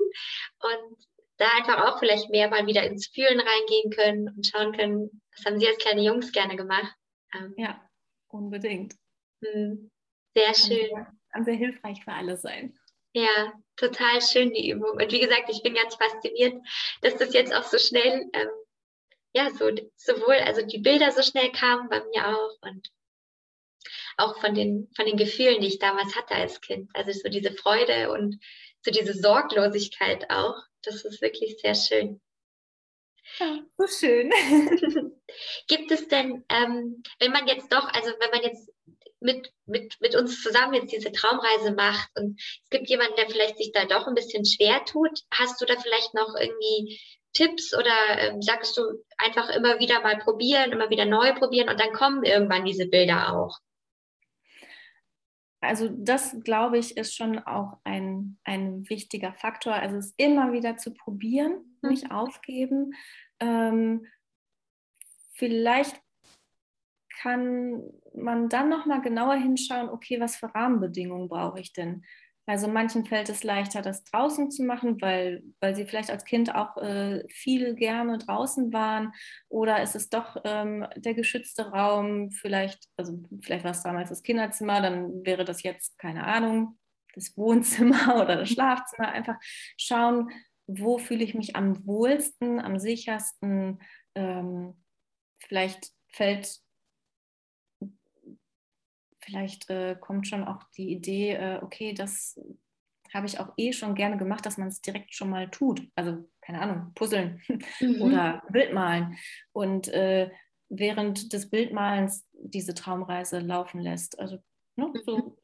und 0.61 1.07
da 1.37 1.49
einfach 1.57 1.87
auch 1.87 1.99
vielleicht 1.99 2.28
mehr 2.31 2.51
mal 2.51 2.66
wieder 2.66 2.83
ins 2.85 3.07
Fühlen 3.07 3.41
reingehen 3.41 3.91
können 3.91 4.28
und 4.28 4.47
schauen 4.47 4.72
können, 4.72 5.22
was 5.35 5.47
haben 5.47 5.59
sie 5.59 5.68
als 5.68 5.78
kleine 5.78 6.03
Jungs 6.03 6.33
gerne 6.33 6.57
gemacht. 6.57 6.95
Ähm, 7.35 7.55
ja, 7.57 7.81
unbedingt. 8.28 8.95
Hm, 9.43 9.91
sehr 10.35 10.55
schön. 10.55 10.89
Kann 10.91 11.05
sehr, 11.05 11.12
kann 11.33 11.45
sehr 11.45 11.55
hilfreich 11.55 12.05
für 12.05 12.12
alle 12.12 12.37
sein. 12.37 12.78
Ja, 13.12 13.53
total 13.76 14.20
schön 14.20 14.53
die 14.53 14.70
Übung. 14.70 14.91
Und 14.91 15.12
wie 15.12 15.20
gesagt, 15.20 15.49
ich 15.49 15.62
bin 15.62 15.74
ganz 15.74 15.95
fasziniert, 15.95 16.55
dass 17.01 17.16
das 17.16 17.33
jetzt 17.33 17.55
auch 17.55 17.64
so 17.64 17.78
schnell 17.78 18.28
ähm, 18.33 18.49
ja, 19.33 19.51
so 19.51 19.70
sowohl, 19.97 20.37
also 20.37 20.62
die 20.66 20.78
Bilder 20.78 21.12
so 21.12 21.22
schnell 21.22 21.53
kamen 21.53 21.89
bei 21.89 22.03
mir 22.05 22.28
auch 22.28 22.57
und 22.62 22.91
auch 24.16 24.39
von 24.41 24.55
den, 24.55 24.91
von 24.95 25.07
den 25.07 25.16
Gefühlen, 25.16 25.61
die 25.61 25.68
ich 25.68 25.78
damals 25.78 26.14
hatte 26.16 26.35
als 26.35 26.61
Kind. 26.61 26.91
Also 26.95 27.12
so 27.12 27.28
diese 27.28 27.53
Freude 27.53 28.11
und 28.12 28.39
so 28.85 28.91
diese 28.91 29.14
Sorglosigkeit 29.14 30.31
auch. 30.31 30.57
Das 30.83 31.05
ist 31.05 31.22
wirklich 31.22 31.59
sehr 31.61 31.74
schön. 31.74 32.20
Ja, 33.39 33.61
so 33.76 33.87
schön. 33.87 34.31
Gibt 35.68 35.91
es 35.91 36.09
denn, 36.09 36.45
ähm, 36.49 37.03
wenn 37.18 37.33
man 37.33 37.47
jetzt 37.47 37.72
doch, 37.72 37.89
also 37.89 38.11
wenn 38.18 38.31
man 38.31 38.43
jetzt 38.43 38.70
mit, 39.20 39.53
mit, 39.66 40.01
mit 40.01 40.16
uns 40.16 40.43
zusammen 40.43 40.74
jetzt 40.74 40.93
diese 40.93 41.12
Traumreise 41.12 41.72
macht 41.72 42.09
und 42.16 42.41
es 42.41 42.70
gibt 42.70 42.89
jemanden, 42.89 43.16
der 43.16 43.28
vielleicht 43.28 43.59
sich 43.59 43.70
da 43.72 43.85
doch 43.85 44.07
ein 44.07 44.14
bisschen 44.14 44.45
schwer 44.45 44.85
tut, 44.85 45.20
hast 45.31 45.61
du 45.61 45.66
da 45.66 45.78
vielleicht 45.78 46.14
noch 46.14 46.35
irgendwie 46.39 46.99
Tipps 47.33 47.74
oder 47.74 48.18
ähm, 48.18 48.43
sagst 48.43 48.76
du 48.76 48.83
einfach 49.18 49.51
immer 49.51 49.78
wieder 49.78 50.01
mal 50.01 50.18
probieren, 50.18 50.72
immer 50.72 50.91
wieder 50.91 51.05
neu 51.05 51.33
probieren 51.35 51.68
und 51.68 51.81
dann 51.81 51.93
kommen 51.93 52.24
irgendwann 52.24 52.64
diese 52.64 52.87
Bilder 52.87 53.35
auch? 53.35 53.59
Also 55.61 55.89
das, 55.91 56.37
glaube 56.43 56.78
ich, 56.78 56.97
ist 56.97 57.14
schon 57.14 57.39
auch 57.39 57.78
ein, 57.85 58.39
ein 58.45 58.89
wichtiger 58.89 59.35
Faktor. 59.35 59.74
Also 59.74 59.97
es 59.97 60.14
immer 60.16 60.53
wieder 60.53 60.78
zu 60.78 60.95
probieren, 60.95 61.76
mhm. 61.83 61.91
nicht 61.91 62.11
aufgeben. 62.11 62.95
Ähm, 63.41 64.07
vielleicht 65.35 66.01
kann 67.20 67.83
man 68.14 68.49
dann 68.49 68.70
noch 68.70 68.87
mal 68.87 69.03
genauer 69.03 69.35
hinschauen, 69.35 69.91
okay, 69.91 70.18
was 70.18 70.37
für 70.37 70.55
Rahmenbedingungen 70.55 71.28
brauche 71.28 71.61
ich 71.61 71.74
denn? 71.74 72.05
Also 72.47 72.66
manchen 72.68 73.05
fällt 73.05 73.28
es 73.28 73.45
leichter, 73.45 73.82
das 73.82 74.03
draußen 74.05 74.51
zu 74.51 74.64
machen, 74.64 75.01
weil, 75.01 75.43
weil 75.61 75.76
sie 75.76 75.84
vielleicht 75.84 76.11
als 76.11 76.24
Kind 76.24 76.55
auch 76.55 76.76
äh, 76.78 77.24
viel 77.28 77.74
gerne 77.74 78.18
draußen 78.18 78.72
waren. 78.72 79.12
Oder 79.49 79.82
ist 79.82 79.95
es 79.95 80.09
doch 80.09 80.36
ähm, 80.45 80.86
der 80.97 81.14
geschützte 81.14 81.70
Raum, 81.70 82.30
vielleicht, 82.30 82.88
also 82.97 83.22
vielleicht 83.43 83.64
war 83.64 83.70
es 83.70 83.82
damals 83.82 84.09
das 84.09 84.22
Kinderzimmer, 84.22 84.80
dann 84.80 85.24
wäre 85.24 85.45
das 85.45 85.62
jetzt, 85.62 85.99
keine 85.99 86.24
Ahnung, 86.24 86.78
das 87.14 87.36
Wohnzimmer 87.36 88.16
oder 88.22 88.36
das 88.36 88.51
Schlafzimmer. 88.51 89.09
Einfach 89.09 89.36
schauen, 89.76 90.30
wo 90.66 90.99
fühle 90.99 91.24
ich 91.24 91.34
mich 91.34 91.57
am 91.57 91.86
wohlsten, 91.86 92.61
am 92.61 92.78
sichersten. 92.78 93.80
Ähm, 94.14 94.74
vielleicht 95.38 95.91
fällt 96.09 96.61
vielleicht 99.20 99.70
äh, 99.70 99.96
kommt 100.00 100.26
schon 100.26 100.44
auch 100.44 100.64
die 100.76 100.90
Idee, 100.90 101.32
äh, 101.32 101.58
okay, 101.62 101.92
das 101.92 102.40
habe 103.12 103.26
ich 103.26 103.38
auch 103.40 103.52
eh 103.56 103.72
schon 103.72 103.94
gerne 103.94 104.16
gemacht, 104.16 104.46
dass 104.46 104.56
man 104.56 104.68
es 104.68 104.80
direkt 104.80 105.14
schon 105.14 105.30
mal 105.30 105.50
tut. 105.50 105.82
Also, 105.96 106.28
keine 106.40 106.60
Ahnung, 106.60 106.92
puzzeln 106.94 107.42
mhm. 107.80 108.02
oder 108.02 108.42
Bildmalen. 108.50 109.16
Und 109.52 109.88
äh, 109.88 110.30
während 110.68 111.32
des 111.32 111.50
Bildmalens 111.50 112.26
diese 112.32 112.74
Traumreise 112.74 113.40
laufen 113.40 113.80
lässt. 113.80 114.18
Also, 114.18 114.38
ne, 114.76 114.92
so. 115.04 115.16
Mhm. 115.16 115.36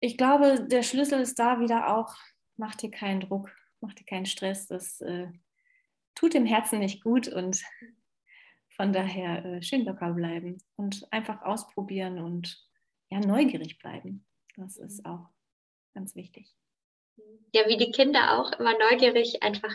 Ich 0.00 0.18
glaube, 0.18 0.66
der 0.66 0.82
Schlüssel 0.82 1.20
ist 1.20 1.38
da 1.38 1.60
wieder 1.60 1.96
auch, 1.96 2.16
mach 2.56 2.74
dir 2.74 2.90
keinen 2.90 3.20
Druck, 3.20 3.50
mach 3.80 3.94
dir 3.94 4.04
keinen 4.04 4.26
Stress. 4.26 4.66
Das 4.66 5.00
äh, 5.00 5.28
tut 6.14 6.34
dem 6.34 6.44
Herzen 6.44 6.80
nicht 6.80 7.02
gut 7.02 7.28
und 7.28 7.62
von 8.82 8.92
daher 8.92 9.44
äh, 9.44 9.62
schön 9.62 9.84
locker 9.84 10.12
bleiben 10.12 10.58
und 10.74 11.06
einfach 11.12 11.42
ausprobieren 11.42 12.18
und 12.18 12.60
ja, 13.10 13.20
neugierig 13.20 13.78
bleiben. 13.78 14.26
Das 14.56 14.76
ist 14.76 15.06
auch 15.06 15.28
ganz 15.94 16.16
wichtig. 16.16 16.52
Ja, 17.52 17.68
wie 17.68 17.76
die 17.76 17.92
Kinder 17.92 18.40
auch 18.40 18.50
immer 18.58 18.76
neugierig 18.76 19.40
einfach 19.40 19.72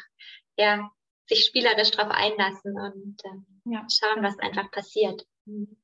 ja, 0.58 0.92
sich 1.26 1.46
spielerisch 1.46 1.92
darauf 1.92 2.12
einlassen 2.12 2.78
und 2.78 3.22
äh, 3.24 3.72
ja. 3.72 3.88
schauen, 3.90 4.26
was 4.26 4.38
einfach 4.40 4.70
passiert. 4.72 5.26
Mhm. 5.46 5.78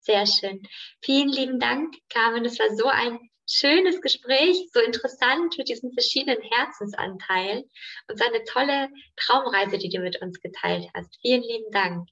Sehr 0.00 0.24
schön. 0.24 0.62
Vielen 1.02 1.28
lieben 1.28 1.60
Dank, 1.60 1.96
Carmen. 2.08 2.46
Es 2.46 2.58
war 2.58 2.74
so 2.74 2.86
ein 2.86 3.28
schönes 3.46 4.00
Gespräch, 4.00 4.70
so 4.72 4.80
interessant 4.80 5.58
mit 5.58 5.68
diesen 5.68 5.92
verschiedenen 5.92 6.40
Herzensanteilen 6.40 7.64
und 8.08 8.18
so 8.18 8.24
eine 8.24 8.42
tolle 8.44 8.88
Traumreise, 9.16 9.76
die 9.76 9.90
du 9.90 10.00
mit 10.00 10.22
uns 10.22 10.40
geteilt 10.40 10.88
hast. 10.94 11.14
Vielen 11.20 11.42
lieben 11.42 11.70
Dank. 11.72 12.08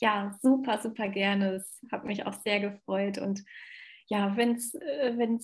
Ja, 0.00 0.38
super, 0.42 0.78
super 0.78 1.08
gerne. 1.08 1.54
Es 1.54 1.82
hat 1.90 2.04
mich 2.04 2.24
auch 2.26 2.34
sehr 2.34 2.60
gefreut. 2.60 3.18
Und 3.18 3.44
ja, 4.06 4.36
wenn 4.36 4.54
es 4.54 4.74
äh, 4.74 5.38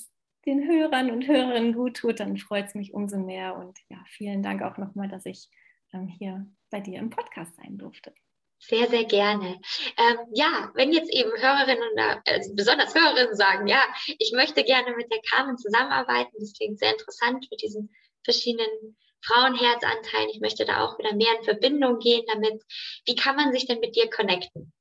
den 0.46 0.68
Hörern 0.68 1.10
und 1.10 1.26
Hörerinnen 1.26 1.74
gut 1.74 1.96
tut, 1.96 2.20
dann 2.20 2.36
freut 2.36 2.66
es 2.66 2.74
mich 2.74 2.94
umso 2.94 3.18
mehr. 3.18 3.56
Und 3.56 3.78
ja, 3.88 3.98
vielen 4.08 4.42
Dank 4.42 4.62
auch 4.62 4.78
nochmal, 4.78 5.08
dass 5.08 5.26
ich 5.26 5.48
ähm, 5.92 6.06
hier 6.06 6.46
bei 6.70 6.80
dir 6.80 6.98
im 6.98 7.10
Podcast 7.10 7.56
sein 7.56 7.78
durfte. 7.78 8.14
Sehr, 8.58 8.88
sehr 8.88 9.04
gerne. 9.04 9.60
Ähm, 9.98 10.18
ja, 10.32 10.70
wenn 10.74 10.92
jetzt 10.92 11.12
eben 11.12 11.30
Hörerinnen 11.30 11.82
und 11.92 12.00
also 12.26 12.54
besonders 12.54 12.94
Hörerinnen 12.94 13.36
sagen, 13.36 13.66
ja, 13.66 13.82
ich 14.06 14.32
möchte 14.34 14.64
gerne 14.64 14.96
mit 14.96 15.10
der 15.12 15.20
Carmen 15.30 15.58
zusammenarbeiten, 15.58 16.36
das 16.38 16.54
klingt 16.54 16.78
sehr 16.78 16.92
interessant 16.92 17.46
mit 17.50 17.60
diesen 17.60 17.94
verschiedenen 18.24 18.96
Frauenherzanteilen. 19.26 20.30
Ich 20.30 20.40
möchte 20.40 20.64
da 20.64 20.84
auch 20.84 20.98
wieder 20.98 21.14
mehr 21.14 21.38
in 21.38 21.44
Verbindung 21.44 21.98
gehen 21.98 22.24
damit. 22.32 22.62
Wie 23.06 23.14
kann 23.14 23.36
man 23.36 23.52
sich 23.52 23.66
denn 23.66 23.80
mit 23.80 23.96
dir 23.96 24.10
connecten? 24.10 24.72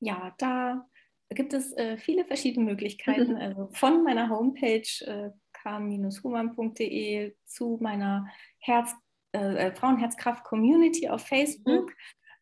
Ja, 0.00 0.34
da 0.38 0.86
gibt 1.30 1.52
es 1.52 1.72
äh, 1.76 1.96
viele 1.98 2.24
verschiedene 2.24 2.64
Möglichkeiten. 2.64 3.32
Mhm. 3.32 3.40
Also 3.40 3.68
von 3.72 4.02
meiner 4.02 4.28
Homepage 4.28 4.88
äh, 5.00 5.30
kam-human.de 5.52 7.34
zu 7.44 7.78
meiner 7.80 8.26
Herz, 8.58 8.94
äh, 9.32 9.68
äh 9.68 9.74
Frauenherzkraft-Community 9.74 11.08
auf 11.08 11.26
Facebook. 11.26 11.90
Mhm. 11.90 11.96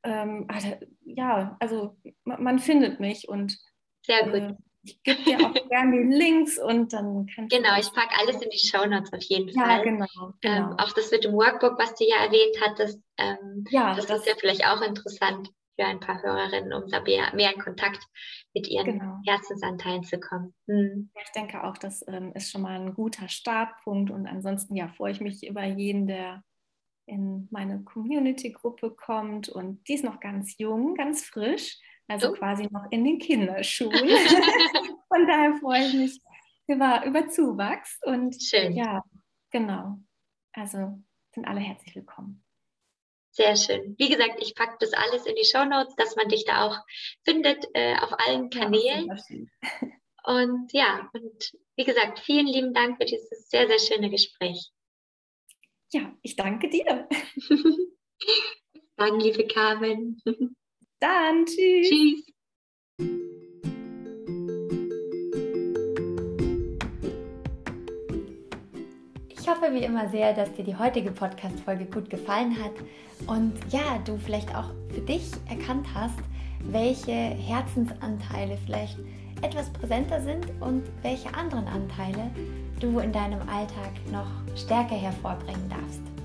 Ähm, 0.05 0.45
also, 0.49 0.77
ja, 1.05 1.57
also 1.61 1.97
man, 2.25 2.43
man, 2.43 2.59
findet 2.61 3.01
mich 3.01 3.29
und 3.29 3.59
sehr 4.07 4.25
gut. 4.31 4.57
Ich 4.89 5.03
gebe 5.03 5.23
dir 5.23 5.47
auch 5.47 5.69
gerne 5.69 5.93
die 5.93 6.15
Links 6.15 6.59
und 6.59 6.93
dann 6.93 7.27
kannst 7.35 7.55
Genau, 7.55 7.79
ich 7.79 7.93
packe 7.93 8.15
alles 8.19 8.41
in 8.41 8.51
die 8.51 8.59
Show 8.59 8.87
Notes 8.87 9.13
auf 9.13 9.23
jeden 9.23 9.49
ja, 9.49 9.63
Fall. 9.63 9.79
Ja, 9.79 9.83
genau. 9.83 10.07
genau. 10.41 10.71
Ähm, 10.71 10.79
auch 10.79 10.93
das 10.93 11.11
mit 11.11 11.25
dem 11.25 11.33
Workbook, 11.33 11.79
was 11.79 11.95
du 11.95 12.05
ja 12.05 12.25
erwähnt 12.25 12.57
hattest, 12.61 13.01
ähm, 13.19 13.65
ja, 13.71 13.95
das, 13.95 14.07
das, 14.07 14.21
ist 14.21 14.29
ja 14.29 14.35
vielleicht 14.39 14.67
auch 14.67 14.81
interessant 14.81 15.51
für 15.77 15.87
ein 15.87 16.01
paar 16.01 16.23
Hörerinnen, 16.23 16.73
um 16.73 16.89
da 16.89 17.01
mehr, 17.01 17.35
mehr 17.35 17.55
in 17.55 17.61
Kontakt 17.61 18.03
mit 18.55 18.67
ihren 18.69 18.99
genau. 18.99 19.19
Herzensanteilen 19.27 20.03
zu 20.03 20.19
kommen. 20.19 20.55
Hm. 20.67 21.11
Ich 21.23 21.33
denke 21.33 21.63
auch, 21.63 21.77
das 21.79 22.05
ähm, 22.09 22.33
ist 22.35 22.51
schon 22.51 22.63
mal 22.63 22.81
ein 22.81 22.95
guter 22.95 23.29
Startpunkt 23.29 24.11
und 24.11 24.27
ansonsten 24.27 24.75
ja, 24.75 24.89
freue 24.89 25.13
ich 25.13 25.21
mich 25.21 25.47
über 25.47 25.65
jeden, 25.65 26.07
der 26.07 26.43
in 27.07 27.49
meine 27.51 27.83
Community-Gruppe 27.85 28.91
kommt 28.91 29.49
und 29.49 29.87
die 29.89 29.95
ist 29.95 30.05
noch 30.05 30.21
ganz 30.21 30.57
jung, 30.59 30.95
ganz 30.95 31.25
frisch 31.25 31.79
also 32.09 32.33
quasi 32.33 32.69
noch 32.71 32.87
in 32.91 33.05
den 33.05 33.19
Kinderschuhen. 33.19 33.93
Von 35.09 35.27
daher 35.27 35.55
freue 35.61 35.87
ich 35.87 35.95
mich 35.95 36.21
über, 36.67 37.05
über 37.07 37.29
Zuwachs 37.29 37.99
und 38.05 38.43
Schön. 38.43 38.73
ja, 38.73 39.03
genau. 39.51 39.99
Also 40.53 40.99
sind 41.35 41.47
alle 41.47 41.61
herzlich 41.61 41.95
willkommen. 41.95 42.45
Sehr 43.31 43.55
schön. 43.55 43.95
Wie 43.99 44.09
gesagt, 44.09 44.43
ich 44.43 44.55
packe 44.55 44.77
das 44.81 44.93
alles 44.95 45.27
in 45.27 45.37
die 45.37 45.45
Show 45.45 45.65
Notes, 45.65 45.95
dass 45.97 46.17
man 46.17 46.29
dich 46.29 46.45
da 46.45 46.67
auch 46.67 46.79
findet 47.25 47.65
äh, 47.75 47.97
auf 47.99 48.13
allen 48.19 48.51
Kanälen. 48.51 49.09
Und 50.25 50.75
ja, 50.75 51.09
und 51.15 51.53
wie 51.77 51.85
gesagt, 51.85 52.19
vielen 52.19 52.47
lieben 52.47 52.75
Dank 52.75 52.99
für 52.99 53.07
dieses 53.07 53.49
sehr, 53.49 53.67
sehr 53.67 53.79
schöne 53.79 54.11
Gespräch. 54.11 54.71
Ja, 55.91 56.15
ich 56.21 56.37
danke 56.37 56.69
dir. 56.69 57.09
Dann, 58.97 59.21
liebe 59.21 59.47
Carmen. 59.47 60.21
Dann, 61.01 61.47
tschüss. 61.47 61.89
Tschüss. 61.89 62.25
Ich 69.29 69.49
hoffe 69.49 69.73
wie 69.73 69.85
immer 69.85 70.09
sehr, 70.11 70.35
dass 70.35 70.53
dir 70.53 70.65
die 70.65 70.77
heutige 70.77 71.11
Podcast-Folge 71.11 71.87
gut 71.87 72.11
gefallen 72.11 72.55
hat 72.63 72.73
und 73.27 73.55
ja, 73.71 73.99
du 74.05 74.19
vielleicht 74.19 74.55
auch 74.55 74.71
für 74.93 75.01
dich 75.01 75.31
erkannt 75.49 75.87
hast, 75.95 76.19
welche 76.65 77.13
Herzensanteile 77.13 78.59
vielleicht 78.67 78.99
etwas 79.41 79.73
präsenter 79.73 80.21
sind 80.21 80.47
und 80.61 80.83
welche 81.03 81.33
anderen 81.33 81.67
Anteile 81.69 82.31
du 82.81 82.99
in 82.99 83.13
deinem 83.13 83.41
Alltag 83.49 83.93
noch 84.11 84.27
stärker 84.57 84.97
hervorbringen 84.97 85.71
darfst. 85.71 86.18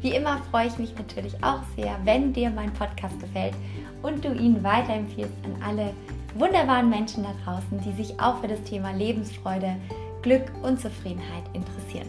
Wie 0.00 0.14
immer 0.14 0.38
freue 0.50 0.68
ich 0.68 0.78
mich 0.78 0.94
natürlich 0.96 1.34
auch 1.42 1.60
sehr, 1.76 1.98
wenn 2.04 2.32
dir 2.32 2.50
mein 2.50 2.72
Podcast 2.72 3.18
gefällt 3.20 3.54
und 4.02 4.24
du 4.24 4.32
ihn 4.32 4.62
weiterempfiehlst 4.62 5.34
an 5.44 5.62
alle 5.62 5.92
wunderbaren 6.34 6.90
Menschen 6.90 7.24
da 7.24 7.34
draußen, 7.44 7.80
die 7.80 7.92
sich 7.92 8.20
auch 8.20 8.40
für 8.40 8.48
das 8.48 8.62
Thema 8.62 8.92
Lebensfreude, 8.92 9.76
Glück 10.22 10.44
und 10.62 10.80
Zufriedenheit 10.80 11.44
interessieren. 11.54 12.08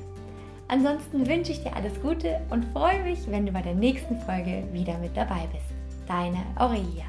Ansonsten 0.68 1.26
wünsche 1.28 1.54
ich 1.54 1.64
dir 1.64 1.76
alles 1.76 2.02
Gute 2.02 2.42
und 2.50 2.66
freue 2.74 3.04
mich, 3.04 3.20
wenn 3.28 3.46
du 3.46 3.52
bei 3.52 3.62
der 3.62 3.76
nächsten 3.76 4.20
Folge 4.22 4.64
wieder 4.74 4.98
mit 4.98 5.16
dabei 5.16 5.48
bist. 5.52 5.66
Deine 6.08 6.44
Aurelia. 6.58 7.06